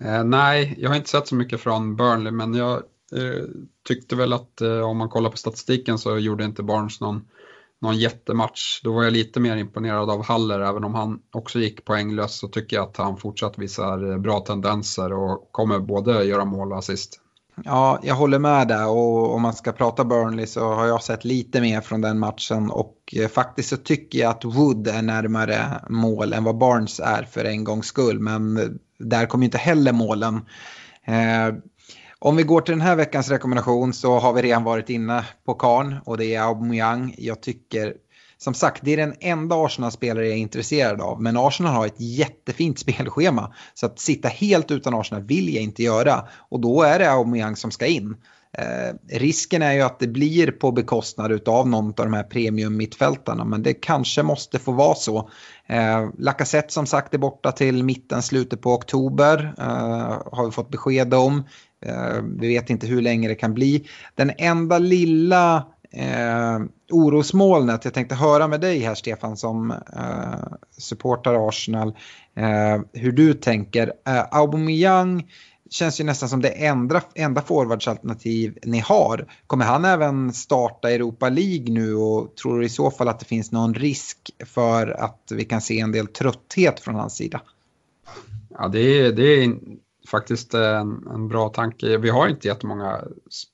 Eh, 0.00 0.24
nej, 0.24 0.74
jag 0.78 0.90
har 0.90 0.96
inte 0.96 1.08
sett 1.08 1.28
så 1.28 1.34
mycket 1.34 1.60
från 1.60 1.96
Burnley 1.96 2.32
men 2.32 2.54
jag 2.54 2.82
tyckte 3.88 4.16
väl 4.16 4.32
att 4.32 4.60
om 4.60 4.96
man 4.96 5.08
kollar 5.08 5.30
på 5.30 5.36
statistiken 5.36 5.98
så 5.98 6.18
gjorde 6.18 6.44
inte 6.44 6.62
Barnes 6.62 7.00
någon, 7.00 7.24
någon 7.80 7.96
jättematch. 7.96 8.80
Då 8.82 8.92
var 8.92 9.04
jag 9.04 9.12
lite 9.12 9.40
mer 9.40 9.56
imponerad 9.56 10.10
av 10.10 10.24
Haller 10.24 10.60
även 10.60 10.84
om 10.84 10.94
han 10.94 11.20
också 11.32 11.58
gick 11.58 11.84
poänglös 11.84 12.38
så 12.38 12.48
tycker 12.48 12.76
jag 12.76 12.88
att 12.88 12.96
han 12.96 13.16
fortsatt 13.16 13.58
visar 13.58 14.18
bra 14.18 14.40
tendenser 14.40 15.12
och 15.12 15.48
kommer 15.52 15.78
både 15.78 16.24
göra 16.24 16.44
mål 16.44 16.72
och 16.72 16.78
assist. 16.78 17.20
Ja, 17.64 17.98
jag 18.02 18.14
håller 18.14 18.38
med 18.38 18.68
där 18.68 18.88
och 18.88 19.34
om 19.34 19.42
man 19.42 19.54
ska 19.54 19.72
prata 19.72 20.04
Burnley 20.04 20.46
så 20.46 20.74
har 20.74 20.86
jag 20.86 21.02
sett 21.02 21.24
lite 21.24 21.60
mer 21.60 21.80
från 21.80 22.00
den 22.00 22.18
matchen 22.18 22.70
och 22.70 23.14
eh, 23.16 23.28
faktiskt 23.28 23.68
så 23.68 23.76
tycker 23.76 24.18
jag 24.18 24.30
att 24.30 24.44
Wood 24.44 24.88
är 24.88 25.02
närmare 25.02 25.80
mål 25.88 26.32
än 26.32 26.44
vad 26.44 26.58
Barnes 26.58 27.00
är 27.00 27.22
för 27.22 27.44
en 27.44 27.64
gångs 27.64 27.86
skull. 27.86 28.20
Men 28.20 28.56
eh, 28.56 28.64
där 28.98 29.26
kommer 29.26 29.44
inte 29.44 29.58
heller 29.58 29.92
målen. 29.92 30.34
Eh, 31.04 31.54
om 32.18 32.36
vi 32.36 32.42
går 32.42 32.60
till 32.60 32.72
den 32.72 32.80
här 32.80 32.96
veckans 32.96 33.30
rekommendation 33.30 33.92
så 33.92 34.18
har 34.18 34.32
vi 34.32 34.42
redan 34.42 34.64
varit 34.64 34.90
inne 34.90 35.24
på 35.46 35.54
Karn 35.54 35.96
och 36.04 36.16
det 36.16 36.34
är 36.34 36.42
Aubameyang. 36.42 37.14
Jag 37.18 37.42
tycker 37.42 37.94
som 38.44 38.54
sagt, 38.54 38.80
det 38.84 38.92
är 38.92 38.96
den 38.96 39.14
enda 39.20 39.56
Arsenal-spelare 39.56 40.26
jag 40.26 40.34
är 40.34 40.40
intresserad 40.40 41.00
av. 41.00 41.22
Men 41.22 41.36
Arsenal 41.36 41.74
har 41.74 41.86
ett 41.86 42.00
jättefint 42.00 42.78
spelschema. 42.84 43.54
Så 43.74 43.86
att 43.86 43.98
sitta 43.98 44.28
helt 44.28 44.70
utan 44.70 44.94
Arsenal 44.94 45.24
vill 45.24 45.54
jag 45.54 45.62
inte 45.62 45.82
göra. 45.82 46.28
Och 46.48 46.60
då 46.60 46.82
är 46.82 46.98
det 46.98 47.10
Aubameyang 47.10 47.56
som 47.56 47.70
ska 47.70 47.86
in. 47.86 48.16
Eh, 48.58 49.18
risken 49.18 49.62
är 49.62 49.72
ju 49.72 49.80
att 49.80 49.98
det 49.98 50.06
blir 50.06 50.50
på 50.50 50.72
bekostnad 50.72 51.48
av 51.48 51.68
någon 51.68 51.86
av 51.86 51.92
de 51.94 52.14
här 52.14 52.22
premium-mittfältarna. 52.22 53.44
Men 53.44 53.62
det 53.62 53.74
kanske 53.74 54.22
måste 54.22 54.58
få 54.58 54.72
vara 54.72 54.94
så. 54.94 55.30
Eh, 55.66 56.08
Lacazette 56.18 56.72
som 56.72 56.86
sagt 56.86 57.14
är 57.14 57.18
borta 57.18 57.52
till 57.52 57.84
mitten, 57.84 58.22
slutet 58.22 58.60
på 58.60 58.72
oktober. 58.72 59.54
Eh, 59.58 60.22
har 60.32 60.44
vi 60.44 60.50
fått 60.50 60.70
besked 60.70 61.14
om. 61.14 61.44
Eh, 61.86 62.22
vi 62.38 62.48
vet 62.48 62.70
inte 62.70 62.86
hur 62.86 63.02
länge 63.02 63.28
det 63.28 63.34
kan 63.34 63.54
bli. 63.54 63.88
Den 64.14 64.32
enda 64.38 64.78
lilla 64.78 65.66
eh, 65.94 66.60
orosmolnet. 66.90 67.84
Jag 67.84 67.94
tänkte 67.94 68.14
höra 68.14 68.48
med 68.48 68.60
dig 68.60 68.78
här 68.78 68.94
Stefan 68.94 69.36
som 69.36 69.70
eh, 69.70 70.56
supportar 70.78 71.48
Arsenal. 71.48 71.88
Eh, 72.36 72.80
hur 72.92 73.12
du 73.12 73.34
tänker. 73.34 73.92
Eh, 74.06 74.24
Aubameyang 74.30 75.26
känns 75.70 76.00
ju 76.00 76.04
nästan 76.04 76.28
som 76.28 76.42
det 76.42 76.48
enda, 76.48 77.02
enda 77.14 77.42
forwardsalternativ 77.42 78.58
ni 78.62 78.78
har. 78.78 79.26
Kommer 79.46 79.64
han 79.64 79.84
även 79.84 80.32
starta 80.32 80.90
Europa 80.90 81.28
League 81.28 81.74
nu 81.74 81.94
och 81.94 82.36
tror 82.36 82.58
du 82.58 82.66
i 82.66 82.68
så 82.68 82.90
fall 82.90 83.08
att 83.08 83.20
det 83.20 83.26
finns 83.26 83.52
någon 83.52 83.74
risk 83.74 84.18
för 84.44 84.88
att 84.88 85.32
vi 85.34 85.44
kan 85.44 85.60
se 85.60 85.80
en 85.80 85.92
del 85.92 86.06
trötthet 86.06 86.80
från 86.80 86.94
hans 86.94 87.16
sida? 87.16 87.40
Ja, 88.58 88.68
det 88.68 88.80
är, 88.80 89.12
det 89.12 89.22
är 89.22 89.54
faktiskt 90.08 90.54
en, 90.54 91.06
en, 91.06 91.28
bra 91.28 91.48
tanke. 91.48 91.98
Vi 91.98 92.10
har 92.10 92.28
inte 92.28 92.48
jättemånga 92.48 93.04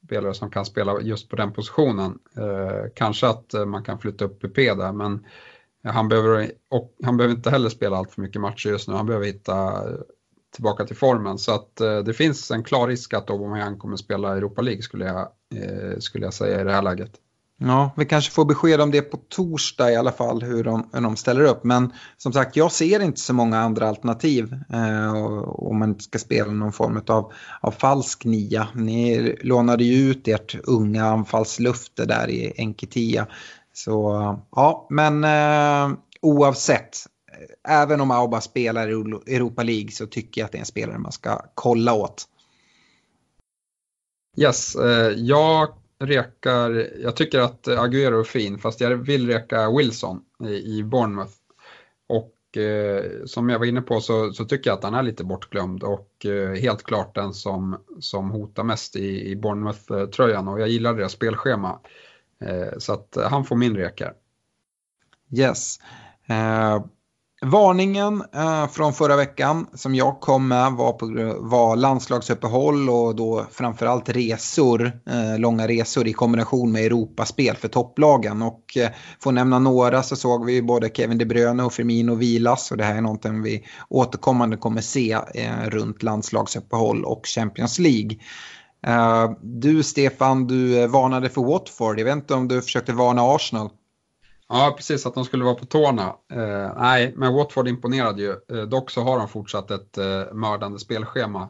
spelare 0.07 0.35
som 0.35 0.51
kan 0.51 0.65
spela 0.65 1.01
just 1.01 1.29
på 1.29 1.37
den 1.37 1.53
positionen. 1.53 2.19
Eh, 2.37 2.91
kanske 2.95 3.27
att 3.27 3.55
eh, 3.55 3.65
man 3.65 3.85
kan 3.85 3.99
flytta 3.99 4.25
upp 4.25 4.41
PP 4.41 4.57
där 4.75 4.93
men 4.93 5.25
han 5.85 6.09
behöver, 6.09 6.51
och 6.69 6.95
han 7.05 7.17
behöver 7.17 7.35
inte 7.35 7.51
heller 7.51 7.69
spela 7.69 7.97
allt 7.97 8.13
för 8.13 8.23
mycket 8.23 8.41
matcher 8.41 8.69
just 8.71 8.89
nu. 8.89 8.95
Han 8.95 9.07
behöver 9.07 9.27
hitta 9.27 9.89
eh, 9.89 9.99
tillbaka 10.55 10.85
till 10.85 10.97
formen 10.97 11.39
så 11.39 11.55
att 11.55 11.81
eh, 11.81 11.99
det 11.99 12.15
finns 12.15 12.51
en 12.51 12.65
klar 12.65 12.89
risk 12.89 13.15
att 13.15 13.31
Aubameyang 13.31 13.79
kommer 13.79 13.97
spela 13.97 14.37
Europa 14.37 14.63
League 14.63 14.83
skulle 14.83 15.05
jag, 15.05 15.29
eh, 15.55 15.99
skulle 15.99 16.27
jag 16.27 16.35
säga 16.35 16.61
i 16.61 16.65
det 16.65 16.73
här 16.73 16.83
läget. 16.83 17.11
Ja, 17.63 17.95
vi 17.97 18.05
kanske 18.05 18.33
får 18.33 18.45
besked 18.45 18.81
om 18.81 18.91
det 18.91 19.03
på 19.03 19.17
torsdag 19.29 19.93
i 19.93 19.97
alla 19.97 20.13
fall, 20.13 20.43
hur 20.43 20.65
de, 20.65 20.89
hur 20.93 21.01
de 21.01 21.17
ställer 21.17 21.41
upp. 21.41 21.65
Men 21.65 21.93
som 22.17 22.33
sagt, 22.33 22.57
jag 22.57 22.73
ser 22.73 23.01
inte 23.01 23.21
så 23.21 23.33
många 23.33 23.59
andra 23.59 23.89
alternativ 23.89 24.53
eh, 24.73 25.15
om 25.45 25.79
man 25.79 26.01
ska 26.01 26.19
spela 26.19 26.53
någon 26.53 26.73
form 26.73 27.03
av, 27.07 27.33
av 27.61 27.71
falsk 27.71 28.25
nia. 28.25 28.69
Ni 28.75 29.37
lånade 29.43 29.85
ju 29.85 30.11
ut 30.11 30.29
ert 30.29 30.57
unga 30.65 31.05
anfallslufte 31.05 32.05
där 32.05 32.31
i 32.31 32.53
Enketia. 32.57 33.27
Så 33.73 34.03
ja, 34.51 34.87
men 34.91 35.25
eh, 35.25 35.99
oavsett, 36.23 36.97
även 37.69 38.01
om 38.01 38.11
Auba 38.11 38.41
spelar 38.41 38.89
i 38.89 38.93
Europa 39.35 39.63
League 39.63 39.91
så 39.91 40.07
tycker 40.07 40.41
jag 40.41 40.47
att 40.47 40.53
det 40.53 40.59
är 40.59 40.61
en 40.61 40.67
spelare 40.67 40.99
man 40.99 41.13
ska 41.13 41.43
kolla 41.55 41.93
åt. 41.93 42.25
Yes, 44.37 44.77
eh, 44.77 45.13
jag 45.17 45.69
rekar, 46.01 46.89
jag 47.03 47.17
tycker 47.17 47.41
att 47.41 47.69
Agüero 47.69 48.21
är 48.21 48.25
fin 48.25 48.59
fast 48.59 48.81
jag 48.81 48.97
vill 48.97 49.27
reka 49.27 49.71
Wilson 49.71 50.21
i, 50.65 50.83
Bournemouth. 50.83 51.33
Och 52.07 52.57
eh, 52.57 53.05
som 53.25 53.49
jag 53.49 53.59
var 53.59 53.67
inne 53.67 53.83
på 53.83 54.01
så, 54.01 54.33
så, 54.33 54.45
tycker 54.45 54.71
jag 54.71 54.77
att 54.77 54.85
han 54.85 54.95
är 54.95 55.03
lite 55.03 55.25
bortglömd 55.25 55.83
och 55.83 56.27
eh, 56.27 56.55
helt 56.55 56.83
klart 56.83 57.15
den 57.15 57.35
som, 57.35 57.77
som 58.01 58.31
hotar 58.31 58.65
mest 58.65 58.97
i, 58.97 59.31
i 59.31 59.37
Bournemouth-tröjan 59.37 60.49
och 60.49 60.61
jag 60.61 60.69
gillar 60.69 60.95
deras 60.95 61.13
spelschema. 61.13 61.81
Eh, 62.41 62.79
så 62.79 62.93
att 62.93 63.17
han 63.31 63.45
får 63.45 63.57
min 63.57 63.77
rekar. 63.77 64.15
Yes. 65.31 65.79
Eh, 66.27 66.85
Varningen 67.47 68.25
eh, 68.35 68.69
från 68.69 68.93
förra 68.93 69.17
veckan 69.17 69.67
som 69.75 69.95
jag 69.95 70.21
kom 70.21 70.49
med 70.49 70.73
var, 70.73 70.93
på, 70.93 71.07
var 71.41 71.77
landslagsuppehåll 71.77 72.91
och 72.91 73.17
då 73.17 73.47
framförallt 73.51 74.09
resor, 74.09 74.93
eh, 75.11 75.39
långa 75.39 75.69
resor 75.69 76.07
i 76.07 76.13
kombination 76.13 76.73
med 76.73 76.85
Europaspel 76.85 77.57
för 77.57 77.69
topplagen. 77.69 78.43
Och 78.43 78.77
eh, 78.77 78.91
får 79.21 79.33
nämna 79.33 79.59
några 79.59 80.03
så 80.03 80.17
såg 80.17 80.45
vi 80.45 80.63
både 80.63 80.89
Kevin 80.89 81.19
De 81.19 81.25
Bruyne 81.25 81.63
och 81.63 81.73
Firmino 81.73 82.15
vilas 82.15 82.71
och 82.71 82.77
det 82.77 82.85
här 82.85 82.97
är 82.97 83.01
någonting 83.01 83.43
vi 83.43 83.65
återkommande 83.89 84.57
kommer 84.57 84.81
se 84.81 85.13
eh, 85.35 85.67
runt 85.67 86.03
landslagsuppehåll 86.03 87.05
och 87.05 87.27
Champions 87.27 87.79
League. 87.79 88.19
Eh, 88.87 89.31
du 89.43 89.83
Stefan, 89.83 90.47
du 90.47 90.83
eh, 90.83 90.89
varnade 90.89 91.29
för 91.29 91.43
Watford. 91.43 91.99
Jag 91.99 92.05
vet 92.05 92.15
inte 92.15 92.35
om 92.35 92.49
du 92.49 92.63
försökte 92.63 92.93
varna 92.93 93.23
Arsenal. 93.23 93.71
Ja, 94.53 94.75
precis 94.77 95.07
att 95.07 95.15
de 95.15 95.25
skulle 95.25 95.45
vara 95.45 95.55
på 95.55 95.67
tårna. 95.67 96.17
Eh, 96.33 96.73
nej, 96.77 97.15
men 97.17 97.35
Watford 97.35 97.69
imponerade 97.69 98.23
ju. 98.23 98.37
Eh, 98.53 98.63
dock 98.63 98.91
så 98.91 99.03
har 99.03 99.19
de 99.19 99.29
fortsatt 99.29 99.71
ett 99.71 99.99
eh, 99.99 100.33
mördande 100.33 100.79
spelschema. 100.79 101.49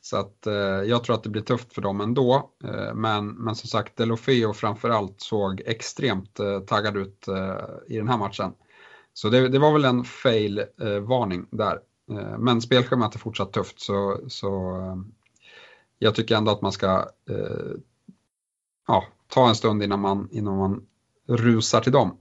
Så 0.00 0.16
att 0.16 0.46
eh, 0.46 0.54
jag 0.54 1.04
tror 1.04 1.16
att 1.16 1.22
det 1.22 1.28
blir 1.28 1.42
tufft 1.42 1.72
för 1.74 1.82
dem 1.82 2.00
ändå. 2.00 2.50
Eh, 2.64 2.94
men, 2.94 3.28
men 3.28 3.54
som 3.54 3.68
sagt, 3.68 3.96
Delofeo 3.96 4.52
framförallt 4.52 5.20
såg 5.20 5.62
extremt 5.66 6.40
eh, 6.40 6.60
taggad 6.60 6.96
ut 6.96 7.28
eh, 7.28 7.56
i 7.86 7.96
den 7.96 8.08
här 8.08 8.18
matchen. 8.18 8.52
Så 9.14 9.28
det, 9.28 9.48
det 9.48 9.58
var 9.58 9.72
väl 9.72 9.84
en 9.84 10.04
fail-varning 10.04 11.40
eh, 11.40 11.46
där. 11.58 11.80
Eh, 12.10 12.38
men 12.38 12.60
spelschemat 12.60 13.14
är 13.14 13.18
fortsatt 13.18 13.52
tufft 13.52 13.80
så, 13.80 14.20
så 14.28 14.76
eh, 14.76 14.96
jag 15.98 16.14
tycker 16.14 16.36
ändå 16.36 16.50
att 16.52 16.62
man 16.62 16.72
ska 16.72 17.08
ja, 18.88 19.04
ta 19.28 19.48
en 19.48 19.54
stund 19.54 19.82
innan 19.82 20.00
man, 20.00 20.28
innan 20.30 20.56
man 20.56 20.86
rusar 21.28 21.80
till 21.80 21.92
dem. 21.92 22.16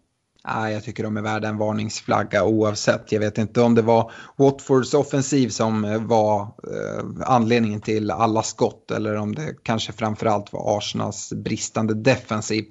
Nej, 0.47 0.73
jag 0.73 0.83
tycker 0.83 1.03
de 1.03 1.17
är 1.17 1.21
värda 1.21 1.47
en 1.47 1.57
varningsflagga 1.57 2.43
oavsett. 2.43 3.11
Jag 3.11 3.19
vet 3.19 3.37
inte 3.37 3.61
om 3.61 3.75
det 3.75 3.81
var 3.81 4.11
Watfords 4.35 4.93
offensiv 4.93 5.49
som 5.49 5.85
eh, 5.85 6.01
var 6.01 6.41
eh, 6.41 7.05
anledningen 7.25 7.81
till 7.81 8.11
alla 8.11 8.43
skott 8.43 8.91
eller 8.91 9.15
om 9.15 9.35
det 9.35 9.55
kanske 9.63 9.93
framförallt 9.93 10.53
var 10.53 10.77
Arsenals 10.77 11.33
bristande 11.33 11.93
defensiv. 11.93 12.65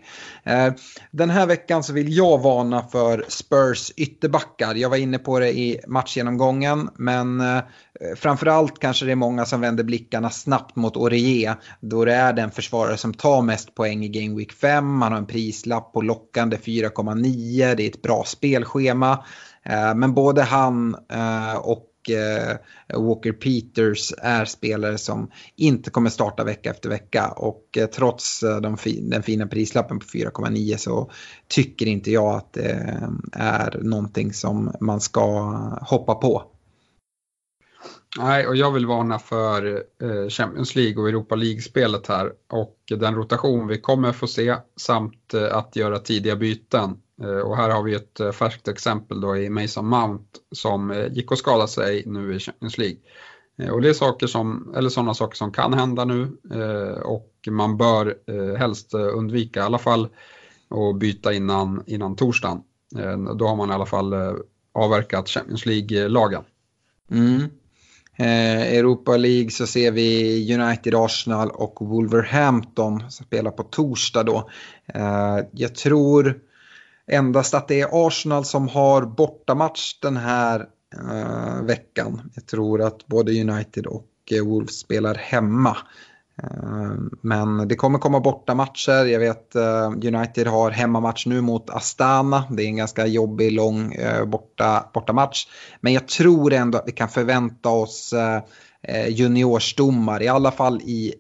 Eh, 0.45 0.73
den 1.11 1.31
här 1.31 1.47
veckan 1.47 1.83
så 1.83 1.93
vill 1.93 2.16
jag 2.16 2.39
varna 2.39 2.83
för 2.83 3.25
Spurs 3.29 3.93
ytterbackar. 3.97 4.75
Jag 4.75 4.91
var 4.91 4.97
inne 4.97 5.19
på 5.19 5.39
det 5.39 5.53
i 5.59 5.81
matchgenomgången 5.87 6.91
men 6.95 7.41
eh, 7.41 7.62
Eh, 8.01 8.16
framförallt 8.16 8.78
kanske 8.78 9.07
det 9.07 9.12
är 9.12 9.16
många 9.16 9.44
som 9.44 9.61
vänder 9.61 9.84
blickarna 9.84 10.30
snabbt 10.30 10.76
mot 10.76 10.96
Orie 10.96 11.57
då 11.80 12.05
det 12.05 12.14
är 12.14 12.32
den 12.32 12.51
försvarare 12.51 12.96
som 12.96 13.14
tar 13.14 13.42
mest 13.42 13.74
poäng 13.74 14.05
i 14.05 14.09
Game 14.09 14.36
Week 14.36 14.53
5. 14.53 15.03
Han 15.03 15.12
har 15.12 15.18
en 15.18 15.26
prislapp 15.26 15.92
på 15.92 16.01
lockande 16.01 16.57
4,9 16.57 17.74
det 17.74 17.82
är 17.82 17.88
ett 17.88 18.03
bra 18.03 18.24
spelschema. 18.26 19.24
Eh, 19.62 19.94
men 19.94 20.14
både 20.14 20.42
han 20.42 20.94
eh, 21.12 21.57
och 21.57 21.84
Walker 22.94 23.32
Peters 23.32 24.12
är 24.18 24.44
spelare 24.44 24.99
som 24.99 25.30
inte 25.57 25.90
kommer 25.90 26.11
starta 26.11 26.44
vecka 26.44 26.70
efter 26.70 26.88
vecka 26.88 27.28
och 27.28 27.78
trots 27.94 28.40
den 29.01 29.22
fina 29.22 29.46
prislappen 29.46 29.99
på 29.99 30.07
4,9 30.07 30.76
så 30.76 31.11
tycker 31.49 31.86
inte 31.86 32.11
jag 32.11 32.34
att 32.34 32.53
det 32.53 33.01
är 33.32 33.78
någonting 33.82 34.32
som 34.32 34.72
man 34.80 35.01
ska 35.01 35.22
hoppa 35.82 36.14
på. 36.14 36.58
Nej, 38.17 38.47
och 38.47 38.57
jag 38.57 38.73
vill 38.73 38.87
varna 38.87 39.19
för 39.19 39.85
eh, 40.03 40.29
Champions 40.29 40.77
League 40.77 41.03
och 41.03 41.09
Europa 41.09 41.35
League-spelet 41.35 42.07
här 42.07 42.33
och 42.53 42.77
den 42.99 43.15
rotation 43.15 43.67
vi 43.67 43.81
kommer 43.81 44.13
få 44.13 44.27
se 44.27 44.57
samt 44.77 45.35
eh, 45.35 45.57
att 45.57 45.77
göra 45.77 45.99
tidiga 45.99 46.37
byten. 46.37 46.97
Eh, 47.23 47.39
och 47.39 47.57
här 47.57 47.71
har 47.71 47.83
vi 47.83 47.95
ett 47.95 48.35
färskt 48.35 48.69
exempel 48.69 49.21
då 49.21 49.37
i 49.37 49.51
Mason 49.51 49.87
Mount 49.87 50.25
som 50.53 51.09
gick 51.11 51.31
och 51.31 51.39
skadade 51.39 51.69
sig 51.69 52.03
nu 52.07 52.35
i 52.35 52.39
Champions 52.39 52.79
League. 52.79 52.99
Och 53.73 53.83
det 53.83 53.89
är 53.89 53.93
saker 53.93 54.27
som, 54.27 54.75
eller 54.77 54.89
sådana 54.89 55.15
saker 55.15 55.37
som 55.37 55.53
kan 55.53 55.75
hända 55.75 56.05
nu 56.05 56.37
och 57.03 57.33
man 57.51 57.77
bör 57.77 58.19
helst 58.57 58.95
undvika 58.95 59.61
i 59.61 59.63
alla 59.63 59.79
fall 59.79 60.09
att 60.71 60.99
byta 60.99 61.33
innan, 61.33 61.83
innan 61.87 62.17
torsdagen. 62.17 62.63
Då 63.39 63.47
har 63.47 63.57
man 63.57 63.71
i 63.71 63.73
alla 63.73 63.87
fall 63.87 64.15
avverkat 64.73 65.29
Champions 65.29 65.67
League-lagen. 65.67 66.43
Mm. 67.11 67.49
Eh, 68.19 68.77
Europa 68.79 69.16
League 69.16 69.51
så 69.51 69.66
ser 69.66 69.93
vi 69.93 70.55
United, 70.55 70.95
Arsenal 70.95 71.51
och 71.51 71.89
Wolverhampton 71.89 73.01
som 73.11 73.27
spelar 73.27 73.51
på 73.51 73.62
torsdag 73.62 74.23
då. 74.23 74.51
Eh, 74.95 75.39
jag 75.53 75.75
tror 75.75 76.41
Endast 77.11 77.55
att 77.55 77.69
det 77.69 77.81
är 77.81 78.07
Arsenal 78.07 78.45
som 78.45 78.69
har 78.69 79.07
bortamatch 79.07 80.01
den 80.03 80.16
här 80.16 80.66
eh, 80.95 81.62
veckan. 81.62 82.31
Jag 82.35 82.47
tror 82.47 82.83
att 82.83 83.07
både 83.07 83.41
United 83.41 83.87
och 83.87 84.07
Wolves 84.45 84.79
spelar 84.79 85.14
hemma. 85.14 85.77
Ehm, 86.43 87.11
men 87.20 87.68
det 87.68 87.74
kommer 87.74 87.99
komma 87.99 88.20
bortamatcher. 88.20 89.05
Jag 89.05 89.20
vet 89.20 89.55
eh, 89.55 89.91
United 89.91 90.47
har 90.47 90.70
hemmamatch 90.70 91.26
nu 91.26 91.41
mot 91.41 91.70
Astana. 91.70 92.45
Det 92.51 92.62
är 92.62 92.66
en 92.66 92.76
ganska 92.76 93.07
jobbig, 93.07 93.53
lång 93.53 93.93
eh, 93.93 94.24
borta, 94.24 94.91
bortamatch. 94.95 95.47
Men 95.80 95.93
jag 95.93 96.09
tror 96.09 96.53
ändå 96.53 96.78
att 96.78 96.89
vi 96.89 96.93
kan 96.93 97.09
förvänta 97.09 97.68
oss 97.68 98.12
eh, 98.12 99.09
juniorsdomar, 99.09 100.22
i 100.22 100.28
alla 100.28 100.51
fall 100.51 100.80
i 100.80 101.14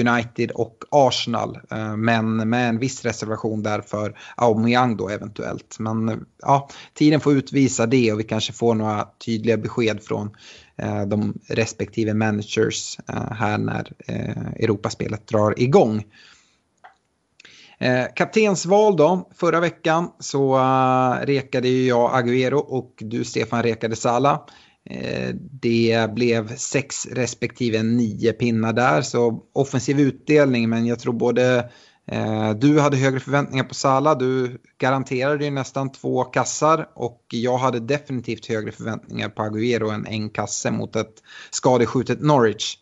United 0.00 0.50
och 0.50 0.76
Arsenal. 0.90 1.58
Men 1.96 2.48
med 2.48 2.68
en 2.68 2.78
viss 2.78 3.04
reservation 3.04 3.62
där 3.62 3.80
för 3.80 4.18
Aubameyang 4.36 4.96
då 4.96 5.08
eventuellt. 5.08 5.76
Men 5.78 6.26
ja, 6.42 6.68
tiden 6.94 7.20
får 7.20 7.32
utvisa 7.32 7.86
det 7.86 8.12
och 8.12 8.20
vi 8.20 8.24
kanske 8.24 8.52
får 8.52 8.74
några 8.74 9.08
tydliga 9.26 9.56
besked 9.56 10.02
från 10.02 10.30
Eh, 10.78 11.06
de 11.06 11.34
respektive 11.48 12.14
managers 12.14 12.98
eh, 13.08 13.32
här 13.32 13.58
när 13.58 13.92
eh, 14.06 14.64
Europaspelet 14.64 15.26
drar 15.26 15.60
igång. 15.60 16.04
kaptensval 18.14 18.96
då, 18.96 19.30
förra 19.34 19.60
veckan 19.60 20.10
så 20.18 20.56
rekade 21.22 21.68
ju 21.68 21.86
jag 21.86 22.10
Agüero 22.10 22.58
och 22.58 22.92
du 22.96 23.24
Stefan 23.24 23.62
rekade 23.62 23.96
Sala. 23.96 24.46
Eh, 24.90 25.34
det 25.34 26.10
blev 26.14 26.56
sex 26.56 27.06
respektive 27.06 27.82
nio 27.82 28.32
pinnar 28.32 28.72
där, 28.72 29.02
så 29.02 29.42
offensiv 29.52 30.00
utdelning, 30.00 30.68
men 30.68 30.86
jag 30.86 30.98
tror 30.98 31.12
både 31.12 31.70
Eh, 32.08 32.50
du 32.50 32.80
hade 32.80 32.96
högre 32.96 33.20
förväntningar 33.20 33.64
på 33.64 33.74
Sala, 33.74 34.14
du 34.14 34.58
garanterade 34.78 35.44
ju 35.44 35.50
nästan 35.50 35.92
två 35.92 36.24
kassar 36.24 36.88
och 36.94 37.24
jag 37.30 37.58
hade 37.58 37.80
definitivt 37.80 38.46
högre 38.46 38.72
förväntningar 38.72 39.28
på 39.28 39.42
Agüero 39.42 39.94
än 39.94 40.06
en 40.06 40.30
kasse 40.30 40.70
mot 40.70 40.96
ett 40.96 41.22
skadeskjutet 41.50 42.20
Norwich. 42.20 42.78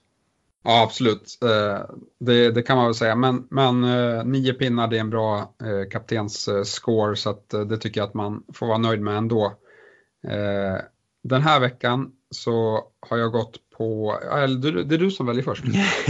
Ja, 0.64 0.82
absolut. 0.82 1.38
Eh, 1.42 1.96
det, 2.20 2.50
det, 2.50 2.62
kan 2.62 2.76
man 2.76 2.86
väl 2.86 2.94
säga. 2.94 3.16
Men, 3.16 3.46
men 3.50 3.84
eh, 3.84 4.24
nio 4.24 4.52
pinnar 4.52 4.88
det 4.88 4.96
är 4.96 5.00
en 5.00 5.10
bra 5.10 5.54
kaptensscore 5.90 7.16
så 7.16 7.30
att 7.30 7.50
det 7.50 7.76
tycker 7.76 8.00
jag 8.00 8.08
att 8.08 8.14
man 8.14 8.42
får 8.54 8.66
vara 8.66 8.78
nöjd 8.78 9.00
med 9.00 9.16
ändå. 9.16 9.52
Den 11.22 11.42
här 11.42 11.60
veckan 11.60 12.12
så 12.30 12.84
har 13.00 13.16
jag 13.16 13.32
gått 13.32 13.56
på, 13.78 14.18
det 14.62 14.94
är 14.94 14.98
du 14.98 15.10
som 15.10 15.26
väljer 15.26 15.44
först. 15.44 15.64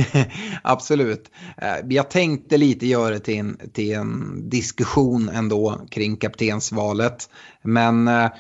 Absolut. 0.63 1.31
Eh, 1.59 1.77
jag 1.89 2.11
tänkte 2.11 2.57
lite 2.57 2.87
göra 2.87 3.11
det 3.11 3.19
till 3.19 3.39
en, 3.39 3.59
till 3.73 3.93
en 3.93 4.43
diskussion 4.51 5.29
ändå 5.29 5.81
kring 5.91 6.17
kaptensvalet. 6.17 7.31
Men 7.63 8.09
eh, 8.09 8.31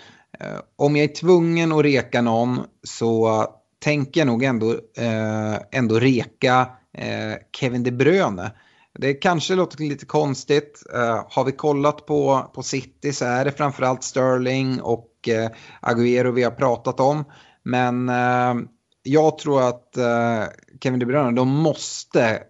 om 0.76 0.96
jag 0.96 1.04
är 1.04 1.14
tvungen 1.14 1.72
att 1.72 1.82
reka 1.84 2.22
någon 2.22 2.60
så 2.82 3.46
tänker 3.84 4.20
jag 4.20 4.26
nog 4.26 4.42
ändå, 4.42 4.70
eh, 4.96 5.54
ändå 5.72 5.98
reka 5.98 6.68
eh, 6.98 7.34
Kevin 7.52 7.82
De 7.82 7.90
Bruyne. 7.90 8.50
Det 8.98 9.14
kanske 9.14 9.54
låter 9.54 9.78
lite 9.78 10.06
konstigt. 10.06 10.82
Uh, 10.94 11.26
har 11.30 11.44
vi 11.44 11.52
kollat 11.52 12.06
på, 12.06 12.50
på 12.54 12.62
City 12.62 13.12
så 13.12 13.24
är 13.24 13.44
det 13.44 13.52
framförallt 13.52 14.04
Sterling 14.04 14.80
och 14.80 15.10
eh, 15.28 15.44
uh, 15.44 15.50
Agüero 15.82 16.30
vi 16.30 16.42
har 16.42 16.50
pratat 16.50 17.00
om. 17.00 17.24
Men 17.62 18.08
uh, 18.08 18.54
jag 19.06 19.38
tror 19.38 19.68
att 19.68 19.96
eh, 19.96 20.44
Kevin 20.80 21.00
De 21.00 21.06
Bruyne, 21.06 21.32
de 21.32 21.48
måste 21.48 22.42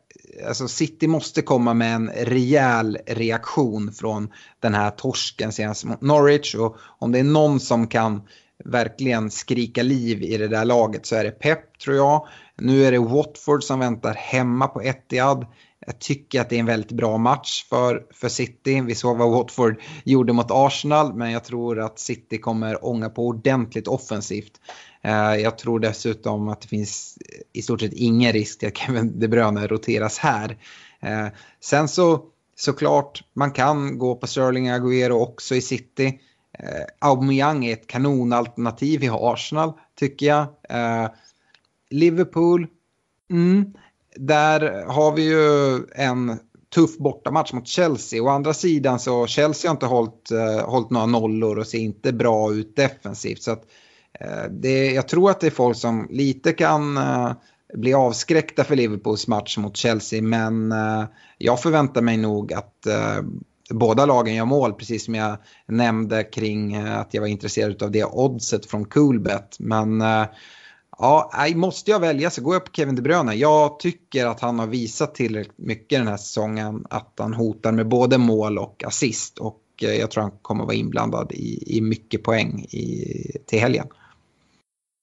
alltså 0.46 0.68
City 0.68 1.06
måste 1.06 1.42
komma 1.42 1.74
med 1.74 1.94
en 1.94 2.10
rejäl 2.10 2.98
reaktion 3.06 3.92
från 3.92 4.32
den 4.60 4.74
här 4.74 4.90
torsken 4.90 5.52
senast 5.52 5.84
mot 5.84 6.00
Norwich. 6.00 6.54
Och 6.54 6.76
om 6.98 7.12
det 7.12 7.18
är 7.18 7.24
någon 7.24 7.60
som 7.60 7.86
kan 7.86 8.22
verkligen 8.64 9.30
skrika 9.30 9.82
liv 9.82 10.22
i 10.22 10.36
det 10.36 10.48
där 10.48 10.64
laget 10.64 11.06
så 11.06 11.16
är 11.16 11.24
det 11.24 11.30
Pep 11.30 11.78
tror 11.78 11.96
jag. 11.96 12.26
Nu 12.56 12.84
är 12.84 12.92
det 12.92 12.98
Watford 12.98 13.64
som 13.64 13.78
väntar 13.78 14.14
hemma 14.14 14.66
på 14.66 14.82
Etihad. 14.82 15.46
Jag 15.86 15.98
tycker 15.98 16.40
att 16.40 16.50
det 16.50 16.56
är 16.56 16.60
en 16.60 16.66
väldigt 16.66 16.92
bra 16.92 17.18
match 17.18 17.64
för, 17.68 18.02
för 18.14 18.28
City. 18.28 18.80
Vi 18.80 18.94
såg 18.94 19.18
vad 19.18 19.30
Watford 19.30 19.80
gjorde 20.04 20.32
mot 20.32 20.50
Arsenal 20.50 21.14
men 21.14 21.30
jag 21.30 21.44
tror 21.44 21.80
att 21.80 21.98
City 21.98 22.38
kommer 22.38 22.84
ånga 22.84 23.08
på 23.08 23.26
ordentligt 23.26 23.88
offensivt. 23.88 24.60
Eh, 25.04 25.36
jag 25.36 25.58
tror 25.58 25.80
dessutom 25.80 26.48
att 26.48 26.60
det 26.60 26.68
finns 26.68 27.18
i 27.52 27.62
stort 27.62 27.80
sett 27.80 27.92
ingen 27.92 28.32
risk 28.32 28.62
att 28.62 28.76
Kevin 28.76 29.20
De 29.20 29.28
Bruyne 29.28 29.66
roteras 29.66 30.18
här. 30.18 30.58
Eh, 31.00 31.26
sen 31.60 31.88
så 31.88 32.24
såklart, 32.56 33.24
man 33.32 33.50
kan 33.50 33.98
gå 33.98 34.14
på 34.14 34.26
Sterling 34.26 34.70
Agüero 34.70 35.10
också 35.10 35.54
i 35.54 35.60
City. 35.60 36.20
Eh, 36.58 37.08
Aubameyang 37.08 37.64
är 37.64 37.72
ett 37.72 37.86
kanonalternativ 37.86 39.04
i 39.04 39.08
Arsenal 39.12 39.72
tycker 39.98 40.26
jag. 40.26 40.46
Liverpool, 41.90 42.66
mm, 43.30 43.74
där 44.16 44.84
har 44.86 45.12
vi 45.12 45.22
ju 45.22 45.82
en 45.94 46.38
tuff 46.74 46.98
bortamatch 46.98 47.52
mot 47.52 47.68
Chelsea. 47.68 48.22
Å 48.22 48.28
andra 48.28 48.54
sidan 48.54 48.98
så 48.98 49.26
Chelsea 49.26 49.70
har 49.70 49.74
inte 49.74 49.86
hållit, 49.86 50.30
hållit 50.64 50.90
några 50.90 51.06
nollor 51.06 51.58
och 51.58 51.66
ser 51.66 51.78
inte 51.78 52.12
bra 52.12 52.52
ut 52.52 52.76
defensivt. 52.76 53.42
Så 53.42 53.52
att 53.52 53.64
Eh, 53.64 53.83
Eh, 54.20 54.50
det, 54.50 54.92
jag 54.92 55.08
tror 55.08 55.30
att 55.30 55.40
det 55.40 55.46
är 55.46 55.50
folk 55.50 55.76
som 55.76 56.06
lite 56.10 56.52
kan 56.52 56.96
eh, 56.96 57.32
bli 57.74 57.94
avskräckta 57.94 58.64
för 58.64 58.76
Liverpools 58.76 59.28
match 59.28 59.58
mot 59.58 59.76
Chelsea. 59.76 60.22
Men 60.22 60.72
eh, 60.72 61.04
jag 61.38 61.62
förväntar 61.62 62.02
mig 62.02 62.16
nog 62.16 62.52
att 62.52 62.86
båda 63.70 64.06
lagen 64.06 64.34
gör 64.34 64.44
mål. 64.44 64.72
Precis 64.72 65.04
som 65.04 65.14
jag 65.14 65.36
nämnde 65.66 66.24
kring 66.24 66.76
att 66.76 67.14
jag 67.14 67.20
var 67.20 67.28
intresserad 67.28 67.82
av 67.82 67.90
det 67.90 68.04
oddset 68.04 68.66
från 68.66 68.84
Coolbet. 68.84 69.56
Men 69.58 70.02
ja, 70.98 71.30
måste 71.54 71.90
jag 71.90 72.00
välja 72.00 72.30
så 72.30 72.42
går 72.42 72.54
jag 72.54 72.64
på 72.64 72.72
Kevin 72.72 72.96
De 72.96 73.02
Bruyne. 73.02 73.34
Jag 73.34 73.78
tycker 73.78 74.26
att 74.26 74.40
han 74.40 74.58
har 74.58 74.66
visat 74.66 75.14
tillräckligt 75.14 75.58
mycket 75.58 75.98
den 75.98 76.08
här 76.08 76.16
säsongen. 76.16 76.86
Att 76.90 77.14
han 77.18 77.34
hotar 77.34 77.72
med 77.72 77.88
både 77.88 78.18
mål 78.18 78.58
och 78.58 78.84
assist. 78.86 79.38
Och 79.38 79.60
jag 79.78 80.10
tror 80.10 80.22
han 80.22 80.38
kommer 80.42 80.64
vara 80.64 80.74
inblandad 80.74 81.32
i, 81.32 81.76
i 81.76 81.80
mycket 81.80 82.22
poäng 82.22 82.60
i, 82.60 83.06
till 83.46 83.60
helgen. 83.60 83.86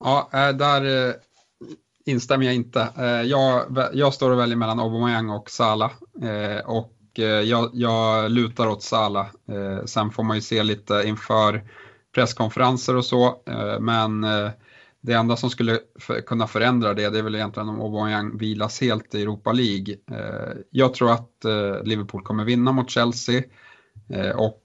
Ja, 0.04 0.30
eh, 0.34 0.50
där 0.50 1.10
eh, 1.10 1.14
instämmer 2.06 2.46
jag 2.46 2.56
inte. 2.56 2.88
Eh, 2.98 3.22
jag, 3.22 3.64
jag 3.94 4.14
står 4.14 4.32
och 4.32 4.40
väljer 4.40 4.58
mellan 4.58 4.80
Aubameyang 4.80 5.30
och 5.30 5.50
Salah. 5.50 5.92
Och 6.66 6.98
jag, 7.44 7.70
jag 7.74 8.32
lutar 8.32 8.68
åt 8.68 8.84
Salah. 8.84 9.28
Sen 9.86 10.12
får 10.12 10.24
man 10.24 10.38
ju 10.38 10.42
se 10.42 10.64
lite 10.64 11.04
inför 11.06 11.64
presskonferenser 12.16 12.96
och 12.96 13.06
så. 13.06 13.42
Men 13.80 14.22
det 15.02 15.14
enda 15.14 15.36
som 15.36 15.50
skulle 15.50 15.80
kunna 16.26 16.48
förändra 16.48 16.94
det, 16.94 17.10
det 17.10 17.20
är 17.20 17.24
väl 17.24 17.36
egentligen 17.36 17.70
om 17.70 17.82
Aubameyang 17.82 18.38
vilas 18.38 18.82
helt 18.82 19.16
i 19.16 19.22
Europa 19.22 19.52
League. 19.52 19.96
Jag 20.70 20.94
tror 20.94 21.12
att 21.12 21.46
Liverpool 21.84 22.24
kommer 22.24 22.46
vinna 22.46 22.72
mot 22.72 22.90
Chelsea. 22.90 23.44
Och 24.36 24.64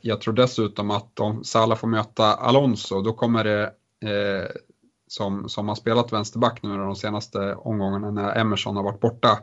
jag 0.00 0.20
tror 0.20 0.34
dessutom 0.34 0.90
att 0.90 1.20
om 1.20 1.44
Salah 1.44 1.78
får 1.78 1.88
möta 1.88 2.24
Alonso, 2.34 3.00
då 3.00 3.12
kommer 3.12 3.44
det 3.44 3.72
eh, 4.04 4.50
som, 5.06 5.48
som 5.48 5.68
har 5.68 5.74
spelat 5.74 6.12
vänsterback 6.12 6.62
nu 6.62 6.76
de 6.76 6.96
senaste 6.96 7.54
omgångarna 7.54 8.10
när 8.10 8.38
Emerson 8.38 8.76
har 8.76 8.82
varit 8.82 9.00
borta. 9.00 9.38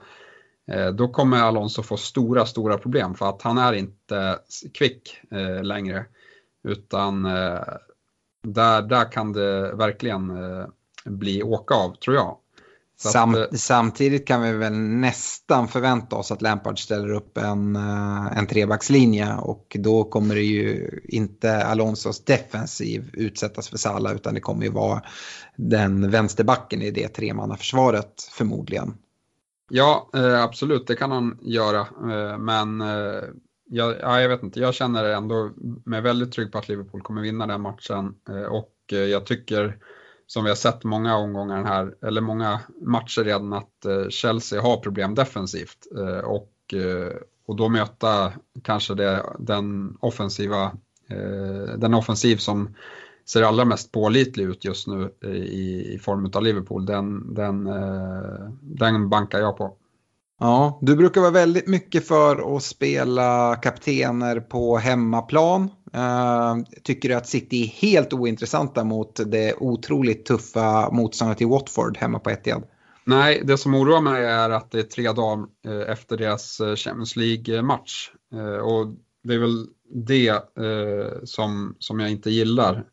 Eh, 0.72 0.88
då 0.88 1.08
kommer 1.08 1.38
Alonso 1.38 1.84
få 1.84 1.98
stora, 1.98 2.46
stora 2.46 2.78
problem 2.78 3.16
för 3.16 3.30
att 3.30 3.42
han 3.42 3.58
är 3.58 3.74
inte 3.74 4.40
kvick 4.74 5.22
eh, 5.32 5.64
längre. 5.64 6.06
Utan 6.64 7.26
eh, 7.26 7.64
där, 8.44 8.82
där 8.82 9.12
kan 9.12 9.34
det 9.34 9.76
verkligen 9.76 10.30
eh, 10.30 10.66
bli 11.06 11.44
åka 11.44 11.76
av, 11.76 11.96
tror 11.96 12.16
jag. 12.16 12.38
Sam, 13.10 13.36
att, 13.36 13.60
samtidigt 13.60 14.28
kan 14.28 14.42
vi 14.42 14.52
väl 14.52 14.74
nästan 14.74 15.68
förvänta 15.68 16.16
oss 16.16 16.32
att 16.32 16.42
Lampard 16.42 16.80
ställer 16.80 17.14
upp 17.14 17.38
en, 17.38 17.76
eh, 17.76 18.38
en 18.38 18.48
trebackslinje 18.48 19.36
och 19.36 19.78
då 19.80 20.04
kommer 20.04 20.36
det 20.36 20.42
ju 20.42 21.00
inte 21.04 21.64
Alonsos 21.64 22.26
defensiv 22.26 23.10
utsättas 23.14 23.70
för 23.70 23.78
Salla 23.78 24.14
utan 24.14 24.34
det 24.34 24.40
kommer 24.40 24.64
ju 24.66 24.72
vara 24.72 25.02
den 25.56 26.12
vänsterbacken 26.12 26.82
i 26.82 26.92
det 26.92 27.08
tremannaförsvaret 27.08 28.30
förmodligen. 28.32 28.94
Ja, 29.70 30.10
eh, 30.16 30.44
absolut, 30.44 30.88
det 30.88 30.96
kan 30.96 31.12
han 31.12 31.38
göra. 31.42 31.80
Eh, 31.80 32.38
men 32.38 32.80
jag, 33.70 33.96
ja, 34.02 34.22
jag 34.22 34.30
vet 34.30 34.44
inte, 34.44 34.60
jag 34.60 34.74
känner 34.74 35.04
ändå 35.04 35.52
mig 35.86 36.02
väldigt 36.02 36.32
trygg 36.32 36.52
på 36.52 36.58
att 36.58 36.70
Liverpool 36.70 37.02
kommer 37.02 37.22
vinna 37.22 37.48
den 37.48 37.62
matchen 37.62 38.14
och 38.50 38.74
jag 38.88 39.26
tycker 39.26 39.78
som 40.32 40.44
vi 40.44 40.50
har 40.50 40.56
sett 40.56 40.84
många 40.84 41.18
omgångar 41.18 41.64
här, 41.64 41.96
eller 42.02 42.22
många 42.22 42.60
matcher 42.82 43.24
redan, 43.24 43.54
att 43.54 43.86
eh, 43.86 44.10
Chelsea 44.10 44.62
har 44.62 44.78
problem 44.78 45.16
defensivt. 45.16 45.88
Eh, 45.98 46.18
och, 46.18 46.74
eh, 46.74 47.14
och 47.46 47.56
då 47.56 47.70
möta 47.70 48.34
kanske 48.64 48.94
det, 48.94 49.26
den 49.40 49.98
offensiva, 50.00 50.72
den 51.78 51.94
offensiv 51.94 52.38
som 52.38 52.76
ser 53.26 53.44
allra 53.44 53.66
mest 53.66 53.92
pålitlig 53.92 54.44
ut 54.44 54.66
just 54.66 54.88
nu 54.88 55.12
i, 55.26 55.94
i 55.94 56.00
form 56.00 56.32
av 56.34 56.44
Liverpool, 56.44 56.86
den, 56.86 57.34
den, 57.34 57.70
den 58.62 59.10
bankar 59.10 59.40
jag 59.40 59.58
på. 59.58 59.76
Ja, 60.44 60.80
du 60.82 60.96
brukar 60.96 61.22
vara 61.22 61.32
väldigt 61.32 61.68
mycket 61.68 62.08
för 62.08 62.56
att 62.56 62.64
spela 62.64 63.56
kaptener 63.56 64.40
på 64.40 64.78
hemmaplan. 64.78 65.70
Uh, 65.96 66.66
tycker 66.84 67.10
du 67.10 67.16
att 67.16 67.28
City 67.28 67.64
är 67.64 67.68
helt 67.68 68.14
ointressanta 68.14 68.84
mot 68.84 69.20
det 69.32 69.56
otroligt 69.60 70.26
tuffa 70.26 70.92
motståndet 70.92 71.42
i 71.42 71.46
Watford 71.46 71.98
hemma 71.98 72.20
på 72.20 72.30
Etihad? 72.30 72.64
Nej, 73.04 73.42
det 73.44 73.58
som 73.58 73.76
oroar 73.76 74.02
mig 74.02 74.26
är 74.26 74.50
att 74.50 74.72
det 74.72 74.80
är 74.80 74.84
tre 74.84 75.12
dagar 75.12 75.46
eh, 75.66 75.92
efter 75.92 76.18
deras 76.18 76.60
eh, 76.60 76.76
Champions 76.76 77.16
League-match. 77.16 78.12
och 78.64 78.88
det 79.24 79.34
är 79.34 79.40
väl 79.40 79.68
det 79.94 80.40
som, 81.24 81.76
som 81.80 82.00
jag 82.00 82.12
inte 82.12 82.30
gillar. 82.30 82.86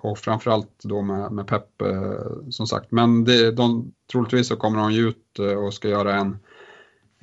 och 0.00 0.18
framförallt 0.18 0.82
då 0.82 1.02
med, 1.02 1.32
med 1.32 1.46
Pep 1.46 1.68
som 2.50 2.66
sagt. 2.66 2.92
Men 2.92 3.24
det, 3.24 3.50
de, 3.50 3.92
troligtvis 4.12 4.48
så 4.48 4.56
kommer 4.56 4.78
de 4.78 4.92
ju 4.92 5.08
ut 5.08 5.38
och 5.38 5.74
ska 5.74 5.88
göra 5.88 6.14
en 6.14 6.36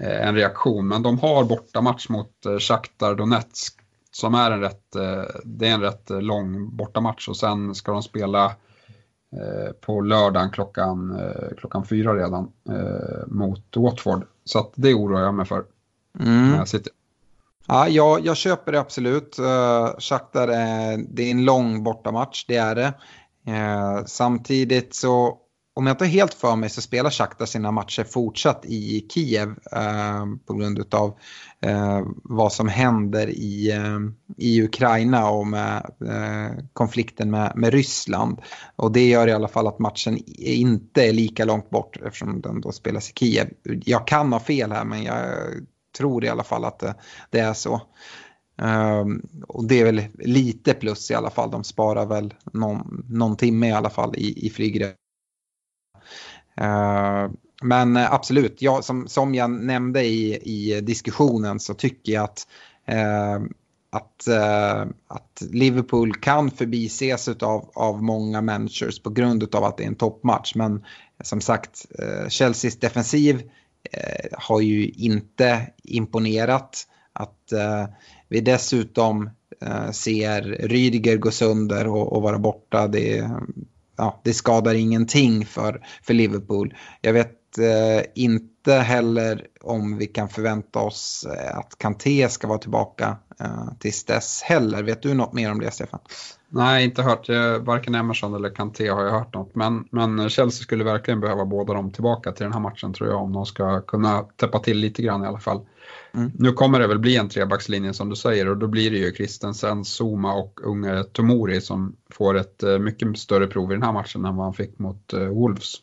en 0.10 0.36
reaktion. 0.36 0.88
Men 0.88 1.04
de 1.04 1.20
har 1.20 1.43
bortamatch 1.43 2.10
mot 2.10 2.45
eh, 2.45 2.58
Shakhtar 2.58 3.16
Donetsk 3.16 3.80
som 4.12 4.36
är 4.36 4.51
en 4.51 4.60
rätt, 4.60 4.95
eh, 4.95 5.24
det 5.43 5.68
är 5.68 5.74
en 5.74 5.82
rätt 5.82 6.10
lång 6.10 6.76
bortamatch 6.76 7.28
och 7.28 7.38
sen 7.38 7.76
ska 7.76 7.91
de 7.91 8.04
spela 8.04 8.56
på 9.82 10.01
lördagen 10.01 10.49
klockan, 10.49 11.20
klockan 11.58 11.86
fyra 11.86 12.16
redan 12.16 12.51
mot 13.28 13.78
Watford. 13.78 14.26
Så 14.45 14.72
det 14.76 14.93
oroar 14.93 15.22
jag 15.22 15.34
mig 15.34 15.45
för. 15.45 15.64
Mm. 16.20 16.66
City. 16.66 16.89
Ja, 17.68 17.88
jag, 17.88 18.26
jag 18.26 18.38
köper 18.38 18.72
det 18.72 18.80
absolut. 18.80 19.39
Uh, 19.39 19.99
Shakhtar 19.99 20.47
är, 20.47 21.06
det 21.10 21.24
är 21.24 21.32
en 21.32 21.45
lång 21.45 21.84
bortamatch, 21.84 22.45
det 22.47 22.56
är 22.56 22.76
det. 22.76 22.93
Samtidigt 24.06 24.95
så 24.95 25.38
om 25.76 25.88
jag 25.88 25.93
inte 25.93 26.05
helt 26.05 26.34
för 26.34 26.55
mig 26.55 26.69
så 26.69 26.82
spelar 26.82 27.09
Shakhtar 27.09 27.45
sina 27.45 27.71
matcher 27.71 28.03
fortsatt 28.03 28.65
i 28.65 29.07
Kiev 29.09 29.49
eh, 29.71 30.26
på 30.45 30.53
grund 30.53 30.93
av 30.93 31.17
eh, 31.61 32.01
vad 32.24 32.53
som 32.53 32.67
händer 32.67 33.28
i, 33.30 33.71
eh, 33.71 33.99
i 34.38 34.63
Ukraina 34.63 35.30
och 35.30 35.47
med 35.47 35.91
eh, 36.07 36.63
konflikten 36.74 37.32
med, 37.32 37.51
med 37.55 37.74
Ryssland. 37.74 38.41
Och 38.76 38.91
det 38.91 39.07
gör 39.09 39.28
i 39.28 39.34
alla 39.34 39.47
fall 39.47 39.67
att 39.67 39.80
matchen 39.80 40.19
inte 40.38 41.03
är 41.03 41.13
lika 41.13 41.45
långt 41.45 41.69
bort 41.69 41.97
eftersom 42.05 42.41
den 42.41 42.61
då 42.61 42.71
spelas 42.71 43.09
i 43.09 43.13
Kiev. 43.13 43.47
Jag 43.63 44.07
kan 44.07 44.34
ha 44.34 44.39
fel 44.39 44.71
här 44.71 44.86
men 44.86 45.03
jag 45.03 45.26
tror 45.97 46.26
i 46.26 46.30
alla 46.30 46.43
fall 46.43 46.65
att 46.65 46.80
det, 46.80 46.95
det 47.30 47.39
är 47.39 47.53
så. 47.53 47.82
Um, 48.61 49.21
och 49.47 49.67
det 49.67 49.80
är 49.80 49.86
väl 49.86 50.01
lite 50.13 50.74
plus 50.74 51.11
i 51.11 51.13
alla 51.13 51.30
fall. 51.30 51.51
De 51.51 51.63
sparar 51.63 52.05
väl 52.05 52.34
någon, 52.53 53.05
någon 53.09 53.38
timme 53.38 53.67
i 53.67 53.71
alla 53.71 53.89
fall 53.89 54.15
i, 54.15 54.45
i 54.47 54.49
Eh, 56.58 57.30
men 57.64 57.97
eh, 57.97 58.14
absolut, 58.14 58.62
jag, 58.62 58.84
som, 58.84 59.08
som 59.08 59.36
jag 59.36 59.49
nämnde 59.49 60.04
i, 60.04 60.36
i 60.36 60.82
diskussionen 60.82 61.60
så 61.60 61.74
tycker 61.74 62.14
jag 62.14 62.24
att, 62.24 62.47
eh, 62.86 63.41
att, 63.89 64.28
eh, 64.28 64.82
att 65.08 65.43
Liverpool 65.51 66.16
kan 66.16 66.51
förbises 66.51 67.28
av, 67.28 67.70
av 67.74 68.04
många 68.04 68.41
managers 68.41 68.99
på 68.99 69.10
grund 69.10 69.56
av 69.56 69.64
att 69.64 69.78
det 69.78 69.84
är 69.84 69.88
en 69.88 69.95
toppmatch. 69.95 70.56
Men 70.56 70.86
som 71.24 71.41
sagt, 71.41 71.86
eh, 71.99 72.30
Chelseas 72.30 72.80
defensiv 72.80 73.41
har 74.32 74.62
ju 74.62 74.89
inte 74.89 75.68
imponerat. 75.84 76.88
Att 77.14 77.54
vi 78.28 78.39
dessutom 78.39 79.30
ser 79.91 80.41
Rydiger 80.41 81.18
gå 81.18 81.32
sönder 81.32 81.88
och, 81.88 82.14
och 82.14 82.22
vara 82.22 82.39
borta, 82.39 82.88
det, 82.88 83.32
ja, 83.95 84.21
det 84.23 84.33
skadar 84.33 84.73
ingenting 84.73 85.45
för, 85.45 85.85
för 86.03 86.13
Liverpool. 86.13 86.73
Jag 87.01 87.13
vet 87.13 87.57
eh, 87.57 88.05
inte 88.15 88.73
heller 88.73 89.47
om 89.61 89.97
vi 89.97 90.07
kan 90.07 90.29
förvänta 90.29 90.79
oss 90.79 91.27
eh, 91.29 91.57
att 91.57 91.77
Kanté 91.77 92.29
ska 92.29 92.47
vara 92.47 92.59
tillbaka 92.59 93.17
eh, 93.39 93.73
tills 93.79 94.03
dess 94.03 94.41
heller. 94.41 94.83
Vet 94.83 95.01
du 95.01 95.13
något 95.13 95.33
mer 95.33 95.51
om 95.51 95.59
det 95.59 95.71
Stefan? 95.71 95.99
Nej, 96.49 96.83
inte 96.83 97.01
hört. 97.01 97.29
Varken 97.61 97.95
Emerson 97.95 98.33
eller 98.33 98.49
Kanté 98.49 98.89
har 98.89 99.03
jag 99.03 99.11
hört 99.11 99.33
något. 99.33 99.55
Men, 99.55 99.87
men 99.91 100.29
Chelsea 100.29 100.63
skulle 100.63 100.83
verkligen 100.83 101.19
behöva 101.19 101.45
båda 101.45 101.73
dem 101.73 101.91
tillbaka 101.91 102.31
till 102.31 102.43
den 102.43 102.53
här 102.53 102.59
matchen 102.59 102.93
tror 102.93 103.09
jag 103.09 103.21
om 103.21 103.33
de 103.33 103.45
ska 103.45 103.81
kunna 103.81 104.21
täppa 104.21 104.59
till 104.59 104.77
lite 104.77 105.01
grann 105.01 105.23
i 105.23 105.27
alla 105.27 105.39
fall. 105.39 105.61
Mm. 106.16 106.32
Nu 106.36 106.51
kommer 106.51 106.80
det 106.80 106.88
väl 106.88 106.99
bli 106.99 107.18
en 107.18 107.30
trebackslinje 107.30 107.93
som 107.93 108.09
du 108.09 108.16
säger 108.16 108.49
och 108.49 108.57
då 108.57 108.68
blir 108.68 108.91
det 108.91 108.97
ju 108.97 109.14
Christensen, 109.14 109.84
Zuma 109.86 110.34
och 110.34 110.59
unge 110.64 111.03
Tomori 111.03 111.61
som 111.61 111.95
får 112.09 112.38
ett 112.38 112.64
eh, 112.64 112.80
mycket 112.80 113.18
större 113.18 113.47
prov 113.47 113.72
i 113.72 113.76
den 113.76 113.84
här 113.84 113.91
matchen 113.91 114.26
än 114.26 114.36
vad 114.36 114.45
han 114.45 114.53
fick 114.53 114.80
mot 114.80 115.14
uh, 115.14 115.28
Wolves. 115.28 115.74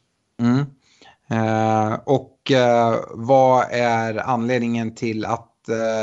Mm. 0.41 0.59
Uh, 1.33 1.99
och 2.05 2.51
uh, 2.51 3.01
vad 3.11 3.67
är 3.71 4.17
anledningen 4.17 4.95
till 4.95 5.25
att 5.25 5.47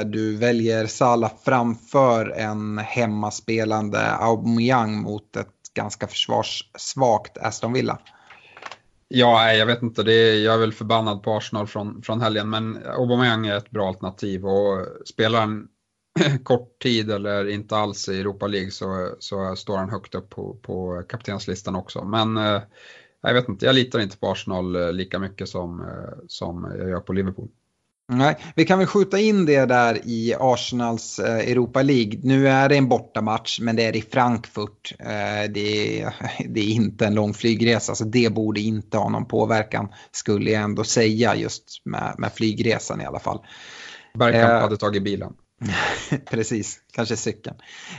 du 0.05 0.37
väljer 0.37 0.85
Salah 0.85 1.31
framför 1.45 2.29
en 2.29 2.77
hemmaspelande 2.77 4.11
Aubameyang 4.11 5.01
mot 5.01 5.35
ett 5.35 5.47
ganska 5.73 6.07
försvarssvagt 6.07 7.37
Aston 7.37 7.73
Villa? 7.73 7.99
Ja, 9.09 9.53
jag 9.53 9.65
vet 9.65 9.81
inte. 9.81 10.03
Det 10.03 10.13
är, 10.13 10.43
jag 10.43 10.53
är 10.55 10.59
väl 10.59 10.73
förbannad 10.73 11.23
på 11.23 11.33
Arsenal 11.33 11.67
från, 11.67 12.01
från 12.01 12.21
helgen, 12.21 12.49
men 12.49 12.77
Aubameyang 12.85 13.47
är 13.47 13.57
ett 13.57 13.71
bra 13.71 13.87
alternativ 13.87 14.45
och 14.45 14.87
spelar 15.05 15.39
han 15.39 15.67
kort 16.43 16.79
tid 16.81 17.11
eller 17.11 17.47
inte 17.47 17.75
alls 17.75 18.09
i 18.09 18.19
Europa 18.19 18.47
League 18.47 18.71
så, 18.71 19.15
så 19.19 19.55
står 19.55 19.77
han 19.77 19.89
högt 19.89 20.15
upp 20.15 20.29
på, 20.29 20.53
på 20.61 21.03
kaptenslistan 21.09 21.75
också. 21.75 22.03
Men 22.03 22.37
eh, 22.37 22.61
jag 23.21 23.33
vet 23.33 23.49
inte, 23.49 23.65
jag 23.65 23.75
litar 23.75 23.99
inte 23.99 24.17
på 24.17 24.31
Arsenal 24.31 24.75
eh, 24.75 24.91
lika 24.91 25.19
mycket 25.19 25.49
som, 25.49 25.81
eh, 25.81 26.19
som 26.27 26.75
jag 26.79 26.89
gör 26.89 26.99
på 26.99 27.13
Liverpool. 27.13 27.49
Nej, 28.09 28.37
vi 28.55 28.65
kan 28.65 28.79
väl 28.79 28.87
skjuta 28.87 29.19
in 29.19 29.45
det 29.45 29.65
där 29.65 29.99
i 30.03 30.35
Arsenals 30.39 31.19
eh, 31.19 31.51
Europa 31.51 31.81
League. 31.81 32.19
Nu 32.23 32.47
är 32.47 32.69
det 32.69 32.77
en 32.77 32.89
bortamatch 32.89 33.59
men 33.59 33.75
det 33.75 33.83
är 33.83 33.95
i 33.95 34.01
Frankfurt. 34.01 34.93
Eh, 34.99 35.51
det, 35.53 36.01
är, 36.01 36.13
det 36.49 36.59
är 36.59 36.71
inte 36.71 37.05
en 37.05 37.15
lång 37.15 37.33
flygresa 37.33 37.95
så 37.95 38.03
det 38.03 38.33
borde 38.33 38.59
inte 38.59 38.97
ha 38.97 39.09
någon 39.09 39.25
påverkan 39.25 39.89
skulle 40.11 40.51
jag 40.51 40.63
ändå 40.63 40.83
säga 40.83 41.35
just 41.35 41.81
med, 41.85 42.15
med 42.17 42.33
flygresan 42.33 43.01
i 43.01 43.05
alla 43.05 43.19
fall. 43.19 43.39
Bergkamp 44.13 44.51
eh, 44.51 44.59
hade 44.59 44.77
tagit 44.77 45.03
bilen. 45.03 45.33
Precis, 46.29 46.79
kanske 46.91 47.15
cykeln. 47.15 47.55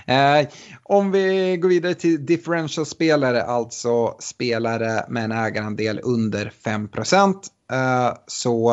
Eh, 0.07 0.49
om 0.83 1.11
vi 1.11 1.57
går 1.57 1.69
vidare 1.69 1.95
till 1.95 2.27
differential-spelare, 2.27 3.43
alltså 3.43 4.17
spelare 4.21 5.05
med 5.09 5.25
en 5.25 5.33
ägarandel 5.33 6.01
under 6.03 6.51
5 6.51 6.89
eh, 7.73 8.15
så 8.27 8.73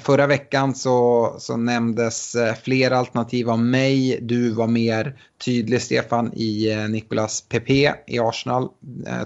förra 0.00 0.26
veckan 0.26 0.74
så, 0.74 1.34
så 1.38 1.56
nämndes 1.56 2.34
eh, 2.34 2.54
flera 2.54 2.98
alternativ 2.98 3.50
av 3.50 3.58
mig. 3.58 4.18
Du 4.22 4.50
var 4.50 4.66
mer 4.66 5.20
tydlig 5.44 5.82
Stefan 5.82 6.32
i 6.34 6.72
eh, 6.72 6.88
Nicolas 6.88 7.40
Pepe 7.40 7.94
i 8.06 8.18
Arsenal. 8.18 8.68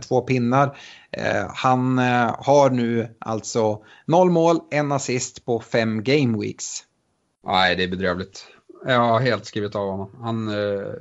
Två 0.09 0.21
pinnar. 0.21 0.79
Han 1.49 1.99
har 2.39 2.71
nu 2.71 3.09
alltså 3.19 3.85
noll 4.07 4.31
mål, 4.31 4.61
en 4.71 4.93
assist 4.93 5.45
på 5.45 5.61
fem 5.61 6.03
game 6.03 6.39
weeks. 6.39 6.85
Nej, 7.47 7.77
det 7.77 7.85
är 7.85 7.89
bedrövligt. 7.89 8.47
Jag 8.87 8.99
har 8.99 9.21
helt 9.21 9.47
skrivit 9.47 9.75
av 9.75 9.91
honom. 9.91 10.11
Han 10.21 10.49
eh, 10.49 10.93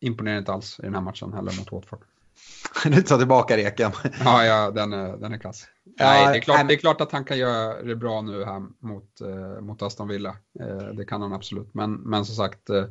imponerar 0.00 0.38
inte 0.38 0.52
alls 0.52 0.80
i 0.80 0.82
den 0.82 0.94
här 0.94 1.00
matchen 1.00 1.32
heller 1.32 1.58
mot 1.58 1.72
Watford. 1.72 2.00
du 2.84 3.02
tar 3.02 3.18
tillbaka 3.18 3.56
reken. 3.56 3.92
ja, 4.24 4.44
ja 4.44 4.70
den, 4.70 4.92
är, 4.92 5.16
den 5.16 5.32
är 5.32 5.38
klass. 5.38 5.66
Nej, 5.84 6.32
det 6.32 6.38
är, 6.38 6.40
klart, 6.40 6.68
det 6.68 6.74
är 6.74 6.78
klart 6.78 7.00
att 7.00 7.12
han 7.12 7.24
kan 7.24 7.38
göra 7.38 7.82
det 7.82 7.96
bra 7.96 8.20
nu 8.20 8.44
här 8.44 8.62
mot, 8.78 9.20
eh, 9.20 9.60
mot 9.60 9.82
Aston 9.82 10.08
Villa. 10.08 10.36
Eh, 10.60 10.88
det 10.94 11.04
kan 11.04 11.22
han 11.22 11.32
absolut. 11.32 11.74
Men, 11.74 11.94
men 11.94 12.24
som 12.24 12.34
sagt, 12.34 12.70
eh, 12.70 12.84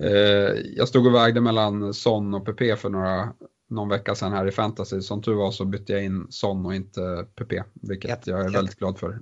eh 0.00 0.52
jag 0.76 0.88
stod 0.88 1.06
och 1.06 1.14
vägde 1.14 1.40
mellan 1.40 1.94
Son 1.94 2.34
och 2.34 2.46
PP 2.46 2.76
för 2.76 2.90
några, 2.90 3.32
någon 3.70 3.88
vecka 3.88 4.14
sedan 4.14 4.32
här 4.32 4.46
i 4.46 4.50
fantasy. 4.50 5.00
Som 5.00 5.22
tur 5.22 5.34
var 5.34 5.50
så 5.50 5.64
bytte 5.64 5.92
jag 5.92 6.04
in 6.04 6.26
Son 6.30 6.66
och 6.66 6.74
inte 6.74 7.26
PP, 7.34 7.62
vilket 7.74 8.26
jag, 8.26 8.38
jag 8.40 8.46
är 8.46 8.50
väldigt 8.50 8.78
glad 8.78 8.98
för. 8.98 9.18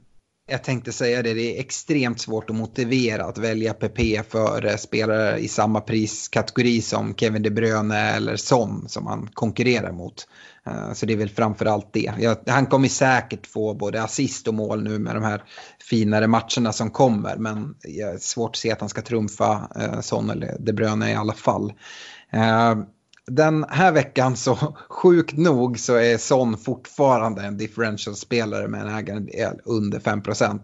Jag 0.49 0.65
tänkte 0.65 0.93
säga 0.93 1.23
det, 1.23 1.35
det 1.35 1.57
är 1.57 1.61
extremt 1.61 2.21
svårt 2.21 2.51
att 2.51 2.57
motivera 2.57 3.25
att 3.25 3.39
välja 3.39 3.75
PP 3.75 4.23
för 4.29 4.67
eh, 4.67 4.77
spelare 4.77 5.39
i 5.39 5.49
samma 5.49 5.81
priskategori 5.81 6.81
som 6.81 7.15
Kevin 7.15 7.43
De 7.43 7.51
Bruyne 7.51 8.11
eller 8.11 8.37
Son 8.37 8.89
som 8.89 9.07
han 9.07 9.29
konkurrerar 9.35 9.93
mot. 9.93 10.29
Eh, 10.67 10.93
så 10.93 11.07
det 11.07 11.13
är 11.13 11.17
väl 11.17 11.29
framförallt 11.29 11.93
det. 11.93 12.37
Han 12.47 12.67
kommer 12.67 12.89
säkert 12.89 13.47
få 13.47 13.75
både 13.75 14.03
assist 14.03 14.49
och 14.49 14.55
mål 14.55 14.83
nu 14.83 14.99
med 14.99 15.15
de 15.15 15.25
här 15.25 15.43
finare 15.91 16.27
matcherna 16.27 16.73
som 16.73 16.91
kommer. 16.91 17.37
Men 17.37 17.75
det 17.83 18.01
är 18.01 18.19
svårt 18.19 18.51
att 18.51 18.57
se 18.57 18.73
att 18.73 18.81
han 18.81 18.89
ska 18.89 19.03
trumfa 19.03 19.69
eh, 19.81 20.01
Son 20.01 20.31
eller 20.31 20.57
De 20.61 20.73
Bruyne 20.73 21.11
i 21.13 21.15
alla 21.15 21.35
fall. 21.35 21.73
Eh, 22.31 22.75
Eh, 23.29 23.35
den 23.35 23.65
här 23.69 23.93
veckan 23.93 24.37
så 24.37 24.55
sjukt 24.89 25.37
nog 25.37 25.79
så 25.79 25.95
är 25.95 26.19
Son 26.19 26.57
fortfarande 26.57 27.43
en 27.43 27.59
differential-spelare 27.59 28.69
med 28.69 28.81
en 28.81 28.89
ägare 28.89 29.59
under 29.65 29.99
5% 29.99 30.61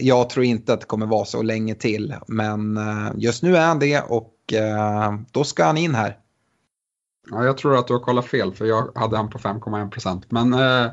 Jag 0.00 0.30
tror 0.30 0.44
inte 0.44 0.72
att 0.72 0.80
det 0.80 0.86
kommer 0.86 1.06
vara 1.06 1.24
så 1.24 1.42
länge 1.42 1.74
till 1.74 2.14
men 2.26 2.80
just 3.16 3.42
nu 3.42 3.56
är 3.56 3.66
han 3.66 3.78
det 3.78 4.00
och 4.00 4.34
då 5.30 5.44
ska 5.44 5.64
han 5.64 5.76
in 5.76 5.94
här. 5.94 6.16
Ja, 7.30 7.44
jag 7.44 7.58
tror 7.58 7.78
att 7.78 7.86
du 7.86 7.92
har 7.92 8.00
kollat 8.00 8.26
fel 8.26 8.52
för 8.52 8.64
jag 8.64 8.90
hade 8.94 9.16
han 9.16 9.30
på 9.30 9.38
5,1 9.38 9.90
procent. 9.90 10.30
Men... 10.30 10.54
Eh... 10.54 10.90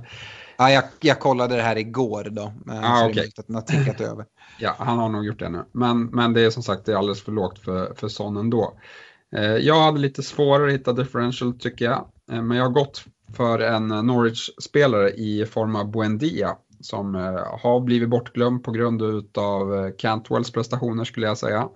Ja, 0.57 0.71
jag, 0.71 0.83
jag 0.99 1.19
kollade 1.19 1.55
det 1.55 1.61
här 1.61 1.75
igår 1.75 2.27
då. 2.31 2.53
Ah, 2.67 2.99
så 2.99 3.09
okay. 3.09 3.31
att 3.37 3.47
den 3.47 3.55
har 3.55 3.61
tickat 3.61 4.01
över. 4.11 4.25
Ja, 4.59 4.75
han 4.79 4.97
har 4.97 5.09
nog 5.09 5.25
gjort 5.25 5.39
det 5.39 5.49
nu. 5.49 5.65
Men, 5.71 6.05
men 6.05 6.33
det 6.33 6.41
är 6.41 6.49
som 6.49 6.63
sagt 6.63 6.85
det 6.85 6.91
är 6.91 6.95
alldeles 6.95 7.21
för 7.21 7.31
lågt 7.31 7.59
för, 7.59 7.93
för 7.93 8.07
Son 8.07 8.37
ändå. 8.37 8.73
Eh, 9.35 9.55
jag 9.55 9.81
hade 9.81 9.99
lite 9.99 10.23
svårare 10.23 10.67
att 10.67 10.73
hitta 10.73 10.93
differential 10.93 11.53
tycker 11.59 11.85
jag. 11.85 12.07
Eh, 12.31 12.41
men 12.41 12.57
jag 12.57 12.63
har 12.63 12.71
gått 12.71 13.05
för 13.33 13.59
en 13.59 13.91
eh, 13.91 14.03
Norwich-spelare 14.03 15.09
i 15.11 15.45
form 15.45 15.75
av 15.75 15.91
Buendia 15.91 16.57
som 16.79 17.15
har 17.61 17.79
blivit 17.79 18.09
bortglömd 18.09 18.63
på 18.63 18.71
grund 18.71 19.01
av 19.37 19.91
Cantwells 19.91 20.51
prestationer 20.51 21.03
skulle 21.03 21.27
jag 21.27 21.37
säga. 21.37 21.69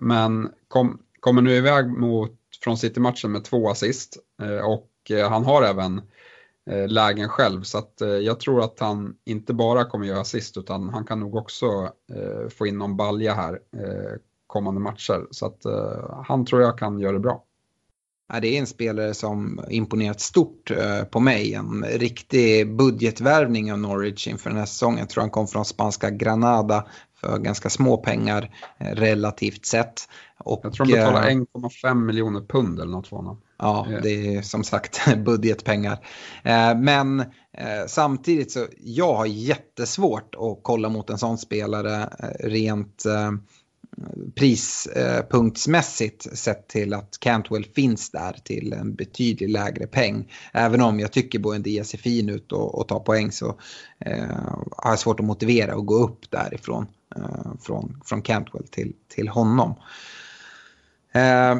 Men 0.00 0.50
kom, 0.68 1.02
kommer 1.20 1.42
nu 1.42 1.50
iväg 1.50 1.86
mot 1.86 2.32
från 2.64 2.76
City-matchen 2.76 3.32
med 3.32 3.44
två 3.44 3.70
assist 3.70 4.16
och 4.64 5.10
han 5.30 5.44
har 5.44 5.62
även 5.62 6.02
lägen 6.88 7.28
själv 7.28 7.62
så 7.62 7.78
att 7.78 7.94
jag 8.22 8.40
tror 8.40 8.64
att 8.64 8.80
han 8.80 9.14
inte 9.24 9.54
bara 9.54 9.84
kommer 9.84 10.06
göra 10.06 10.20
assist 10.20 10.56
utan 10.56 10.88
han 10.88 11.04
kan 11.04 11.20
nog 11.20 11.34
också 11.34 11.92
få 12.48 12.66
in 12.66 12.78
någon 12.78 12.96
balja 12.96 13.34
här 13.34 13.58
kommande 14.50 14.80
matcher 14.80 15.26
så 15.30 15.46
att 15.46 15.62
han 16.26 16.44
tror 16.44 16.62
jag 16.62 16.78
kan 16.78 16.98
göra 16.98 17.12
det 17.12 17.20
bra. 17.20 17.44
Ja, 18.32 18.40
det 18.40 18.56
är 18.56 18.60
en 18.60 18.66
spelare 18.66 19.14
som 19.14 19.60
imponerat 19.70 20.20
stort 20.20 20.72
på 21.10 21.20
mig. 21.20 21.54
En 21.54 21.84
riktig 21.84 22.76
budgetvärvning 22.76 23.72
av 23.72 23.78
Norwich 23.78 24.28
inför 24.28 24.50
den 24.50 24.58
här 24.58 24.66
säsongen. 24.66 24.98
Jag 24.98 25.08
tror 25.08 25.20
han 25.20 25.30
kom 25.30 25.48
från 25.48 25.64
spanska 25.64 26.10
Granada 26.10 26.86
för 27.20 27.38
ganska 27.38 27.70
små 27.70 27.96
pengar 27.96 28.50
relativt 28.78 29.66
sett. 29.66 30.08
Och, 30.38 30.60
jag 30.62 30.72
tror 30.72 30.86
de 30.86 30.92
betalar 30.92 31.30
1,5 31.30 31.86
eh, 31.86 31.94
miljoner 31.94 32.40
pund 32.40 32.80
eller 32.80 32.92
något 32.92 33.08
för 33.08 33.16
honom. 33.16 33.40
Ja, 33.58 33.86
det 34.02 34.36
är 34.36 34.42
som 34.42 34.64
sagt 34.64 35.16
budgetpengar. 35.24 36.06
Eh, 36.44 36.78
men 36.78 37.20
eh, 37.20 37.86
samtidigt 37.86 38.52
så 38.52 38.66
jag 38.80 39.14
har 39.14 39.26
jättesvårt 39.26 40.34
att 40.34 40.58
kolla 40.62 40.88
mot 40.88 41.10
en 41.10 41.18
sån 41.18 41.38
spelare 41.38 42.08
rent 42.40 43.04
prispunktsmässigt 44.34 46.38
sett 46.38 46.68
till 46.68 46.94
att 46.94 47.20
Cantwell 47.20 47.64
finns 47.64 48.10
där 48.10 48.36
till 48.44 48.72
en 48.72 48.94
betydligt 48.94 49.50
lägre 49.50 49.86
peng. 49.86 50.32
Även 50.52 50.80
om 50.80 51.00
jag 51.00 51.12
tycker 51.12 51.38
Buendia 51.38 51.84
ser 51.84 51.98
fin 51.98 52.28
ut 52.28 52.52
och, 52.52 52.74
och 52.74 52.88
tar 52.88 53.00
poäng 53.00 53.32
så 53.32 53.58
eh, 53.98 54.24
har 54.76 54.90
jag 54.90 54.98
svårt 54.98 55.20
att 55.20 55.26
motivera 55.26 55.76
och 55.76 55.86
gå 55.86 55.94
upp 55.94 56.30
därifrån. 56.30 56.86
Eh, 57.16 57.52
från, 57.60 58.00
från 58.04 58.22
Cantwell 58.22 58.66
till, 58.66 58.92
till 59.08 59.28
honom. 59.28 59.74
Eh, 61.12 61.56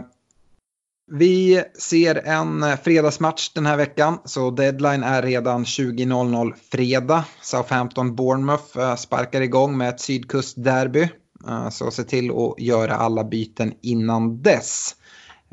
vi 1.12 1.64
ser 1.78 2.14
en 2.14 2.76
fredagsmatch 2.84 3.52
den 3.54 3.66
här 3.66 3.76
veckan, 3.76 4.18
så 4.24 4.50
deadline 4.50 5.02
är 5.02 5.22
redan 5.22 5.64
20.00 5.64 6.54
fredag. 6.70 7.24
Southampton-Bournemouth 7.42 8.78
eh, 8.78 8.96
sparkar 8.96 9.40
igång 9.40 9.76
med 9.76 9.88
ett 9.88 10.00
sydkustderby. 10.00 11.08
Eh, 11.48 11.68
så 11.70 11.90
se 11.90 12.04
till 12.04 12.30
att 12.30 12.54
göra 12.58 12.96
alla 12.96 13.24
byten 13.24 13.72
innan 13.80 14.42
dess. 14.42 14.96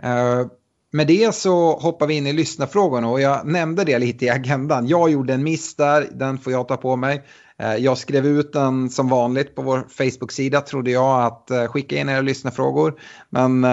Eh, 0.03 0.45
med 0.91 1.07
det 1.07 1.35
så 1.35 1.77
hoppar 1.77 2.07
vi 2.07 2.13
in 2.13 2.27
i 2.27 2.33
lyssnarfrågorna 2.33 3.09
och 3.09 3.21
jag 3.21 3.47
nämnde 3.47 3.83
det 3.83 3.99
lite 3.99 4.25
i 4.25 4.29
agendan. 4.29 4.87
Jag 4.87 5.09
gjorde 5.09 5.33
en 5.33 5.43
miss 5.43 5.75
där, 5.75 6.07
den 6.11 6.37
får 6.37 6.53
jag 6.53 6.67
ta 6.67 6.77
på 6.77 6.95
mig. 6.95 7.23
Eh, 7.59 7.75
jag 7.75 7.97
skrev 7.97 8.25
ut 8.25 8.53
den 8.53 8.89
som 8.89 9.09
vanligt 9.09 9.55
på 9.55 9.61
vår 9.61 9.85
Facebook-sida 9.89 10.61
trodde 10.61 10.91
jag 10.91 11.25
att 11.25 11.69
skicka 11.69 11.97
in 11.97 12.09
era 12.09 12.21
lyssnarfrågor. 12.21 12.99
Men 13.29 13.65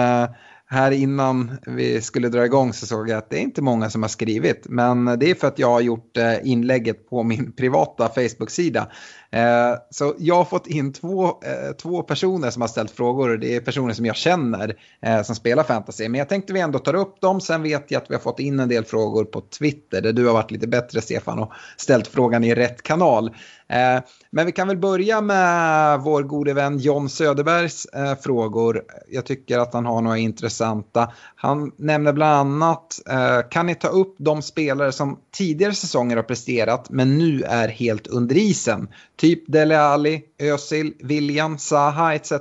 här 0.67 0.91
innan 0.91 1.57
vi 1.65 2.01
skulle 2.01 2.29
dra 2.29 2.45
igång 2.45 2.73
så 2.73 2.85
såg 2.85 3.09
jag 3.09 3.17
att 3.17 3.29
det 3.29 3.37
är 3.37 3.41
inte 3.41 3.61
många 3.61 3.89
som 3.89 4.01
har 4.01 4.09
skrivit. 4.09 4.65
Men 4.69 5.05
det 5.19 5.29
är 5.29 5.35
för 5.35 5.47
att 5.47 5.59
jag 5.59 5.69
har 5.69 5.81
gjort 5.81 6.17
inlägget 6.43 7.09
på 7.09 7.23
min 7.23 7.51
privata 7.51 8.09
Facebook-sida. 8.09 8.87
Eh, 9.35 9.75
så 9.89 10.15
jag 10.17 10.35
har 10.35 10.45
fått 10.45 10.67
in 10.67 10.93
två, 10.93 11.27
eh, 11.27 11.75
två 11.81 12.03
personer 12.03 12.49
som 12.49 12.61
har 12.61 12.67
ställt 12.67 12.91
frågor 12.91 13.29
och 13.29 13.39
det 13.39 13.55
är 13.55 13.59
personer 13.59 13.93
som 13.93 14.05
jag 14.05 14.15
känner 14.15 14.75
eh, 15.01 15.21
som 15.21 15.35
spelar 15.35 15.63
fantasy. 15.63 16.09
Men 16.09 16.19
jag 16.19 16.29
tänkte 16.29 16.53
vi 16.53 16.59
ändå 16.59 16.79
tar 16.79 16.95
upp 16.95 17.21
dem. 17.21 17.41
Sen 17.41 17.63
vet 17.63 17.91
jag 17.91 18.01
att 18.01 18.09
vi 18.09 18.15
har 18.15 18.21
fått 18.21 18.39
in 18.39 18.59
en 18.59 18.69
del 18.69 18.85
frågor 18.85 19.25
på 19.25 19.41
Twitter 19.41 20.01
där 20.01 20.13
du 20.13 20.25
har 20.25 20.33
varit 20.33 20.51
lite 20.51 20.67
bättre 20.67 21.01
Stefan 21.01 21.39
och 21.39 21.51
ställt 21.77 22.07
frågan 22.07 22.43
i 22.43 22.55
rätt 22.55 22.81
kanal. 22.81 23.31
Eh, 23.67 24.03
men 24.29 24.45
vi 24.45 24.51
kan 24.51 24.67
väl 24.67 24.77
börja 24.77 25.21
med 25.21 25.99
vår 25.99 26.23
gode 26.23 26.53
vän 26.53 26.79
John 26.79 27.09
Söderbergs 27.09 27.85
eh, 27.85 28.15
frågor. 28.15 28.83
Jag 29.07 29.25
tycker 29.25 29.59
att 29.59 29.73
han 29.73 29.85
har 29.85 30.01
några 30.01 30.17
intressanta. 30.17 31.11
Han 31.35 31.71
nämner 31.77 32.13
bland 32.13 32.63
annat, 32.63 33.01
eh, 33.09 33.49
kan 33.49 33.65
ni 33.65 33.75
ta 33.75 33.87
upp 33.87 34.15
de 34.17 34.41
spelare 34.41 34.91
som 34.91 35.19
tidigare 35.31 35.73
säsonger 35.73 36.15
har 36.15 36.23
presterat 36.23 36.89
men 36.89 37.17
nu 37.17 37.43
är 37.43 37.67
helt 37.67 38.07
under 38.07 38.37
isen? 38.37 38.87
Typ 39.15 39.43
Dele 39.47 39.79
Alli, 39.79 40.21
Özil, 40.39 40.93
William, 40.99 41.57
Zaha 41.57 42.15
etc. 42.15 42.31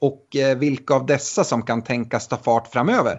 Och 0.00 0.36
vilka 0.56 0.94
av 0.94 1.06
dessa 1.06 1.44
som 1.44 1.62
kan 1.62 1.82
tänkas 1.82 2.28
ta 2.28 2.36
fart 2.36 2.66
framöver? 2.66 3.18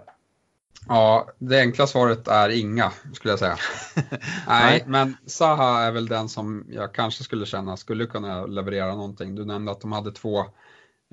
Ja, 0.87 1.29
det 1.37 1.59
enkla 1.59 1.87
svaret 1.87 2.27
är 2.27 2.49
inga 2.49 2.91
skulle 3.13 3.31
jag 3.31 3.39
säga. 3.39 3.57
Nej, 4.47 4.83
men 4.87 5.17
Zaha 5.25 5.81
är 5.81 5.91
väl 5.91 6.07
den 6.07 6.29
som 6.29 6.65
jag 6.69 6.93
kanske 6.93 7.23
skulle 7.23 7.45
känna 7.45 7.77
skulle 7.77 8.05
kunna 8.05 8.45
leverera 8.45 8.95
någonting. 8.95 9.35
Du 9.35 9.45
nämnde 9.45 9.71
att 9.71 9.81
de 9.81 9.91
hade 9.91 10.11
två 10.11 10.39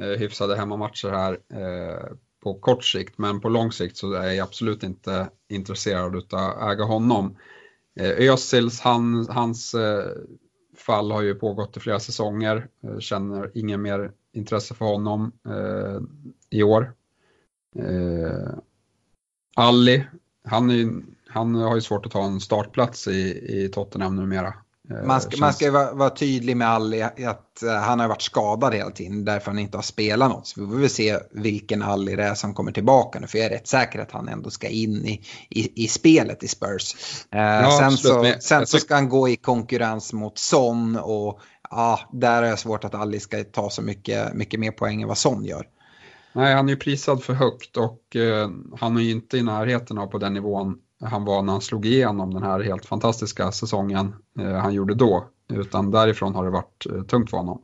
eh, 0.01 0.19
hyfsade 0.19 0.57
hemmamatcher 0.57 1.09
här 1.09 1.33
eh, 1.33 2.17
på 2.43 2.55
kort 2.55 2.85
sikt, 2.85 3.19
men 3.19 3.41
på 3.41 3.49
lång 3.49 3.73
sikt 3.73 3.97
så 3.97 4.13
är 4.13 4.33
jag 4.33 4.45
absolut 4.45 4.83
inte 4.83 5.29
intresserad 5.49 6.17
av 6.17 6.17
att 6.17 6.73
äga 6.73 6.85
honom. 6.85 7.37
Eh, 8.01 8.31
Özils, 8.33 8.81
han, 8.81 9.27
hans 9.31 9.75
eh, 9.75 10.11
fall 10.77 11.11
har 11.11 11.23
ju 11.23 11.35
pågått 11.35 11.77
i 11.77 11.81
flera 11.81 12.01
säsonger. 12.01 12.69
Eh, 12.83 12.99
känner 12.99 13.51
ingen 13.55 13.83
mer 13.83 14.13
intresse 14.33 14.75
för 14.75 14.85
honom 14.85 15.33
eh, 15.49 16.01
i 16.51 16.63
år. 16.63 16.93
Eh, 19.59 19.65
Alli, 19.65 20.05
han, 20.49 20.71
är, 20.71 20.89
han 21.29 21.55
har 21.55 21.75
ju 21.75 21.81
svårt 21.81 22.07
att 22.07 22.13
ta 22.13 22.25
en 22.25 22.41
startplats 22.41 23.09
i, 23.09 23.21
i 23.49 23.71
Tottenham 23.73 24.17
numera. 24.17 24.55
Eh, 24.91 25.07
man 25.07 25.21
ska, 25.21 25.31
känns... 25.31 25.41
man 25.41 25.53
ska 25.53 25.71
vara, 25.71 25.93
vara, 25.93 26.11
tydlig 26.11 26.57
med 26.57 26.69
Alli 26.69 27.03
att 27.03 27.63
uh, 27.65 27.71
han 27.71 28.01
har 28.01 28.09
varit 28.09 28.23
skadad 28.23 28.75
hela 28.75 28.91
tiden 28.91 29.25
därför 29.25 29.51
han 29.51 29.59
inte 29.59 29.79
har 29.79 29.83
spelat 29.83 30.31
något. 30.31 30.47
Så 30.47 30.61
vi 30.61 30.67
får 30.67 30.79
väl 30.79 30.91
se 30.91 31.19
vilken 31.31 31.83
Alli 31.83 32.17
det 32.17 32.25
är 32.25 32.35
som 32.35 32.55
kommer 32.55 32.73
tillbaka 32.73 33.21
nu 33.21 33.27
för 33.27 33.39
jag 33.39 33.47
är 33.47 33.51
rätt 33.51 33.69
säker 33.69 33.99
att 33.99 34.13
han 34.13 34.29
ändå 34.29 34.51
ska 34.51 34.69
in 34.69 35.07
i, 35.07 35.23
i, 35.51 35.85
i 35.85 35.89
spelet 35.89 36.43
i 36.43 36.49
Spurs. 36.49 36.95
Uh, 37.35 37.41
ja, 37.41 37.79
sen 37.79 37.91
så, 37.91 38.35
sen 38.41 38.67
så 38.67 38.79
ska 38.79 38.95
han 38.95 39.09
gå 39.09 39.29
i 39.29 39.37
konkurrens 39.37 40.13
mot 40.13 40.39
Son 40.39 40.97
och 40.97 41.41
ja, 41.71 42.01
där 42.13 42.43
är 42.43 42.51
det 42.51 42.57
svårt 42.57 42.85
att 42.85 42.95
Alli 42.95 43.21
ska 43.21 43.45
ta 43.45 43.71
så 43.71 43.83
mycket, 43.83 44.35
mycket 44.35 44.61
mer 44.61 44.71
poäng 44.71 45.03
än 45.03 45.09
vad 45.09 45.19
Son 45.19 45.45
gör. 45.45 45.67
Nej, 46.37 46.55
han 46.55 46.67
är 46.67 46.71
ju 46.71 46.77
prisad 46.77 47.23
för 47.23 47.35
högt 47.35 47.77
och 47.77 48.17
eh, 48.17 48.51
han 48.79 48.97
är 48.97 49.01
ju 49.01 49.11
inte 49.11 49.39
i 49.39 49.43
närheten 49.43 49.99
av 49.99 50.07
på 50.07 50.19
den 50.19 50.35
nivån 50.35 50.79
han 51.01 51.25
var 51.25 51.43
när 51.43 51.53
han 51.53 51.63
slog 51.63 51.87
igenom 51.87 52.35
den 52.35 52.43
här 52.43 52.61
helt 52.61 52.87
fantastiska 52.87 53.53
säsongen 53.53 54.15
eh, 54.41 54.53
han 54.53 54.75
gjorde 54.75 54.95
då. 54.95 55.29
Utan 55.53 55.91
därifrån 55.91 56.35
har 56.35 56.45
det 56.45 56.51
varit 56.51 56.87
eh, 56.87 57.03
tungt 57.03 57.31
för 57.31 57.37
honom. 57.37 57.63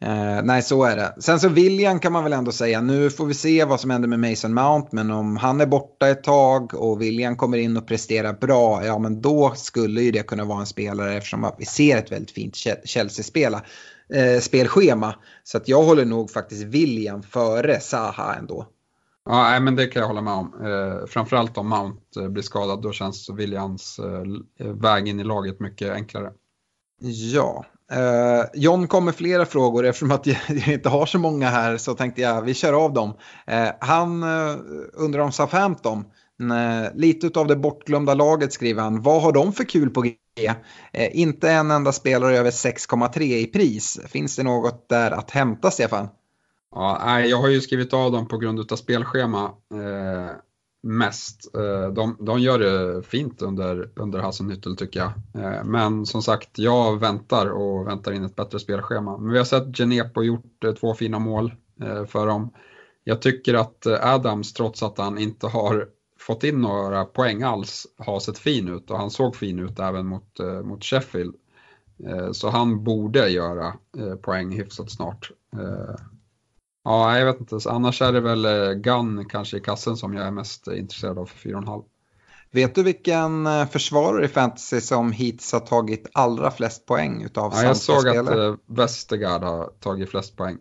Eh, 0.00 0.42
nej, 0.42 0.62
så 0.62 0.84
är 0.84 0.96
det. 0.96 1.14
Sen 1.18 1.40
så 1.40 1.48
William 1.48 1.98
kan 1.98 2.12
man 2.12 2.24
väl 2.24 2.32
ändå 2.32 2.52
säga, 2.52 2.80
nu 2.80 3.10
får 3.10 3.26
vi 3.26 3.34
se 3.34 3.64
vad 3.64 3.80
som 3.80 3.90
händer 3.90 4.08
med 4.08 4.30
Mason 4.30 4.54
Mount, 4.54 4.88
men 4.92 5.10
om 5.10 5.36
han 5.36 5.60
är 5.60 5.66
borta 5.66 6.08
ett 6.08 6.24
tag 6.24 6.74
och 6.74 7.02
William 7.02 7.36
kommer 7.36 7.58
in 7.58 7.76
och 7.76 7.86
presterar 7.86 8.32
bra, 8.32 8.84
ja 8.84 8.98
men 8.98 9.20
då 9.20 9.52
skulle 9.56 10.02
ju 10.02 10.10
det 10.10 10.26
kunna 10.26 10.44
vara 10.44 10.60
en 10.60 10.66
spelare 10.66 11.16
eftersom 11.16 11.50
vi 11.58 11.64
ser 11.64 11.96
ett 11.96 12.12
väldigt 12.12 12.30
fint 12.30 12.56
Chelsea-spela. 12.84 13.62
Eh, 14.14 14.40
spelschema. 14.40 15.14
Så 15.44 15.56
att 15.56 15.68
jag 15.68 15.82
håller 15.82 16.04
nog 16.04 16.30
faktiskt 16.30 16.62
William 16.62 17.22
före 17.22 17.80
Saha 17.80 18.34
ändå. 18.34 18.66
Ja, 19.24 19.60
men 19.60 19.76
det 19.76 19.86
kan 19.86 20.00
jag 20.00 20.06
hålla 20.06 20.22
med 20.22 20.32
om. 20.32 20.54
Eh, 20.64 21.06
framförallt 21.06 21.58
om 21.58 21.68
Mount 21.68 22.20
eh, 22.20 22.28
blir 22.28 22.42
skadad, 22.42 22.82
då 22.82 22.92
känns 22.92 23.30
Williams 23.30 23.98
eh, 24.58 24.66
väg 24.66 25.08
in 25.08 25.20
i 25.20 25.24
laget 25.24 25.60
mycket 25.60 25.92
enklare. 25.92 26.32
Ja, 27.32 27.64
eh, 27.92 28.44
John 28.54 28.88
kom 28.88 29.04
med 29.04 29.14
flera 29.14 29.46
frågor 29.46 29.86
eftersom 29.86 30.10
att 30.10 30.26
jag 30.48 30.68
inte 30.68 30.88
har 30.88 31.06
så 31.06 31.18
många 31.18 31.48
här 31.48 31.76
så 31.76 31.94
tänkte 31.94 32.20
jag 32.20 32.42
vi 32.42 32.54
kör 32.54 32.84
av 32.84 32.92
dem. 32.92 33.12
Eh, 33.46 33.68
han 33.80 34.22
eh, 34.22 34.56
undrar 34.92 35.20
om 35.20 35.32
Southampton. 35.32 36.04
Eh, 36.40 36.94
lite 36.94 37.40
av 37.40 37.46
det 37.46 37.56
bortglömda 37.56 38.14
laget 38.14 38.52
skriver 38.52 38.82
han. 38.82 39.02
Vad 39.02 39.22
har 39.22 39.32
de 39.32 39.52
för 39.52 39.64
kul 39.64 39.90
på 39.90 40.00
G? 40.00 40.14
Eh, 40.92 41.20
inte 41.20 41.50
en 41.50 41.70
enda 41.70 41.92
spelare 41.92 42.38
över 42.38 42.50
6,3 42.50 43.22
i 43.22 43.46
pris. 43.46 44.00
Finns 44.08 44.36
det 44.36 44.42
något 44.42 44.88
där 44.88 45.10
att 45.10 45.30
hämta 45.30 45.70
Stefan? 45.70 46.08
Ja, 46.74 47.20
jag 47.20 47.36
har 47.36 47.48
ju 47.48 47.60
skrivit 47.60 47.94
av 47.94 48.12
dem 48.12 48.28
på 48.28 48.38
grund 48.38 48.72
av 48.72 48.76
spelschema 48.76 49.44
eh, 49.74 50.36
mest. 50.82 51.54
Eh, 51.54 51.92
de, 51.92 52.16
de, 52.20 52.40
gör 52.40 52.58
det 52.58 53.02
fint 53.02 53.42
under, 53.42 53.90
under 53.96 54.18
Hasselnyttel 54.18 54.76
tycker 54.76 55.00
jag. 55.00 55.12
Eh, 55.44 55.64
men 55.64 56.06
som 56.06 56.22
sagt, 56.22 56.58
jag 56.58 57.00
väntar 57.00 57.46
och 57.46 57.86
väntar 57.86 58.12
in 58.12 58.24
ett 58.24 58.36
bättre 58.36 58.58
spelschema. 58.58 59.18
Men 59.18 59.32
vi 59.32 59.38
har 59.38 59.44
sett 59.44 59.76
Genepo 59.76 60.22
gjort 60.22 60.64
eh, 60.64 60.72
två 60.72 60.94
fina 60.94 61.18
mål 61.18 61.54
för 62.06 62.26
dem. 62.26 62.50
Jag 63.04 63.22
tycker 63.22 63.54
att 63.54 63.86
Adams, 63.86 64.52
trots 64.52 64.82
att 64.82 64.98
han 64.98 65.18
inte 65.18 65.46
har 65.46 65.88
fått 66.34 66.44
in 66.44 66.60
några 66.60 67.04
poäng 67.04 67.42
alls, 67.42 67.86
har 67.98 68.20
sett 68.20 68.38
fin 68.38 68.68
ut 68.68 68.90
och 68.90 68.98
han 68.98 69.10
såg 69.10 69.36
fin 69.36 69.58
ut 69.58 69.78
även 69.78 70.06
mot, 70.06 70.40
mot 70.64 70.84
Sheffield. 70.84 71.34
Så 72.32 72.50
han 72.50 72.84
borde 72.84 73.28
göra 73.28 73.74
poäng 74.22 74.52
hyfsat 74.52 74.90
snart. 74.90 75.30
Ja, 76.84 77.18
jag 77.18 77.26
vet 77.26 77.40
inte. 77.40 77.70
Annars 77.70 78.02
är 78.02 78.12
det 78.12 78.20
väl 78.20 78.44
eh, 78.44 78.72
Gun 78.72 79.28
kanske 79.28 79.56
i 79.56 79.60
kassen 79.60 79.96
som 79.96 80.14
jag 80.14 80.26
är 80.26 80.30
mest 80.30 80.68
intresserad 80.68 81.18
av 81.18 81.26
för 81.26 81.48
4,5. 81.48 81.84
Vet 82.50 82.74
du 82.74 82.82
vilken 82.82 83.46
eh, 83.46 83.66
försvarare 83.66 84.24
i 84.24 84.28
fantasy 84.28 84.80
som 84.80 85.12
hittills 85.12 85.52
har 85.52 85.60
tagit 85.60 86.08
allra 86.12 86.50
flest 86.50 86.86
poäng 86.86 87.22
utav 87.22 87.52
ja, 87.54 87.62
Jag 87.62 87.76
såg 87.76 88.08
att 88.08 88.30
äh, 88.30 88.54
Westergaard 88.66 89.42
har 89.42 89.70
tagit 89.80 90.10
flest 90.10 90.36
poäng. 90.36 90.58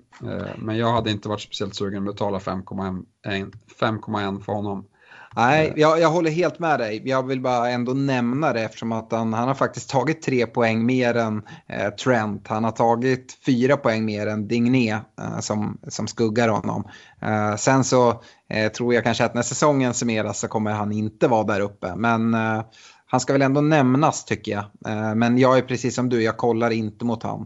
men 0.57 0.77
jag 0.77 0.93
hade 0.93 1.11
inte 1.11 1.29
varit 1.29 1.41
speciellt 1.41 1.75
sugen 1.75 2.07
att 2.07 2.13
betala 2.13 2.39
5,1 2.39 4.43
för 4.43 4.53
honom. 4.53 4.85
Nej, 5.35 5.73
jag, 5.75 5.99
jag 5.99 6.09
håller 6.09 6.31
helt 6.31 6.59
med 6.59 6.79
dig. 6.79 7.01
Jag 7.05 7.27
vill 7.27 7.41
bara 7.41 7.69
ändå 7.69 7.93
nämna 7.93 8.53
det 8.53 8.61
eftersom 8.61 8.91
att 8.91 9.11
han, 9.11 9.33
han 9.33 9.47
har 9.47 9.55
faktiskt 9.55 9.89
tagit 9.89 10.21
tre 10.21 10.45
poäng 10.45 10.85
mer 10.85 11.15
än 11.17 11.41
eh, 11.67 11.89
Trent. 11.89 12.47
Han 12.47 12.63
har 12.63 12.71
tagit 12.71 13.37
fyra 13.45 13.77
poäng 13.77 14.05
mer 14.05 14.27
än 14.27 14.47
Digné 14.47 14.91
eh, 14.91 15.39
som, 15.39 15.77
som 15.87 16.07
skuggar 16.07 16.49
honom. 16.49 16.83
Eh, 17.21 17.55
sen 17.55 17.83
så 17.83 18.21
eh, 18.49 18.71
tror 18.71 18.93
jag 18.93 19.03
kanske 19.03 19.25
att 19.25 19.33
när 19.33 19.41
säsongen 19.41 19.93
summeras 19.93 20.39
så 20.39 20.47
kommer 20.47 20.71
han 20.71 20.91
inte 20.91 21.27
vara 21.27 21.43
där 21.43 21.59
uppe. 21.59 21.95
Men 21.95 22.33
eh, 22.33 22.61
han 23.05 23.19
ska 23.19 23.33
väl 23.33 23.41
ändå 23.41 23.61
nämnas 23.61 24.25
tycker 24.25 24.51
jag. 24.51 24.63
Eh, 24.93 25.15
men 25.15 25.37
jag 25.37 25.57
är 25.57 25.61
precis 25.61 25.95
som 25.95 26.09
du, 26.09 26.23
jag 26.23 26.37
kollar 26.37 26.71
inte 26.71 27.05
mot 27.05 27.23
han. 27.23 27.45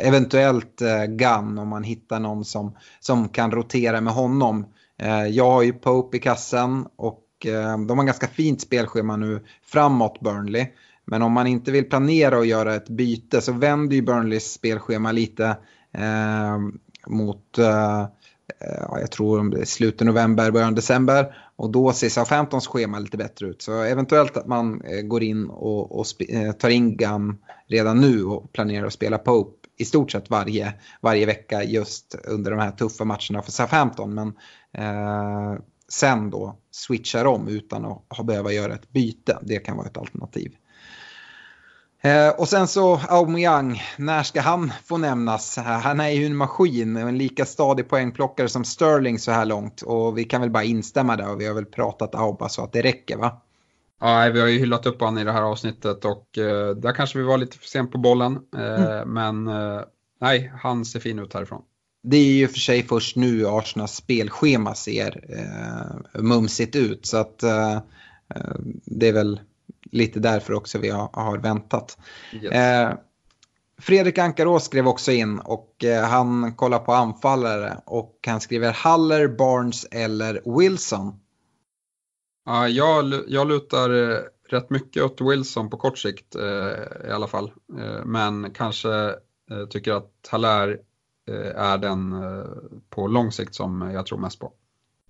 eventuellt 0.00 0.82
Gunn 1.08 1.58
om 1.58 1.68
man 1.68 1.84
hittar 1.84 2.20
någon 2.20 2.44
som, 2.44 2.76
som 3.00 3.28
kan 3.28 3.50
rotera 3.50 4.00
med 4.00 4.12
honom. 4.12 4.66
Eh, 4.98 5.26
jag 5.26 5.50
har 5.50 5.62
ju 5.62 5.72
Pope 5.72 6.16
i 6.16 6.20
kassen 6.20 6.86
och 6.96 7.24
eh, 7.46 7.78
de 7.78 7.98
har 7.98 8.04
ganska 8.04 8.26
fint 8.26 8.60
spelschema 8.60 9.16
nu 9.16 9.44
framåt 9.62 10.20
Burnley. 10.20 10.66
Men 11.04 11.22
om 11.22 11.32
man 11.32 11.46
inte 11.46 11.70
vill 11.72 11.88
planera 11.88 12.38
och 12.38 12.46
göra 12.46 12.74
ett 12.74 12.88
byte 12.88 13.40
så 13.40 13.52
vänder 13.52 13.96
ju 13.96 14.02
Burnleys 14.02 14.52
spelschema 14.52 15.12
lite 15.12 15.56
eh, 15.92 16.58
mot, 17.06 17.58
eh, 17.58 18.00
eh 18.00 18.98
jag 19.00 19.10
tror 19.10 19.50
det 19.50 19.60
är 19.60 19.64
slutet 19.64 20.06
november, 20.06 20.50
början 20.50 20.74
december. 20.74 21.36
Och 21.56 21.70
då 21.70 21.92
ser 21.92 22.08
Southamptons 22.08 22.66
schema 22.66 22.98
lite 22.98 23.16
bättre 23.16 23.46
ut. 23.46 23.62
Så 23.62 23.82
eventuellt 23.82 24.36
att 24.36 24.46
man 24.46 24.82
går 25.04 25.22
in 25.22 25.46
och, 25.46 26.00
och 26.00 26.06
tar 26.58 26.68
in 26.68 26.96
Gam 26.96 27.38
redan 27.66 28.00
nu 28.00 28.24
och 28.24 28.52
planerar 28.52 28.86
att 28.86 28.92
spela 28.92 29.18
Pope 29.18 29.66
i 29.76 29.84
stort 29.84 30.10
sett 30.10 30.30
varje, 30.30 30.74
varje 31.00 31.26
vecka 31.26 31.64
just 31.64 32.14
under 32.24 32.50
de 32.50 32.60
här 32.60 32.70
tuffa 32.70 33.04
matcherna 33.04 33.42
för 33.42 33.52
Southampton. 33.52 34.14
Men 34.14 34.34
eh, 34.78 35.54
sen 35.88 36.30
då 36.30 36.58
switchar 36.70 37.24
om 37.24 37.48
utan 37.48 37.84
att 37.84 38.02
ha 38.08 38.24
behöva 38.24 38.52
göra 38.52 38.74
ett 38.74 38.92
byte. 38.92 39.38
Det 39.42 39.58
kan 39.58 39.76
vara 39.76 39.86
ett 39.86 39.96
alternativ. 39.96 40.52
Eh, 42.00 42.28
och 42.28 42.48
sen 42.48 42.68
så 42.68 42.96
Aubameyang, 43.08 43.82
när 43.96 44.22
ska 44.22 44.40
han 44.40 44.72
få 44.84 44.96
nämnas? 44.96 45.56
Han 45.56 46.00
är 46.00 46.08
ju 46.08 46.26
en 46.26 46.36
maskin, 46.36 46.96
en 46.96 47.18
lika 47.18 47.44
stadig 47.44 47.88
poängplockare 47.88 48.48
som 48.48 48.64
Sterling 48.64 49.18
så 49.18 49.30
här 49.30 49.44
långt. 49.44 49.82
Och 49.82 50.18
vi 50.18 50.24
kan 50.24 50.40
väl 50.40 50.50
bara 50.50 50.64
instämma 50.64 51.16
där 51.16 51.30
och 51.30 51.40
vi 51.40 51.46
har 51.46 51.54
väl 51.54 51.66
pratat 51.66 52.14
Auba 52.14 52.48
så 52.48 52.64
att 52.64 52.72
det 52.72 52.82
räcker 52.82 53.16
va? 53.16 53.42
Ja, 54.00 54.30
vi 54.34 54.40
har 54.40 54.48
ju 54.48 54.58
hyllat 54.58 54.86
upp 54.86 55.00
honom 55.00 55.18
i 55.18 55.24
det 55.24 55.32
här 55.32 55.42
avsnittet 55.42 56.04
och 56.04 56.38
eh, 56.38 56.70
där 56.70 56.92
kanske 56.92 57.18
vi 57.18 57.24
var 57.24 57.38
lite 57.38 57.58
för 57.58 57.66
sent 57.66 57.92
på 57.92 57.98
bollen. 57.98 58.38
Eh, 58.56 58.84
mm. 58.84 59.08
Men 59.08 59.46
eh, 59.46 59.80
nej, 60.20 60.52
han 60.62 60.84
ser 60.84 61.00
fin 61.00 61.18
ut 61.18 61.34
härifrån. 61.34 61.62
Det 62.08 62.16
är 62.16 62.32
ju 62.32 62.48
för 62.48 62.58
sig 62.58 62.82
först 62.82 63.16
nu 63.16 63.46
Arsenals 63.46 63.92
spelschema 63.92 64.74
ser 64.74 65.24
eh, 65.28 66.20
mumsigt 66.22 66.76
ut. 66.76 67.06
Så 67.06 67.16
att 67.16 67.42
eh, 67.42 67.80
det 68.84 69.08
är 69.08 69.12
väl 69.12 69.40
lite 69.90 70.20
därför 70.20 70.54
också 70.54 70.78
vi 70.78 70.90
har, 70.90 71.10
har 71.12 71.38
väntat. 71.38 71.98
Yes. 72.32 72.52
Eh, 72.52 72.94
Fredrik 73.78 74.18
Ankarås 74.18 74.64
skrev 74.64 74.88
också 74.88 75.12
in 75.12 75.38
och 75.38 75.84
eh, 75.84 76.04
han 76.04 76.54
kollar 76.54 76.78
på 76.78 76.92
anfallare 76.92 77.80
och 77.84 78.18
han 78.26 78.40
skriver 78.40 78.72
Haller, 78.72 79.28
Barnes 79.28 79.84
eller 79.90 80.58
Wilson. 80.58 81.20
Ja, 82.44 82.68
jag, 82.68 83.14
jag 83.28 83.48
lutar 83.48 84.10
eh, 84.10 84.18
rätt 84.48 84.70
mycket 84.70 85.02
åt 85.02 85.20
Wilson 85.20 85.70
på 85.70 85.76
kort 85.76 85.98
sikt 85.98 86.34
eh, 86.34 87.08
i 87.08 87.12
alla 87.12 87.26
fall. 87.26 87.52
Eh, 87.78 88.04
men 88.04 88.50
kanske 88.50 88.90
eh, 89.50 89.66
tycker 89.70 89.92
att 89.92 90.28
Haller 90.30 90.68
eh, 90.68 90.76
är 91.54 91.78
den 91.78 92.14
på 92.90 93.06
lång 93.06 93.32
sikt 93.32 93.54
som 93.54 93.80
jag 93.80 94.06
tror 94.06 94.18
mest 94.18 94.40
på. 94.40 94.52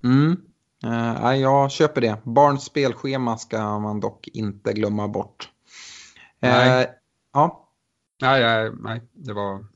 Mm. 0.04 0.36
Uh, 0.84 1.34
jag 1.36 1.70
köper 1.70 2.00
det. 2.00 2.18
Barns 2.22 2.64
spelschema 2.64 3.38
ska 3.38 3.78
man 3.78 4.00
dock 4.00 4.28
inte 4.28 4.72
glömma 4.72 5.08
bort. 5.08 5.50
Nej. 6.40 6.84
Uh, 6.84 6.90
ja. 7.32 7.68
Nej, 8.22 8.42
nej, 8.42 8.72
nej, 8.80 9.02
det 9.12 9.32
var... 9.32 9.66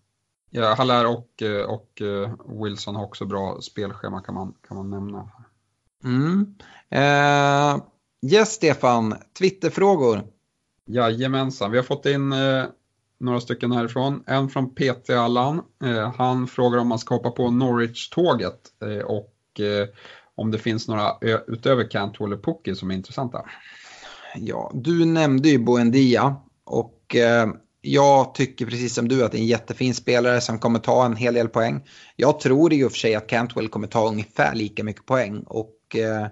Ja, 0.51 0.75
Haller 0.75 1.07
och, 1.07 1.43
och 1.67 2.03
Wilson 2.65 2.97
har 2.97 3.05
också 3.05 3.25
bra 3.25 3.61
spelschema 3.61 4.21
kan 4.21 4.35
man, 4.35 4.55
kan 4.69 4.77
man 4.77 4.91
nämna. 4.91 5.31
Mm. 6.05 6.55
Uh, 6.95 7.83
yes, 8.23 8.53
Stefan. 8.53 9.15
Twitterfrågor. 9.39 10.23
Jajamensan, 10.87 11.71
vi 11.71 11.79
har 11.79 11.85
fått 11.85 12.07
in 12.07 12.33
eh, 12.33 12.65
några 13.21 13.41
stycken 13.41 13.73
härifrån. 13.73 14.25
En 14.27 14.49
från 14.49 14.75
PT 14.75 15.11
Allan. 15.11 15.63
Eh, 15.85 16.15
han 16.17 16.47
frågar 16.47 16.79
om 16.79 16.89
man 16.89 16.99
ska 16.99 17.15
hoppa 17.15 17.31
på 17.31 17.51
Norwich-tåget 17.51 18.61
eh, 18.85 19.05
och 19.05 19.61
eh, 19.61 19.89
om 20.35 20.51
det 20.51 20.59
finns 20.59 20.89
några 20.89 21.13
utöver 21.47 21.91
Cantwell 21.91 22.33
och 22.33 22.43
Pookie 22.43 22.75
som 22.75 22.91
är 22.91 22.95
intressanta. 22.95 23.45
Ja, 24.37 24.71
du 24.75 25.05
nämnde 25.05 25.49
ju 25.49 25.59
Boendia 25.59 26.37
och 26.65 27.17
eh, 27.17 27.49
jag 27.81 28.35
tycker 28.35 28.67
precis 28.67 28.95
som 28.95 29.09
du 29.09 29.25
att 29.25 29.33
det 29.33 29.39
är 29.39 29.41
en 29.41 29.47
jättefin 29.47 29.95
spelare 29.95 30.41
som 30.41 30.59
kommer 30.59 30.79
ta 30.79 31.05
en 31.05 31.17
hel 31.17 31.35
del 31.35 31.49
poäng. 31.49 31.83
Jag 32.17 32.41
tror 32.41 32.73
i 32.73 32.85
och 32.85 32.93
för 32.93 32.99
sig 32.99 33.15
att 33.15 33.27
Cantwell 33.27 33.69
kommer 33.69 33.87
ta 33.87 34.09
ungefär 34.09 34.55
lika 34.55 34.85
mycket 34.85 35.07
poäng 35.07 35.43
och 35.47 35.97
eh, 35.97 36.27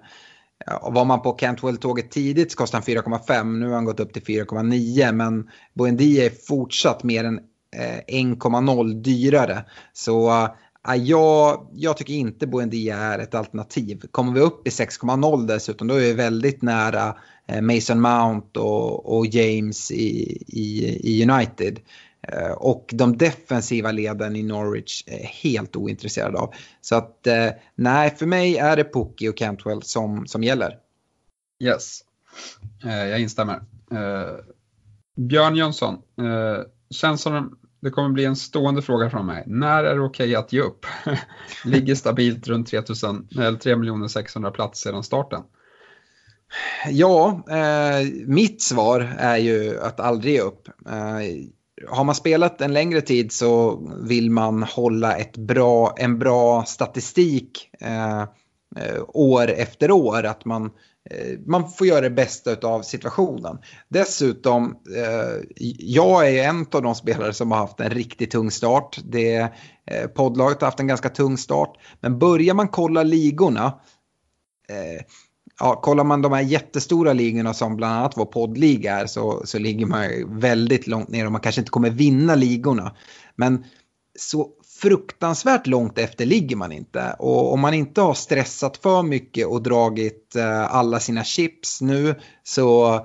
var 0.81 1.05
man 1.05 1.21
på 1.21 1.31
Cantwell-tåget 1.31 2.11
tidigt 2.11 2.51
så 2.51 2.57
kostade 2.57 2.83
han 2.87 3.03
4,5. 3.03 3.57
Nu 3.57 3.67
har 3.67 3.75
han 3.75 3.85
gått 3.85 3.99
upp 3.99 4.13
till 4.13 4.23
4,9 4.23 5.11
men 5.11 5.49
Boendia 5.73 6.25
är 6.25 6.29
fortsatt 6.47 7.03
mer 7.03 7.23
än 7.23 7.39
eh, 7.75 8.21
1,0 8.21 9.01
dyrare. 9.01 9.65
Så 9.93 10.29
eh, 10.87 10.95
jag, 10.95 11.67
jag 11.73 11.97
tycker 11.97 12.13
inte 12.13 12.47
Buendia 12.47 12.97
är 12.97 13.19
ett 13.19 13.35
alternativ. 13.35 14.01
Kommer 14.11 14.33
vi 14.33 14.39
upp 14.39 14.67
i 14.67 14.69
6,0 14.69 15.47
dessutom 15.47 15.87
då 15.87 15.95
är 15.95 15.99
vi 15.99 16.13
väldigt 16.13 16.61
nära 16.61 17.15
eh, 17.47 17.61
Mason 17.61 18.01
Mount 18.01 18.59
och, 18.59 19.17
och 19.17 19.25
James 19.25 19.91
i, 19.91 20.43
i, 20.47 20.99
i 21.03 21.29
United. 21.29 21.79
Eh, 22.21 22.51
och 22.51 22.89
de 22.93 23.17
defensiva 23.17 23.91
leden 23.91 24.35
i 24.35 24.43
Norwich 24.43 25.03
är 25.07 25.23
helt 25.23 25.75
ointresserade 25.75 26.37
av. 26.37 26.53
Så 26.81 26.95
att 26.95 27.27
eh, 27.27 27.49
nej, 27.75 28.15
för 28.15 28.25
mig 28.25 28.57
är 28.57 28.75
det 28.75 28.83
Pookie 28.83 29.29
och 29.29 29.37
Cantwell 29.37 29.83
som, 29.83 30.27
som 30.27 30.43
gäller. 30.43 30.77
Yes, 31.63 32.01
jag 32.83 33.21
instämmer. 33.21 33.61
Björn 35.15 35.55
Jönsson, 35.55 35.97
känns 36.89 37.21
som 37.21 37.57
det 37.79 37.89
kommer 37.89 38.09
bli 38.09 38.25
en 38.25 38.35
stående 38.35 38.81
fråga 38.81 39.09
från 39.09 39.25
mig. 39.25 39.43
När 39.47 39.83
är 39.83 39.95
det 39.95 40.01
okej 40.01 40.25
okay 40.25 40.35
att 40.35 40.53
ge 40.53 40.61
upp? 40.61 40.85
Ligger 41.65 41.95
stabilt 41.95 42.47
runt 42.47 42.67
3000, 42.67 43.27
eller 43.39 43.57
3 44.03 44.09
600 44.09 44.51
plats 44.51 44.81
sedan 44.81 45.03
starten. 45.03 45.41
Ja, 46.89 47.43
eh, 47.49 48.07
mitt 48.25 48.61
svar 48.61 49.15
är 49.17 49.37
ju 49.37 49.79
att 49.79 49.99
aldrig 49.99 50.33
ge 50.33 50.41
upp. 50.41 50.67
Eh, 50.67 51.49
har 51.87 52.03
man 52.03 52.15
spelat 52.15 52.61
en 52.61 52.73
längre 52.73 53.01
tid 53.01 53.31
så 53.31 53.81
vill 54.03 54.31
man 54.31 54.63
hålla 54.63 55.17
ett 55.17 55.37
bra, 55.37 55.95
en 55.97 56.19
bra 56.19 56.65
statistik 56.65 57.69
eh, 57.79 58.21
eh 58.75 59.01
år 59.07 59.49
efter 59.49 59.91
år. 59.91 60.23
Att 60.23 60.45
man 60.45 60.71
Eh, 61.11 61.39
man 61.45 61.69
får 61.69 61.87
göra 61.87 62.01
det 62.01 62.09
bästa 62.09 62.67
av 62.67 62.81
situationen. 62.81 63.57
Dessutom, 63.87 64.77
eh, 64.95 65.43
jag 65.79 66.29
är 66.29 66.49
en 66.49 66.65
av 66.71 66.81
de 66.81 66.95
spelare 66.95 67.33
som 67.33 67.51
har 67.51 67.57
haft 67.57 67.79
en 67.79 67.89
riktigt 67.89 68.31
tung 68.31 68.51
start. 68.51 68.99
Det, 69.03 69.35
eh, 69.85 70.07
poddlaget 70.15 70.61
har 70.61 70.67
haft 70.67 70.79
en 70.79 70.87
ganska 70.87 71.09
tung 71.09 71.37
start. 71.37 71.77
Men 71.99 72.19
börjar 72.19 72.53
man 72.53 72.67
kolla 72.67 73.03
ligorna, 73.03 73.79
eh, 74.69 75.03
ja, 75.59 75.75
kollar 75.75 76.03
man 76.03 76.21
de 76.21 76.31
här 76.31 76.41
jättestora 76.41 77.13
ligorna 77.13 77.53
som 77.53 77.75
bland 77.75 77.93
annat 77.93 78.17
vår 78.17 78.25
poddliga 78.25 78.99
är 78.99 79.05
så, 79.05 79.41
så 79.45 79.59
ligger 79.59 79.85
man 79.85 80.39
väldigt 80.39 80.87
långt 80.87 81.09
ner 81.09 81.25
och 81.25 81.31
man 81.31 81.41
kanske 81.41 81.61
inte 81.61 81.71
kommer 81.71 81.89
vinna 81.89 82.35
ligorna. 82.35 82.95
Men 83.35 83.63
så 84.19 84.49
fruktansvärt 84.81 85.67
långt 85.67 85.97
efter 85.97 86.25
ligger 86.25 86.55
man 86.55 86.71
inte. 86.71 87.15
Och 87.19 87.53
om 87.53 87.59
man 87.59 87.73
inte 87.73 88.01
har 88.01 88.13
stressat 88.13 88.77
för 88.77 89.03
mycket 89.03 89.47
och 89.47 89.63
dragit 89.63 90.35
eh, 90.35 90.75
alla 90.75 90.99
sina 90.99 91.23
chips 91.23 91.81
nu 91.81 92.15
så 92.43 92.95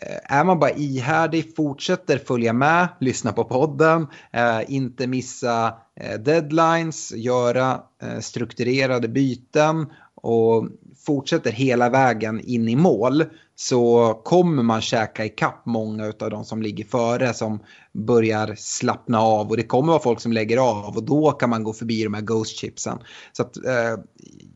eh, 0.00 0.38
är 0.38 0.44
man 0.44 0.58
bara 0.58 0.70
ihärdig, 0.70 1.56
fortsätter 1.56 2.18
följa 2.18 2.52
med, 2.52 2.88
lyssna 3.00 3.32
på 3.32 3.44
podden, 3.44 4.06
eh, 4.32 4.60
inte 4.68 5.06
missa 5.06 5.74
eh, 6.00 6.18
deadlines, 6.18 7.12
göra 7.12 7.80
eh, 8.02 8.18
strukturerade 8.20 9.08
byten 9.08 9.86
och 10.14 10.68
fortsätter 11.06 11.52
hela 11.52 11.90
vägen 11.90 12.40
in 12.40 12.68
i 12.68 12.76
mål 12.76 13.24
så 13.54 14.14
kommer 14.24 14.62
man 14.62 14.80
käka 14.80 15.24
ikapp 15.24 15.66
många 15.66 16.12
av 16.20 16.30
de 16.30 16.44
som 16.44 16.62
ligger 16.62 16.84
före 16.84 17.34
som 17.34 17.62
börjar 17.92 18.54
slappna 18.56 19.20
av 19.20 19.50
och 19.50 19.56
det 19.56 19.62
kommer 19.62 19.92
vara 19.92 20.02
folk 20.02 20.20
som 20.20 20.32
lägger 20.32 20.58
av 20.58 20.96
och 20.96 21.04
då 21.04 21.32
kan 21.32 21.50
man 21.50 21.64
gå 21.64 21.72
förbi 21.72 22.04
de 22.04 22.14
här 22.14 22.22
ghost 22.22 22.56
chipsen. 22.56 22.98
Så 23.32 23.42
att, 23.42 23.56
eh, 23.56 23.96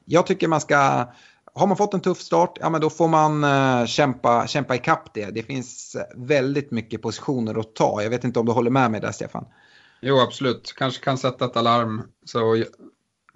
jag 0.05 0.27
tycker 0.27 0.49
man 0.49 0.61
ska 0.61 1.09
har 1.55 1.67
man 1.67 1.77
fått 1.77 1.95
en 1.95 2.01
tuff 2.01 2.21
start, 2.21 2.59
ja 2.61 2.71
men 2.71 2.81
då 2.81 2.91
får 2.91 3.09
man 3.09 3.45
eh, 3.45 3.87
kämpa, 3.87 4.47
kämpa 4.47 4.75
ikapp 4.75 5.15
det. 5.15 5.27
Det 5.27 5.43
finns 5.43 5.97
väldigt 6.17 6.71
mycket 6.71 7.03
positioner 7.03 7.61
att 7.61 7.75
ta. 7.75 8.03
Jag 8.03 8.11
vet 8.11 8.25
inte 8.25 8.41
om 8.41 8.47
du 8.47 8.53
håller 8.53 8.71
med 8.71 8.91
mig 8.91 9.01
där 9.01 9.13
Stefan? 9.13 9.45
Jo 10.01 10.21
absolut, 10.21 10.75
kanske 10.77 11.05
kan 11.05 11.19
sätta 11.19 11.45
ett 11.45 11.57
alarm 11.57 12.03
så 12.25 12.65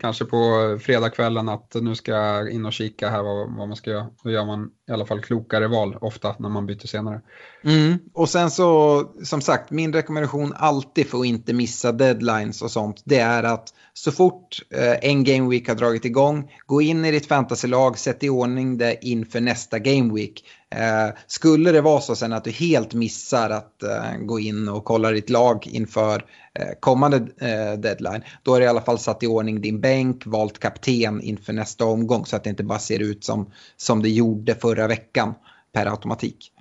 kanske 0.00 0.24
på 0.24 0.78
fredagskvällen 0.82 1.48
att 1.48 1.74
nu 1.80 1.94
ska 1.94 2.12
jag 2.12 2.50
in 2.50 2.66
och 2.66 2.72
kika 2.72 3.10
här 3.10 3.22
vad, 3.22 3.56
vad, 3.56 3.68
man 3.68 3.76
ska 3.76 3.90
göra. 3.90 4.06
Då 4.24 4.30
gör 4.30 4.44
man 4.44 4.70
i 4.88 4.92
alla 4.92 5.06
fall 5.06 5.20
klokare 5.20 5.68
val 5.68 5.96
ofta 6.00 6.36
när 6.38 6.48
man 6.48 6.66
byter 6.66 6.86
senare. 6.86 7.20
Mm. 7.64 7.98
Och 8.14 8.28
sen 8.28 8.50
så, 8.50 9.04
som 9.24 9.40
sagt, 9.40 9.70
min 9.70 9.92
rekommendation 9.92 10.52
alltid 10.56 11.06
för 11.06 11.18
att 11.18 11.26
inte 11.26 11.52
missa 11.52 11.92
deadlines 11.92 12.62
och 12.62 12.70
sånt, 12.70 13.02
det 13.04 13.18
är 13.18 13.42
att 13.42 13.74
så 13.92 14.12
fort 14.12 14.62
eh, 14.70 15.10
en 15.10 15.24
game 15.24 15.50
week 15.50 15.68
har 15.68 15.74
dragit 15.74 16.04
igång, 16.04 16.52
gå 16.66 16.82
in 16.82 17.04
i 17.04 17.10
ditt 17.10 17.26
fantasylag, 17.26 17.98
sätt 17.98 18.24
i 18.24 18.28
ordning 18.28 18.78
det 18.78 18.98
inför 19.02 19.40
nästa 19.40 19.78
game 19.78 20.14
week. 20.14 20.44
Eh, 20.74 21.14
skulle 21.26 21.72
det 21.72 21.80
vara 21.80 22.00
så 22.00 22.16
sen 22.16 22.32
att 22.32 22.44
du 22.44 22.50
helt 22.50 22.94
missar 22.94 23.50
att 23.50 23.82
eh, 23.82 24.16
gå 24.20 24.40
in 24.40 24.68
och 24.68 24.84
kolla 24.84 25.10
ditt 25.10 25.30
lag 25.30 25.66
inför 25.66 26.24
eh, 26.54 26.68
kommande 26.80 27.16
eh, 27.16 27.78
deadline, 27.78 28.22
då 28.42 28.52
har 28.52 28.58
du 28.58 28.64
i 28.64 28.68
alla 28.68 28.80
fall 28.80 28.98
satt 28.98 29.22
i 29.22 29.26
ordning 29.26 29.60
din 29.60 29.80
bänk, 29.80 30.26
valt 30.26 30.58
kapten 30.58 31.20
inför 31.20 31.52
nästa 31.52 31.84
omgång 31.84 32.26
så 32.26 32.36
att 32.36 32.44
det 32.44 32.50
inte 32.50 32.64
bara 32.64 32.78
ser 32.78 33.02
ut 33.02 33.24
som, 33.24 33.50
som 33.76 34.02
det 34.02 34.10
gjorde 34.10 34.54
förra 34.54 34.86
veckan 34.86 35.34
per 35.72 35.86
automatik. 35.86 36.52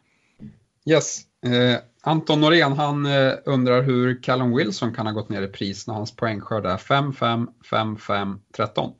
Yes. 0.85 1.21
Eh, 1.45 1.79
Anton 2.01 2.41
Norén 2.41 2.73
han 2.73 3.05
eh, 3.05 3.33
undrar 3.45 3.83
hur 3.83 4.23
Callum 4.23 4.55
Wilson 4.55 4.93
kan 4.93 5.05
ha 5.05 5.13
gått 5.13 5.29
ner 5.29 5.41
i 5.41 5.47
pris 5.47 5.87
när 5.87 5.93
hans 5.93 6.15
poängskörd 6.15 6.65
är 6.65 6.77
5-5, 6.77 7.47
5-5, 7.71 8.39
13. 8.55 8.91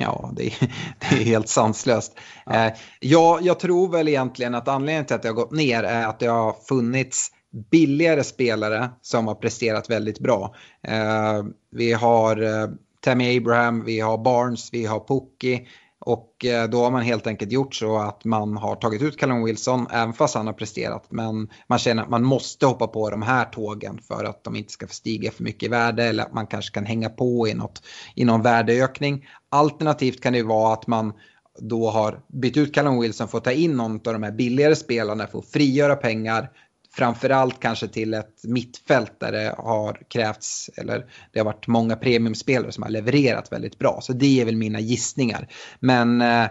Ja, 0.00 0.30
det 0.36 0.46
är, 0.46 0.54
det 0.98 1.06
är 1.06 1.24
helt 1.24 1.48
sanslöst. 1.48 2.12
Ja. 2.46 2.66
Eh, 2.66 2.72
jag, 3.00 3.42
jag 3.42 3.60
tror 3.60 3.88
väl 3.88 4.08
egentligen 4.08 4.54
att 4.54 4.68
anledningen 4.68 5.04
till 5.04 5.16
att 5.16 5.22
det 5.22 5.28
har 5.28 5.34
gått 5.34 5.52
ner 5.52 5.82
är 5.82 6.06
att 6.06 6.18
det 6.18 6.26
har 6.26 6.52
funnits 6.68 7.30
billigare 7.70 8.24
spelare 8.24 8.90
som 9.02 9.26
har 9.26 9.34
presterat 9.34 9.90
väldigt 9.90 10.18
bra. 10.18 10.54
Eh, 10.82 11.44
vi 11.70 11.92
har 11.92 12.42
eh, 12.42 12.68
Tammy 13.00 13.36
Abraham, 13.36 13.84
vi 13.84 14.00
har 14.00 14.18
Barnes, 14.18 14.68
vi 14.72 14.86
har 14.86 15.00
Pookie. 15.00 15.66
Och 16.00 16.44
då 16.70 16.82
har 16.82 16.90
man 16.90 17.02
helt 17.02 17.26
enkelt 17.26 17.52
gjort 17.52 17.74
så 17.74 17.98
att 17.98 18.24
man 18.24 18.56
har 18.56 18.76
tagit 18.76 19.02
ut 19.02 19.18
Callum 19.18 19.44
Wilson 19.44 19.86
även 19.90 20.12
fast 20.12 20.34
han 20.34 20.46
har 20.46 20.54
presterat. 20.54 21.06
Men 21.08 21.48
man 21.66 21.78
känner 21.78 22.02
att 22.02 22.10
man 22.10 22.24
måste 22.24 22.66
hoppa 22.66 22.86
på 22.86 23.10
de 23.10 23.22
här 23.22 23.44
tågen 23.44 24.00
för 24.08 24.24
att 24.24 24.44
de 24.44 24.56
inte 24.56 24.72
ska 24.72 24.86
stiga 24.86 25.30
för 25.30 25.44
mycket 25.44 25.62
i 25.62 25.68
värde 25.68 26.04
eller 26.04 26.22
att 26.22 26.34
man 26.34 26.46
kanske 26.46 26.74
kan 26.74 26.86
hänga 26.86 27.08
på 27.08 27.48
i, 27.48 27.54
något, 27.54 27.82
i 28.14 28.24
någon 28.24 28.42
värdeökning. 28.42 29.26
Alternativt 29.50 30.20
kan 30.20 30.32
det 30.32 30.42
vara 30.42 30.72
att 30.72 30.86
man 30.86 31.12
då 31.60 31.90
har 31.90 32.20
bytt 32.28 32.56
ut 32.56 32.74
Callum 32.74 33.00
Wilson 33.00 33.28
för 33.28 33.38
att 33.38 33.44
ta 33.44 33.52
in 33.52 33.76
någon 33.76 33.94
av 33.94 34.12
de 34.12 34.22
här 34.22 34.32
billigare 34.32 34.76
spelarna 34.76 35.26
för 35.26 35.38
att 35.38 35.46
frigöra 35.46 35.96
pengar. 35.96 36.50
Framförallt 36.92 37.60
kanske 37.60 37.88
till 37.88 38.14
ett 38.14 38.44
mittfält 38.44 39.20
där 39.20 39.32
det 39.32 39.54
har 39.58 40.00
krävts, 40.08 40.70
eller 40.76 41.10
det 41.32 41.38
har 41.40 41.44
varit 41.44 41.66
många 41.66 41.96
premiumspelare 41.96 42.72
som 42.72 42.82
har 42.82 42.90
levererat 42.90 43.52
väldigt 43.52 43.78
bra. 43.78 43.98
Så 44.02 44.12
det 44.12 44.40
är 44.40 44.44
väl 44.44 44.56
mina 44.56 44.80
gissningar. 44.80 45.48
Men 45.80 46.20
eh, 46.20 46.46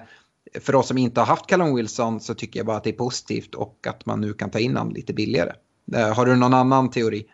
för 0.60 0.76
oss 0.76 0.88
som 0.88 0.98
inte 0.98 1.22
har 1.22 1.26
haft 1.26 1.48
Callum 1.48 1.76
Wilson 1.76 2.19
så 2.19 2.34
tycker 2.34 2.60
jag 2.60 2.68
bara 2.68 2.78
att 2.78 2.84
det 2.84 2.90
är 2.90 2.94
positivt 2.94 3.56
och 3.56 3.88
att 3.88 4.06
man 4.06 4.22
nu 4.22 4.34
kan 4.34 4.49
ta 4.49 4.60
in 4.60 4.78
honom 4.78 4.94
lite 4.94 5.14
billigare. 5.14 5.52
Eh, 5.95 6.15
har 6.15 6.26
du 6.26 6.36
någon 6.36 6.53
annan 6.53 6.90
teori? 6.90 7.26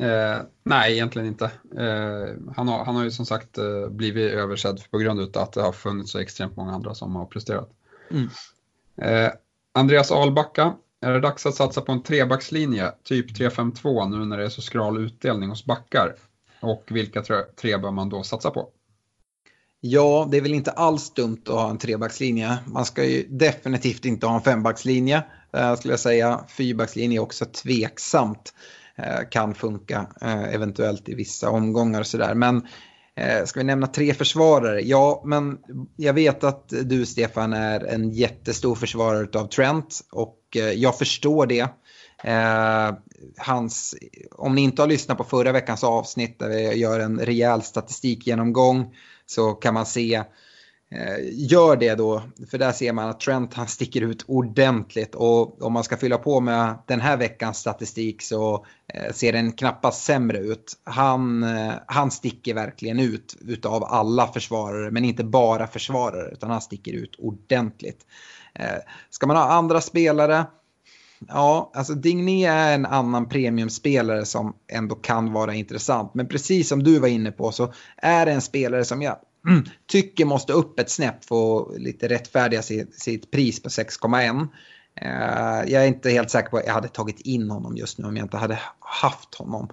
Eh, 0.00 0.42
nej, 0.62 0.92
egentligen 0.92 1.28
inte. 1.28 1.44
Eh, 1.76 2.54
han, 2.56 2.68
har, 2.68 2.84
han 2.84 2.96
har 2.96 3.04
ju 3.04 3.10
som 3.10 3.26
sagt 3.26 3.58
eh, 3.58 3.88
blivit 3.88 4.32
översedd 4.32 4.80
på 4.90 4.98
grund 4.98 5.36
av 5.36 5.42
att 5.42 5.52
det 5.52 5.62
har 5.62 5.72
funnits 5.72 6.12
så 6.12 6.18
extremt 6.18 6.56
många 6.56 6.72
andra 6.72 6.94
som 6.94 7.16
har 7.16 7.26
presterat. 7.26 7.70
Mm. 8.10 8.28
Eh, 8.96 9.32
Andreas 9.72 10.12
Albacka, 10.12 10.74
är 11.00 11.12
det 11.12 11.20
dags 11.20 11.46
att 11.46 11.54
satsa 11.54 11.80
på 11.80 11.92
en 11.92 12.02
trebackslinje, 12.02 12.92
typ 13.04 13.30
3-5-2 13.30 14.08
nu 14.10 14.24
när 14.24 14.38
det 14.38 14.44
är 14.44 14.48
så 14.48 14.62
skral 14.62 15.04
utdelning 15.04 15.48
hos 15.48 15.64
backar? 15.64 16.14
Och 16.60 16.84
vilka 16.90 17.22
tre, 17.22 17.36
tre 17.60 17.76
bör 17.76 17.90
man 17.90 18.08
då 18.08 18.22
satsa 18.22 18.50
på? 18.50 18.68
Ja, 19.80 20.28
det 20.30 20.36
är 20.36 20.42
väl 20.42 20.54
inte 20.54 20.70
alls 20.70 21.10
dumt 21.10 21.42
att 21.46 21.54
ha 21.54 21.70
en 21.70 21.78
trebackslinje. 21.78 22.58
Man 22.66 22.84
ska 22.84 23.04
ju 23.04 23.26
definitivt 23.28 24.04
inte 24.04 24.26
ha 24.26 24.34
en 24.34 24.42
fembackslinje. 24.42 25.22
Uh, 25.56 25.74
skulle 25.76 25.92
jag 25.92 26.00
säga. 26.00 26.44
Fyrbackslinje 26.48 27.18
är 27.18 27.22
också 27.22 27.44
tveksamt. 27.44 28.54
Eh, 29.04 29.28
kan 29.30 29.54
funka 29.54 30.06
eh, 30.20 30.54
eventuellt 30.54 31.08
i 31.08 31.14
vissa 31.14 31.50
omgångar 31.50 32.00
och 32.00 32.06
sådär. 32.06 32.34
Men 32.34 32.66
eh, 33.16 33.44
ska 33.44 33.60
vi 33.60 33.64
nämna 33.64 33.86
tre 33.86 34.14
försvarare? 34.14 34.80
Ja, 34.80 35.22
men 35.24 35.58
jag 35.96 36.14
vet 36.14 36.44
att 36.44 36.68
du 36.68 37.06
Stefan 37.06 37.52
är 37.52 37.84
en 37.84 38.10
jättestor 38.10 38.74
försvarare 38.74 39.38
av 39.38 39.46
Trent 39.46 40.00
och 40.12 40.36
jag 40.74 40.98
förstår 40.98 41.46
det. 41.46 41.68
hans, 43.38 43.94
om 44.30 44.54
ni 44.54 44.60
inte 44.60 44.82
har 44.82 44.86
lyssnat 44.86 45.18
på 45.18 45.24
förra 45.24 45.52
veckans 45.52 45.84
avsnitt 45.84 46.38
där 46.38 46.48
vi 46.48 46.74
gör 46.76 47.00
en 47.00 47.20
rejäl 47.20 47.62
statistikgenomgång 47.62 48.94
så 49.26 49.52
kan 49.52 49.74
man 49.74 49.86
se 49.86 50.14
eh, 50.14 50.24
Eh, 50.94 51.16
gör 51.32 51.76
det 51.76 51.94
då, 51.94 52.22
för 52.50 52.58
där 52.58 52.72
ser 52.72 52.92
man 52.92 53.08
att 53.08 53.20
Trent 53.20 53.54
han 53.54 53.68
sticker 53.68 54.00
ut 54.00 54.24
ordentligt 54.26 55.14
och 55.14 55.62
om 55.62 55.72
man 55.72 55.84
ska 55.84 55.96
fylla 55.96 56.18
på 56.18 56.40
med 56.40 56.78
den 56.86 57.00
här 57.00 57.16
veckans 57.16 57.58
statistik 57.58 58.22
så 58.22 58.66
eh, 58.94 59.12
ser 59.12 59.32
den 59.32 59.52
knappast 59.52 60.04
sämre 60.04 60.38
ut. 60.38 60.72
Han, 60.84 61.42
eh, 61.42 61.72
han 61.86 62.10
sticker 62.10 62.54
verkligen 62.54 63.00
ut 63.00 63.36
utav 63.40 63.84
alla 63.84 64.26
försvarare, 64.26 64.90
men 64.90 65.04
inte 65.04 65.24
bara 65.24 65.66
försvarare 65.66 66.30
utan 66.32 66.50
han 66.50 66.60
sticker 66.60 66.92
ut 66.92 67.14
ordentligt. 67.18 68.06
Eh, 68.54 68.78
ska 69.10 69.26
man 69.26 69.36
ha 69.36 69.52
andra 69.52 69.80
spelare 69.80 70.46
Ja, 71.28 71.70
alltså 71.74 71.94
Digné 71.94 72.44
är 72.44 72.74
en 72.74 72.86
annan 72.86 73.28
premiumspelare 73.28 74.24
som 74.24 74.54
ändå 74.72 74.94
kan 74.94 75.32
vara 75.32 75.54
intressant. 75.54 76.14
Men 76.14 76.28
precis 76.28 76.68
som 76.68 76.82
du 76.82 76.98
var 76.98 77.08
inne 77.08 77.32
på 77.32 77.52
så 77.52 77.72
är 77.96 78.26
det 78.26 78.32
en 78.32 78.40
spelare 78.40 78.84
som 78.84 79.02
jag 79.02 79.16
Mm. 79.46 79.64
tycker 79.86 80.24
måste 80.24 80.52
upp 80.52 80.80
ett 80.80 80.90
snäpp 80.90 81.24
för 81.24 81.60
att 81.60 81.80
lite 81.80 82.08
rättfärdiga 82.08 82.62
sitt, 82.62 83.00
sitt 83.00 83.30
pris 83.30 83.62
på 83.62 83.68
6,1. 83.68 84.40
Uh, 84.40 84.48
eh, 84.94 85.72
jag 85.72 85.82
är 85.82 85.86
inte 85.86 86.10
helt 86.10 86.30
säker 86.30 86.50
på 86.50 86.56
att 86.56 86.66
jag 86.66 86.72
hade 86.72 86.88
tagit 86.88 87.20
in 87.20 87.50
honom 87.50 87.76
just 87.76 87.98
nu 87.98 88.08
om 88.08 88.16
jag 88.16 88.24
inte 88.24 88.36
hade 88.36 88.58
haft 88.80 89.34
honom. 89.34 89.68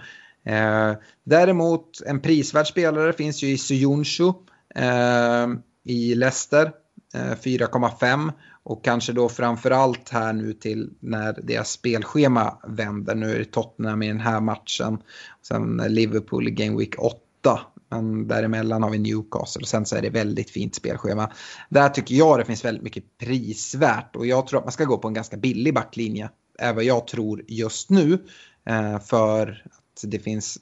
Uh, 0.48 0.98
däremot 1.24 2.02
en 2.06 2.22
prisvärd 2.22 2.68
spelare 2.68 3.14
finns 3.14 3.44
ju 3.44 3.48
i 3.48 3.58
Suyunshu 3.58 4.24
uh, 4.26 4.34
eh, 4.76 5.48
i 5.84 6.16
Leicester. 6.16 6.72
4,5 7.14 8.32
och 8.64 8.84
kanske 8.84 9.14
då 9.14 9.30
framförallt 9.30 10.10
här 10.10 10.34
nu 10.34 10.54
till 10.54 10.90
när 11.00 11.34
deras 11.44 11.72
spelschema 11.72 12.58
vänder. 12.68 13.16
Nu 13.16 13.36
är 13.36 13.40
det 13.40 13.46
Tottenham 13.46 14.04
i 14.04 14.08
den 14.08 14.20
här 14.20 14.42
matchen. 14.42 14.98
Sen 15.42 15.82
Liverpool 15.88 16.48
i 16.48 16.52
Game 16.52 16.78
Week 16.78 16.96
8. 16.98 17.60
Men 17.90 18.28
däremellan 18.28 18.84
har 18.84 18.90
vi 18.90 18.98
Newcastle 18.98 19.62
och 19.62 19.68
sen 19.68 19.86
så 19.86 19.96
är 19.96 20.02
det 20.02 20.10
väldigt 20.10 20.50
fint 20.50 20.76
spelschema. 20.76 21.32
Där 21.70 21.90
tycker 21.90 22.16
jag 22.16 22.40
det 22.40 22.46
finns 22.46 22.66
väldigt 22.66 22.84
mycket 22.84 23.18
prisvärt 23.18 24.16
och 24.16 24.26
jag 24.26 24.48
tror 24.48 24.60
att 24.60 24.66
man 24.66 24.72
ska 24.72 24.86
gå 24.86 24.98
på 24.98 25.08
en 25.08 25.14
ganska 25.14 25.38
billig 25.38 25.74
backlinje. 25.74 26.30
Är 26.60 26.74
vad 26.74 26.84
jag 26.84 27.08
tror 27.08 27.44
just 27.48 27.90
nu. 27.90 28.26
Eh, 28.66 29.00
för 29.00 29.64
att 29.66 30.04
det 30.12 30.20
finns 30.20 30.60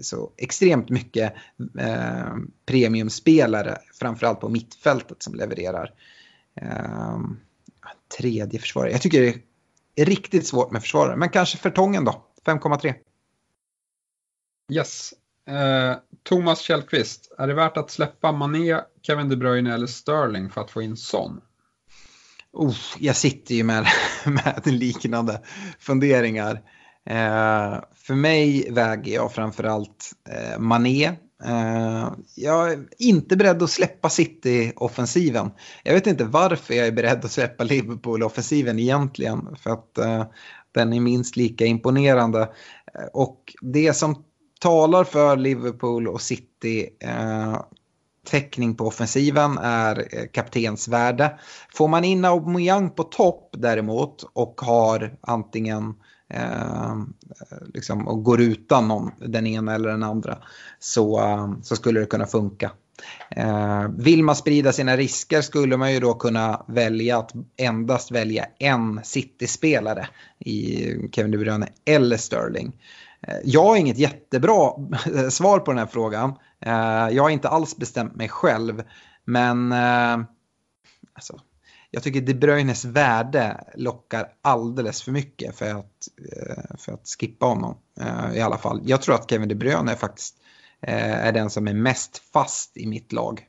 så 0.00 0.32
extremt 0.36 0.88
mycket 0.88 1.34
eh, 1.78 2.34
premiumspelare, 2.66 3.78
framförallt 3.94 4.40
på 4.40 4.48
mittfältet 4.48 5.22
som 5.22 5.34
levererar. 5.34 5.94
Eh, 6.60 7.18
tredje 8.18 8.60
försvarare. 8.60 8.92
Jag 8.92 9.02
tycker 9.02 9.20
det 9.20 10.02
är 10.02 10.06
riktigt 10.06 10.46
svårt 10.46 10.70
med 10.70 10.82
försvarare, 10.82 11.16
men 11.16 11.28
kanske 11.28 11.58
Fertongen 11.58 12.04
då, 12.04 12.24
5,3. 12.44 12.94
Yes. 14.72 15.14
Eh, 15.48 15.96
Thomas 16.22 16.60
Källqvist, 16.60 17.34
är 17.38 17.46
det 17.46 17.54
värt 17.54 17.76
att 17.76 17.90
släppa 17.90 18.32
Mané, 18.32 18.80
Kevin 19.02 19.28
De 19.28 19.36
Bruyne 19.36 19.74
eller 19.74 19.86
Sterling 19.86 20.50
för 20.50 20.60
att 20.60 20.70
få 20.70 20.82
in 20.82 20.96
Son? 20.96 21.40
Oh, 22.52 22.76
jag 22.98 23.16
sitter 23.16 23.54
ju 23.54 23.64
med, 23.64 23.86
med 24.24 24.62
liknande 24.66 25.40
funderingar. 25.78 26.52
Eh, 27.06 27.80
för 27.94 28.14
mig 28.14 28.70
väger 28.70 29.14
jag 29.14 29.32
framförallt 29.32 30.12
eh, 30.28 30.58
Mané 30.58 31.16
Eh, 31.44 32.12
jag 32.34 32.72
är 32.72 32.86
inte 32.98 33.36
beredd 33.36 33.62
att 33.62 33.70
släppa 33.70 34.10
City-offensiven. 34.10 35.50
Jag 35.82 35.94
vet 35.94 36.06
inte 36.06 36.24
varför 36.24 36.74
jag 36.74 36.86
är 36.86 36.92
beredd 36.92 37.24
att 37.24 37.32
släppa 37.32 37.64
Liverpool-offensiven 37.64 38.78
egentligen. 38.78 39.56
För 39.58 39.70
att 39.70 39.98
eh, 39.98 40.24
den 40.72 40.92
är 40.92 41.00
minst 41.00 41.36
lika 41.36 41.66
imponerande. 41.66 42.40
Eh, 42.94 43.06
och 43.12 43.54
det 43.60 43.92
som 43.92 44.24
talar 44.60 45.04
för 45.04 45.36
Liverpool 45.36 46.08
och 46.08 46.20
City 46.20 46.88
eh, 47.00 47.60
täckning 48.26 48.74
på 48.74 48.86
offensiven 48.86 49.58
är 49.58 50.08
eh, 50.10 50.26
kaptensvärde. 50.26 51.38
Får 51.74 51.88
man 51.88 52.04
in 52.04 52.24
Aubameyang 52.24 52.90
på 52.90 53.02
topp 53.02 53.50
däremot 53.52 54.30
och 54.32 54.60
har 54.60 55.16
antingen 55.20 55.94
eh, 56.30 56.96
liksom, 57.74 58.08
och 58.08 58.24
går 58.24 58.40
utan 58.40 58.88
någon, 58.88 59.10
den 59.18 59.46
ena 59.46 59.74
eller 59.74 59.88
den 59.88 60.02
andra 60.02 60.38
så, 60.78 61.20
eh, 61.20 61.52
så 61.62 61.76
skulle 61.76 62.00
det 62.00 62.06
kunna 62.06 62.26
funka. 62.26 62.70
Eh, 63.30 63.88
vill 63.98 64.22
man 64.22 64.36
sprida 64.36 64.72
sina 64.72 64.96
risker 64.96 65.40
skulle 65.40 65.76
man 65.76 65.92
ju 65.92 66.00
då 66.00 66.14
kunna 66.14 66.64
välja 66.68 67.18
att 67.18 67.32
endast 67.56 68.10
välja 68.10 68.46
en 68.58 69.00
City-spelare 69.04 70.08
i 70.38 70.84
Kevin 71.12 71.30
De 71.30 71.38
Bruyne 71.38 71.68
eller 71.84 72.16
Sterling. 72.16 72.72
Eh, 73.20 73.36
jag 73.44 73.64
har 73.64 73.76
inget 73.76 73.98
jättebra 73.98 74.72
eh, 75.14 75.28
svar 75.28 75.58
på 75.58 75.70
den 75.70 75.78
här 75.78 75.86
frågan. 75.86 76.34
Eh, 76.60 77.08
jag 77.10 77.22
har 77.22 77.30
inte 77.30 77.48
alls 77.48 77.76
bestämt 77.76 78.16
mig 78.16 78.28
själv. 78.28 78.82
Men 79.24 79.72
alltså, 81.12 81.40
jag 81.90 82.02
tycker 82.02 82.20
De 82.20 82.34
Bruynes 82.34 82.84
värde 82.84 83.64
lockar 83.74 84.28
alldeles 84.42 85.02
för 85.02 85.12
mycket 85.12 85.56
för 85.56 85.74
att, 85.74 86.08
för 86.78 86.92
att 86.92 87.08
skippa 87.18 87.46
honom. 87.46 87.76
I 88.34 88.40
alla 88.40 88.58
fall. 88.58 88.80
Jag 88.84 89.02
tror 89.02 89.14
att 89.14 89.30
Kevin 89.30 89.48
De 89.48 89.54
Bruyne 89.54 89.92
är 89.92 89.96
faktiskt 89.96 90.36
är 90.80 91.32
den 91.32 91.50
som 91.50 91.68
är 91.68 91.74
mest 91.74 92.22
fast 92.32 92.76
i 92.76 92.86
mitt 92.86 93.12
lag 93.12 93.46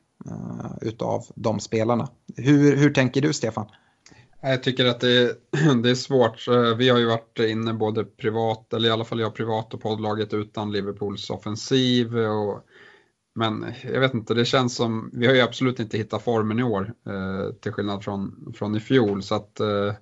utav 0.80 1.26
de 1.34 1.60
spelarna. 1.60 2.08
Hur, 2.36 2.76
hur 2.76 2.90
tänker 2.94 3.20
du 3.20 3.32
Stefan? 3.32 3.66
Jag 4.40 4.62
tycker 4.62 4.86
att 4.86 5.00
det 5.00 5.10
är, 5.10 5.34
det 5.82 5.90
är 5.90 5.94
svårt. 5.94 6.48
Eh, 6.48 6.76
vi 6.76 6.88
har 6.88 6.98
ju 6.98 7.06
varit 7.06 7.38
inne 7.38 7.74
både 7.74 8.04
privat, 8.04 8.72
eller 8.72 8.88
i 8.88 8.92
alla 8.92 9.04
fall 9.04 9.20
jag 9.20 9.34
privat 9.34 9.74
och 9.74 9.80
poddlaget 9.80 10.34
utan 10.34 10.72
Liverpools 10.72 11.30
offensiv. 11.30 12.18
Och 12.18 12.64
men 13.38 13.74
jag 13.82 14.00
vet 14.00 14.14
inte, 14.14 14.34
det 14.34 14.44
känns 14.44 14.76
som, 14.76 15.10
vi 15.12 15.26
har 15.26 15.34
ju 15.34 15.40
absolut 15.40 15.80
inte 15.80 15.98
hittat 15.98 16.22
formen 16.22 16.58
i 16.58 16.62
år 16.62 16.92
eh, 17.06 17.52
till 17.52 17.72
skillnad 17.72 18.04
från, 18.04 18.52
från 18.56 18.76
i 18.76 18.80
fjol. 18.80 19.22
Så 19.22 19.34
att, 19.34 19.60
eh, 19.60 19.92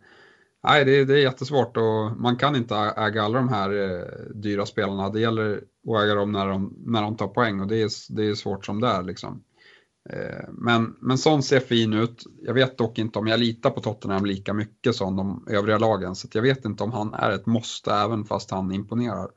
nej, 0.64 0.84
det, 0.84 1.04
det, 1.04 1.14
är 1.14 1.22
jättesvårt 1.22 1.76
och 1.76 2.16
man 2.16 2.36
kan 2.36 2.56
inte 2.56 2.76
äga 2.76 3.22
alla 3.22 3.38
de 3.38 3.48
här 3.48 3.70
eh, 3.70 4.34
dyra 4.34 4.66
spelarna. 4.66 5.10
Det 5.10 5.20
gäller 5.20 5.56
att 5.88 6.02
äga 6.02 6.14
dem 6.14 6.32
när 6.32 6.46
de, 6.46 6.74
när 6.86 7.02
de 7.02 7.16
tar 7.16 7.28
poäng 7.28 7.60
och 7.60 7.66
det 7.66 7.82
är, 7.82 8.14
det 8.16 8.26
är 8.26 8.34
svårt 8.34 8.66
som 8.66 8.80
det 8.80 8.88
är. 8.88 9.02
Liksom. 9.02 9.42
Eh, 10.10 10.48
men, 10.48 10.96
men 11.00 11.18
sån 11.18 11.42
ser 11.42 11.60
fin 11.60 11.92
ut. 11.92 12.24
Jag 12.42 12.54
vet 12.54 12.78
dock 12.78 12.98
inte 12.98 13.18
om 13.18 13.26
jag 13.26 13.40
litar 13.40 13.70
på 13.70 13.80
Tottenham 13.80 14.26
lika 14.26 14.54
mycket 14.54 14.96
som 14.96 15.16
de 15.16 15.44
övriga 15.48 15.78
lagen. 15.78 16.14
Så 16.14 16.28
jag 16.32 16.42
vet 16.42 16.64
inte 16.64 16.82
om 16.82 16.92
han 16.92 17.14
är 17.14 17.30
ett 17.30 17.46
måste 17.46 17.92
även 17.92 18.24
fast 18.24 18.50
han 18.50 18.72
imponerar. 18.72 19.30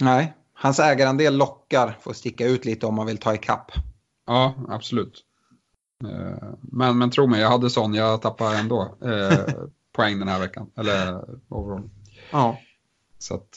Nej, 0.00 0.34
hans 0.52 0.80
ägarandel 0.80 1.36
lockar 1.36 1.98
för 2.00 2.10
att 2.10 2.16
sticka 2.16 2.46
ut 2.46 2.64
lite 2.64 2.86
om 2.86 2.94
man 2.94 3.06
vill 3.06 3.18
ta 3.18 3.34
ikapp. 3.34 3.70
Ja, 4.26 4.54
absolut. 4.68 5.24
Eh, 6.04 6.48
men, 6.60 6.98
men 6.98 7.10
tro 7.10 7.26
mig, 7.26 7.40
jag 7.40 7.50
hade 7.50 7.70
sån, 7.70 7.94
jag 7.94 8.22
tappar 8.22 8.54
ändå 8.54 8.96
eh, 9.04 9.54
poäng 9.96 10.18
den 10.18 10.28
här 10.28 10.40
veckan. 10.40 10.70
Eller 10.76 11.24
overall. 11.48 11.90
Ja. 12.32 12.58
Så 13.20 13.34
att, 13.34 13.52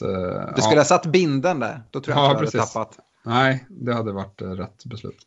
du 0.56 0.62
skulle 0.62 0.76
ja. 0.76 0.80
ha 0.80 0.84
satt 0.84 1.06
binden 1.06 1.60
där, 1.60 1.82
då 1.90 2.00
tror 2.00 2.16
jag 2.16 2.24
ja, 2.24 2.30
inte 2.30 2.44
du 2.44 2.58
hade 2.58 2.72
tappat. 2.72 2.98
Nej, 3.24 3.66
det 3.68 3.94
hade 3.94 4.12
varit 4.12 4.42
rätt 4.42 4.84
beslut. 4.84 5.26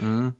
Mm. 0.00 0.32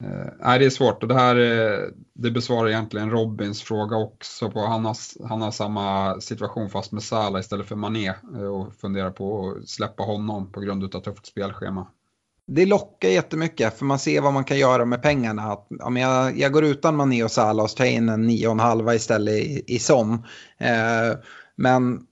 Eh, 0.00 0.32
nej, 0.40 0.58
det 0.58 0.64
är 0.64 0.70
svårt 0.70 1.02
och 1.02 1.08
det 1.08 1.14
här 1.14 1.36
eh, 1.36 1.88
det 2.12 2.30
besvarar 2.30 2.68
egentligen 2.68 3.10
Robins 3.10 3.62
fråga 3.62 3.96
också. 3.96 4.50
På, 4.50 4.60
han, 4.60 4.84
har, 4.84 4.96
han 5.28 5.42
har 5.42 5.50
samma 5.50 6.20
situation 6.20 6.70
fast 6.70 6.92
med 6.92 7.02
Salah 7.02 7.40
istället 7.40 7.66
för 7.66 7.76
Mané 7.76 8.08
eh, 8.08 8.44
och 8.44 8.74
funderar 8.74 9.10
på 9.10 9.48
att 9.48 9.68
släppa 9.68 10.02
honom 10.02 10.52
på 10.52 10.60
grund 10.60 10.94
av 10.94 11.00
tufft 11.00 11.26
spelschema. 11.26 11.86
Det 12.46 12.66
lockar 12.66 13.08
jättemycket 13.08 13.78
för 13.78 13.84
man 13.84 13.98
ser 13.98 14.20
vad 14.20 14.32
man 14.32 14.44
kan 14.44 14.58
göra 14.58 14.84
med 14.84 15.02
pengarna. 15.02 15.42
Att, 15.42 15.68
om 15.80 15.96
jag, 15.96 16.38
jag 16.38 16.52
går 16.52 16.64
utan 16.64 16.96
Mané 16.96 17.24
och 17.24 17.30
Salah 17.30 17.64
och 17.64 17.70
tar 17.70 17.84
in 17.84 18.08
en 18.08 18.30
9,5 18.30 18.94
istället 18.94 19.34
i, 19.34 19.64
i 19.66 19.78
Son. 19.78 20.14
Eh, 20.58 21.18
men 21.56 22.06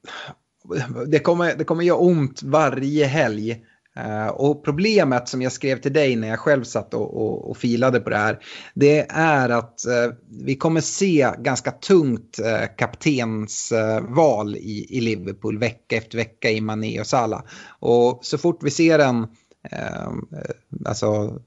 det 1.06 1.18
kommer, 1.18 1.54
det 1.56 1.64
kommer 1.64 1.84
göra 1.84 1.98
ont 1.98 2.42
varje 2.42 3.04
helg 3.04 3.64
Eh, 3.96 4.28
och 4.28 4.64
problemet 4.64 5.28
som 5.28 5.42
jag 5.42 5.52
skrev 5.52 5.80
till 5.80 5.92
dig 5.92 6.16
när 6.16 6.28
jag 6.28 6.38
själv 6.38 6.64
satt 6.64 6.94
och, 6.94 7.16
och, 7.16 7.50
och 7.50 7.56
filade 7.56 8.00
på 8.00 8.10
det 8.10 8.16
här. 8.16 8.44
Det 8.74 9.06
är 9.10 9.48
att 9.48 9.86
eh, 9.86 10.14
vi 10.28 10.56
kommer 10.56 10.80
se 10.80 11.30
ganska 11.38 11.70
tungt 11.70 12.38
eh, 12.38 12.76
kaptensval 12.76 14.54
eh, 14.54 14.60
i, 14.60 14.86
i 14.90 15.00
Liverpool 15.00 15.58
vecka 15.58 15.96
efter 15.96 16.18
vecka 16.18 16.50
i 16.50 16.60
Mané 16.60 17.00
och 17.00 17.06
Salah. 17.06 17.42
Och 17.80 18.18
så 18.22 18.38
fort 18.38 18.62
vi 18.62 18.70
ser 18.70 18.98
en 18.98 19.26
alltså, 20.84 21.40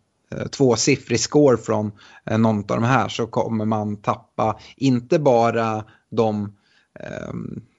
tvåsiffrig 0.52 1.20
score 1.20 1.58
från 1.58 1.92
någon 2.38 2.58
av 2.58 2.64
de 2.64 2.84
här 2.84 3.08
så 3.08 3.28
kommer 3.28 3.66
man 3.66 4.02
tappa 4.02 4.60
inte 4.78 5.20
bara 5.20 5.84
de 6.10 6.56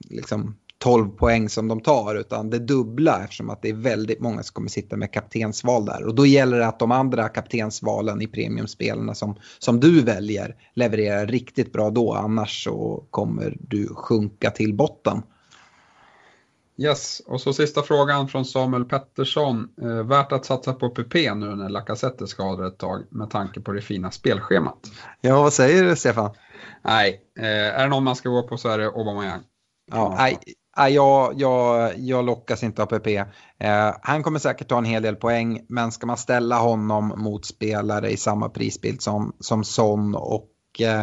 liksom, 0.09 0.55
12 0.77 1.09
poäng 1.09 1.49
som 1.49 1.67
de 1.67 1.81
tar 1.81 2.15
utan 2.15 2.49
det 2.49 2.59
dubbla 2.59 3.23
eftersom 3.23 3.49
att 3.49 3.61
det 3.61 3.69
är 3.69 3.73
väldigt 3.73 4.19
många 4.19 4.43
som 4.43 4.53
kommer 4.53 4.69
sitta 4.69 4.97
med 4.97 5.11
kaptensval 5.11 5.85
där. 5.85 6.05
Och 6.05 6.15
då 6.15 6.25
gäller 6.25 6.57
det 6.57 6.67
att 6.67 6.79
de 6.79 6.91
andra 6.91 7.29
kaptensvalen 7.29 8.21
i 8.21 8.27
premiumspelarna 8.27 9.15
som, 9.15 9.35
som 9.59 9.79
du 9.79 10.01
väljer 10.01 10.55
levererar 10.73 11.27
riktigt 11.27 11.73
bra 11.73 11.89
då 11.89 12.13
annars 12.13 12.63
så 12.63 13.03
kommer 13.09 13.57
du 13.59 13.87
sjunka 13.87 14.51
till 14.51 14.73
botten. 14.73 15.21
Yes, 16.79 17.21
och 17.25 17.41
så 17.41 17.53
sista 17.53 17.81
frågan 17.81 18.27
från 18.27 18.45
Samuel 18.45 18.85
Pettersson. 18.85 19.69
Eh, 19.81 20.03
värt 20.03 20.31
att 20.31 20.45
satsa 20.45 20.73
på 20.73 20.89
PP 20.89 21.15
nu 21.35 21.55
när 21.55 21.69
Lacazette 21.69 22.23
är 22.23 22.25
skadad 22.25 22.67
ett 22.67 22.77
tag 22.77 23.03
med 23.09 23.29
tanke 23.29 23.59
på 23.59 23.71
det 23.71 23.81
fina 23.81 24.11
spelschemat? 24.11 24.79
Ja, 25.21 25.41
vad 25.41 25.53
säger 25.53 25.83
du 25.83 25.95
Stefan? 25.95 26.29
Nej, 26.81 27.21
eh, 27.39 27.79
är 27.79 27.83
det 27.83 27.89
någon 27.89 28.03
man 28.03 28.15
ska 28.15 28.29
gå 28.29 28.47
på 28.47 28.57
så 28.57 28.69
är 28.69 28.77
det 28.77 28.85
Aubameyang. 28.85 29.41
Ja, 29.91 30.15
nej, 30.17 30.37
Nej, 30.45 30.55
jag, 30.85 31.33
jag, 31.41 31.93
jag 31.97 32.25
lockas 32.25 32.63
inte 32.63 32.83
av 32.83 32.85
PP. 32.85 33.07
Eh, 33.59 33.95
han 34.01 34.23
kommer 34.23 34.39
säkert 34.39 34.67
ta 34.67 34.77
en 34.77 34.85
hel 34.85 35.03
del 35.03 35.15
poäng, 35.15 35.65
men 35.69 35.91
ska 35.91 36.07
man 36.07 36.17
ställa 36.17 36.59
honom 36.59 37.13
mot 37.17 37.45
spelare 37.45 38.11
i 38.11 38.17
samma 38.17 38.49
prisbild 38.49 39.01
som, 39.01 39.35
som 39.39 39.63
Son 39.63 40.15
och 40.15 40.51
eh, 40.79 41.01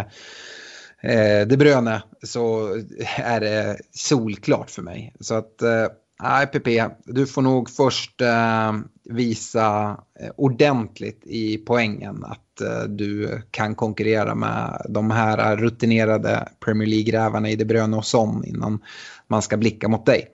eh 1.13 1.47
De 1.47 1.57
Bruyne 1.57 2.03
så 2.23 2.75
är 3.17 3.41
det 3.41 3.79
solklart 3.91 4.71
för 4.71 4.83
mig. 4.83 5.15
Så 5.21 5.35
att, 5.35 5.63
eh, 5.63 5.87
nej 6.23 6.47
PP, 6.47 6.95
du 7.05 7.27
får 7.27 7.43
nog 7.43 7.71
först 7.71 8.21
eh, 8.21 8.73
visa 9.11 9.97
eh, 10.21 10.31
ordentligt 10.37 11.23
i 11.27 11.59
poängen 11.59 12.25
att 12.25 12.61
eh, 12.61 12.83
du 12.89 13.43
kan 13.51 13.75
konkurrera 13.75 14.35
med 14.35 14.87
de 14.89 15.11
här 15.11 15.57
rutinerade 15.57 16.49
Premier 16.65 16.89
League-rävarna 16.89 17.51
i 17.51 17.57
De 17.57 17.65
Bruyne 17.65 17.97
och 17.97 18.05
Son 18.05 18.45
innan 18.45 18.81
man 19.27 19.43
ska 19.43 19.57
blicka 19.57 19.89
mot 19.89 20.07
dig. 20.07 20.31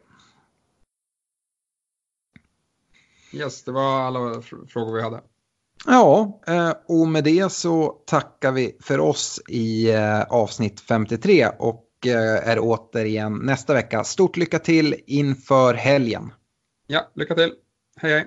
Yes, 3.32 3.64
det 3.64 3.72
var 3.72 4.00
alla 4.00 4.42
frågor 4.42 4.94
vi 4.94 5.02
hade. 5.02 5.20
Ja, 5.86 6.40
eh, 6.46 6.72
och 6.86 7.08
med 7.08 7.24
det 7.24 7.52
så 7.52 8.02
tackar 8.06 8.52
vi 8.52 8.76
för 8.80 9.00
oss 9.00 9.40
i 9.48 9.90
eh, 9.90 10.22
avsnitt 10.22 10.80
53 10.80 11.48
och 11.58 11.86
eh, 12.06 12.48
är 12.48 12.58
återigen 12.60 13.38
nästa 13.38 13.74
vecka. 13.74 14.04
Stort 14.04 14.36
lycka 14.36 14.58
till 14.58 14.94
inför 15.06 15.74
helgen. 15.74 16.32
Ja, 16.86 17.10
lycka 17.14 17.34
till. 17.34 17.52
Hej 17.96 18.12
hej. 18.12 18.26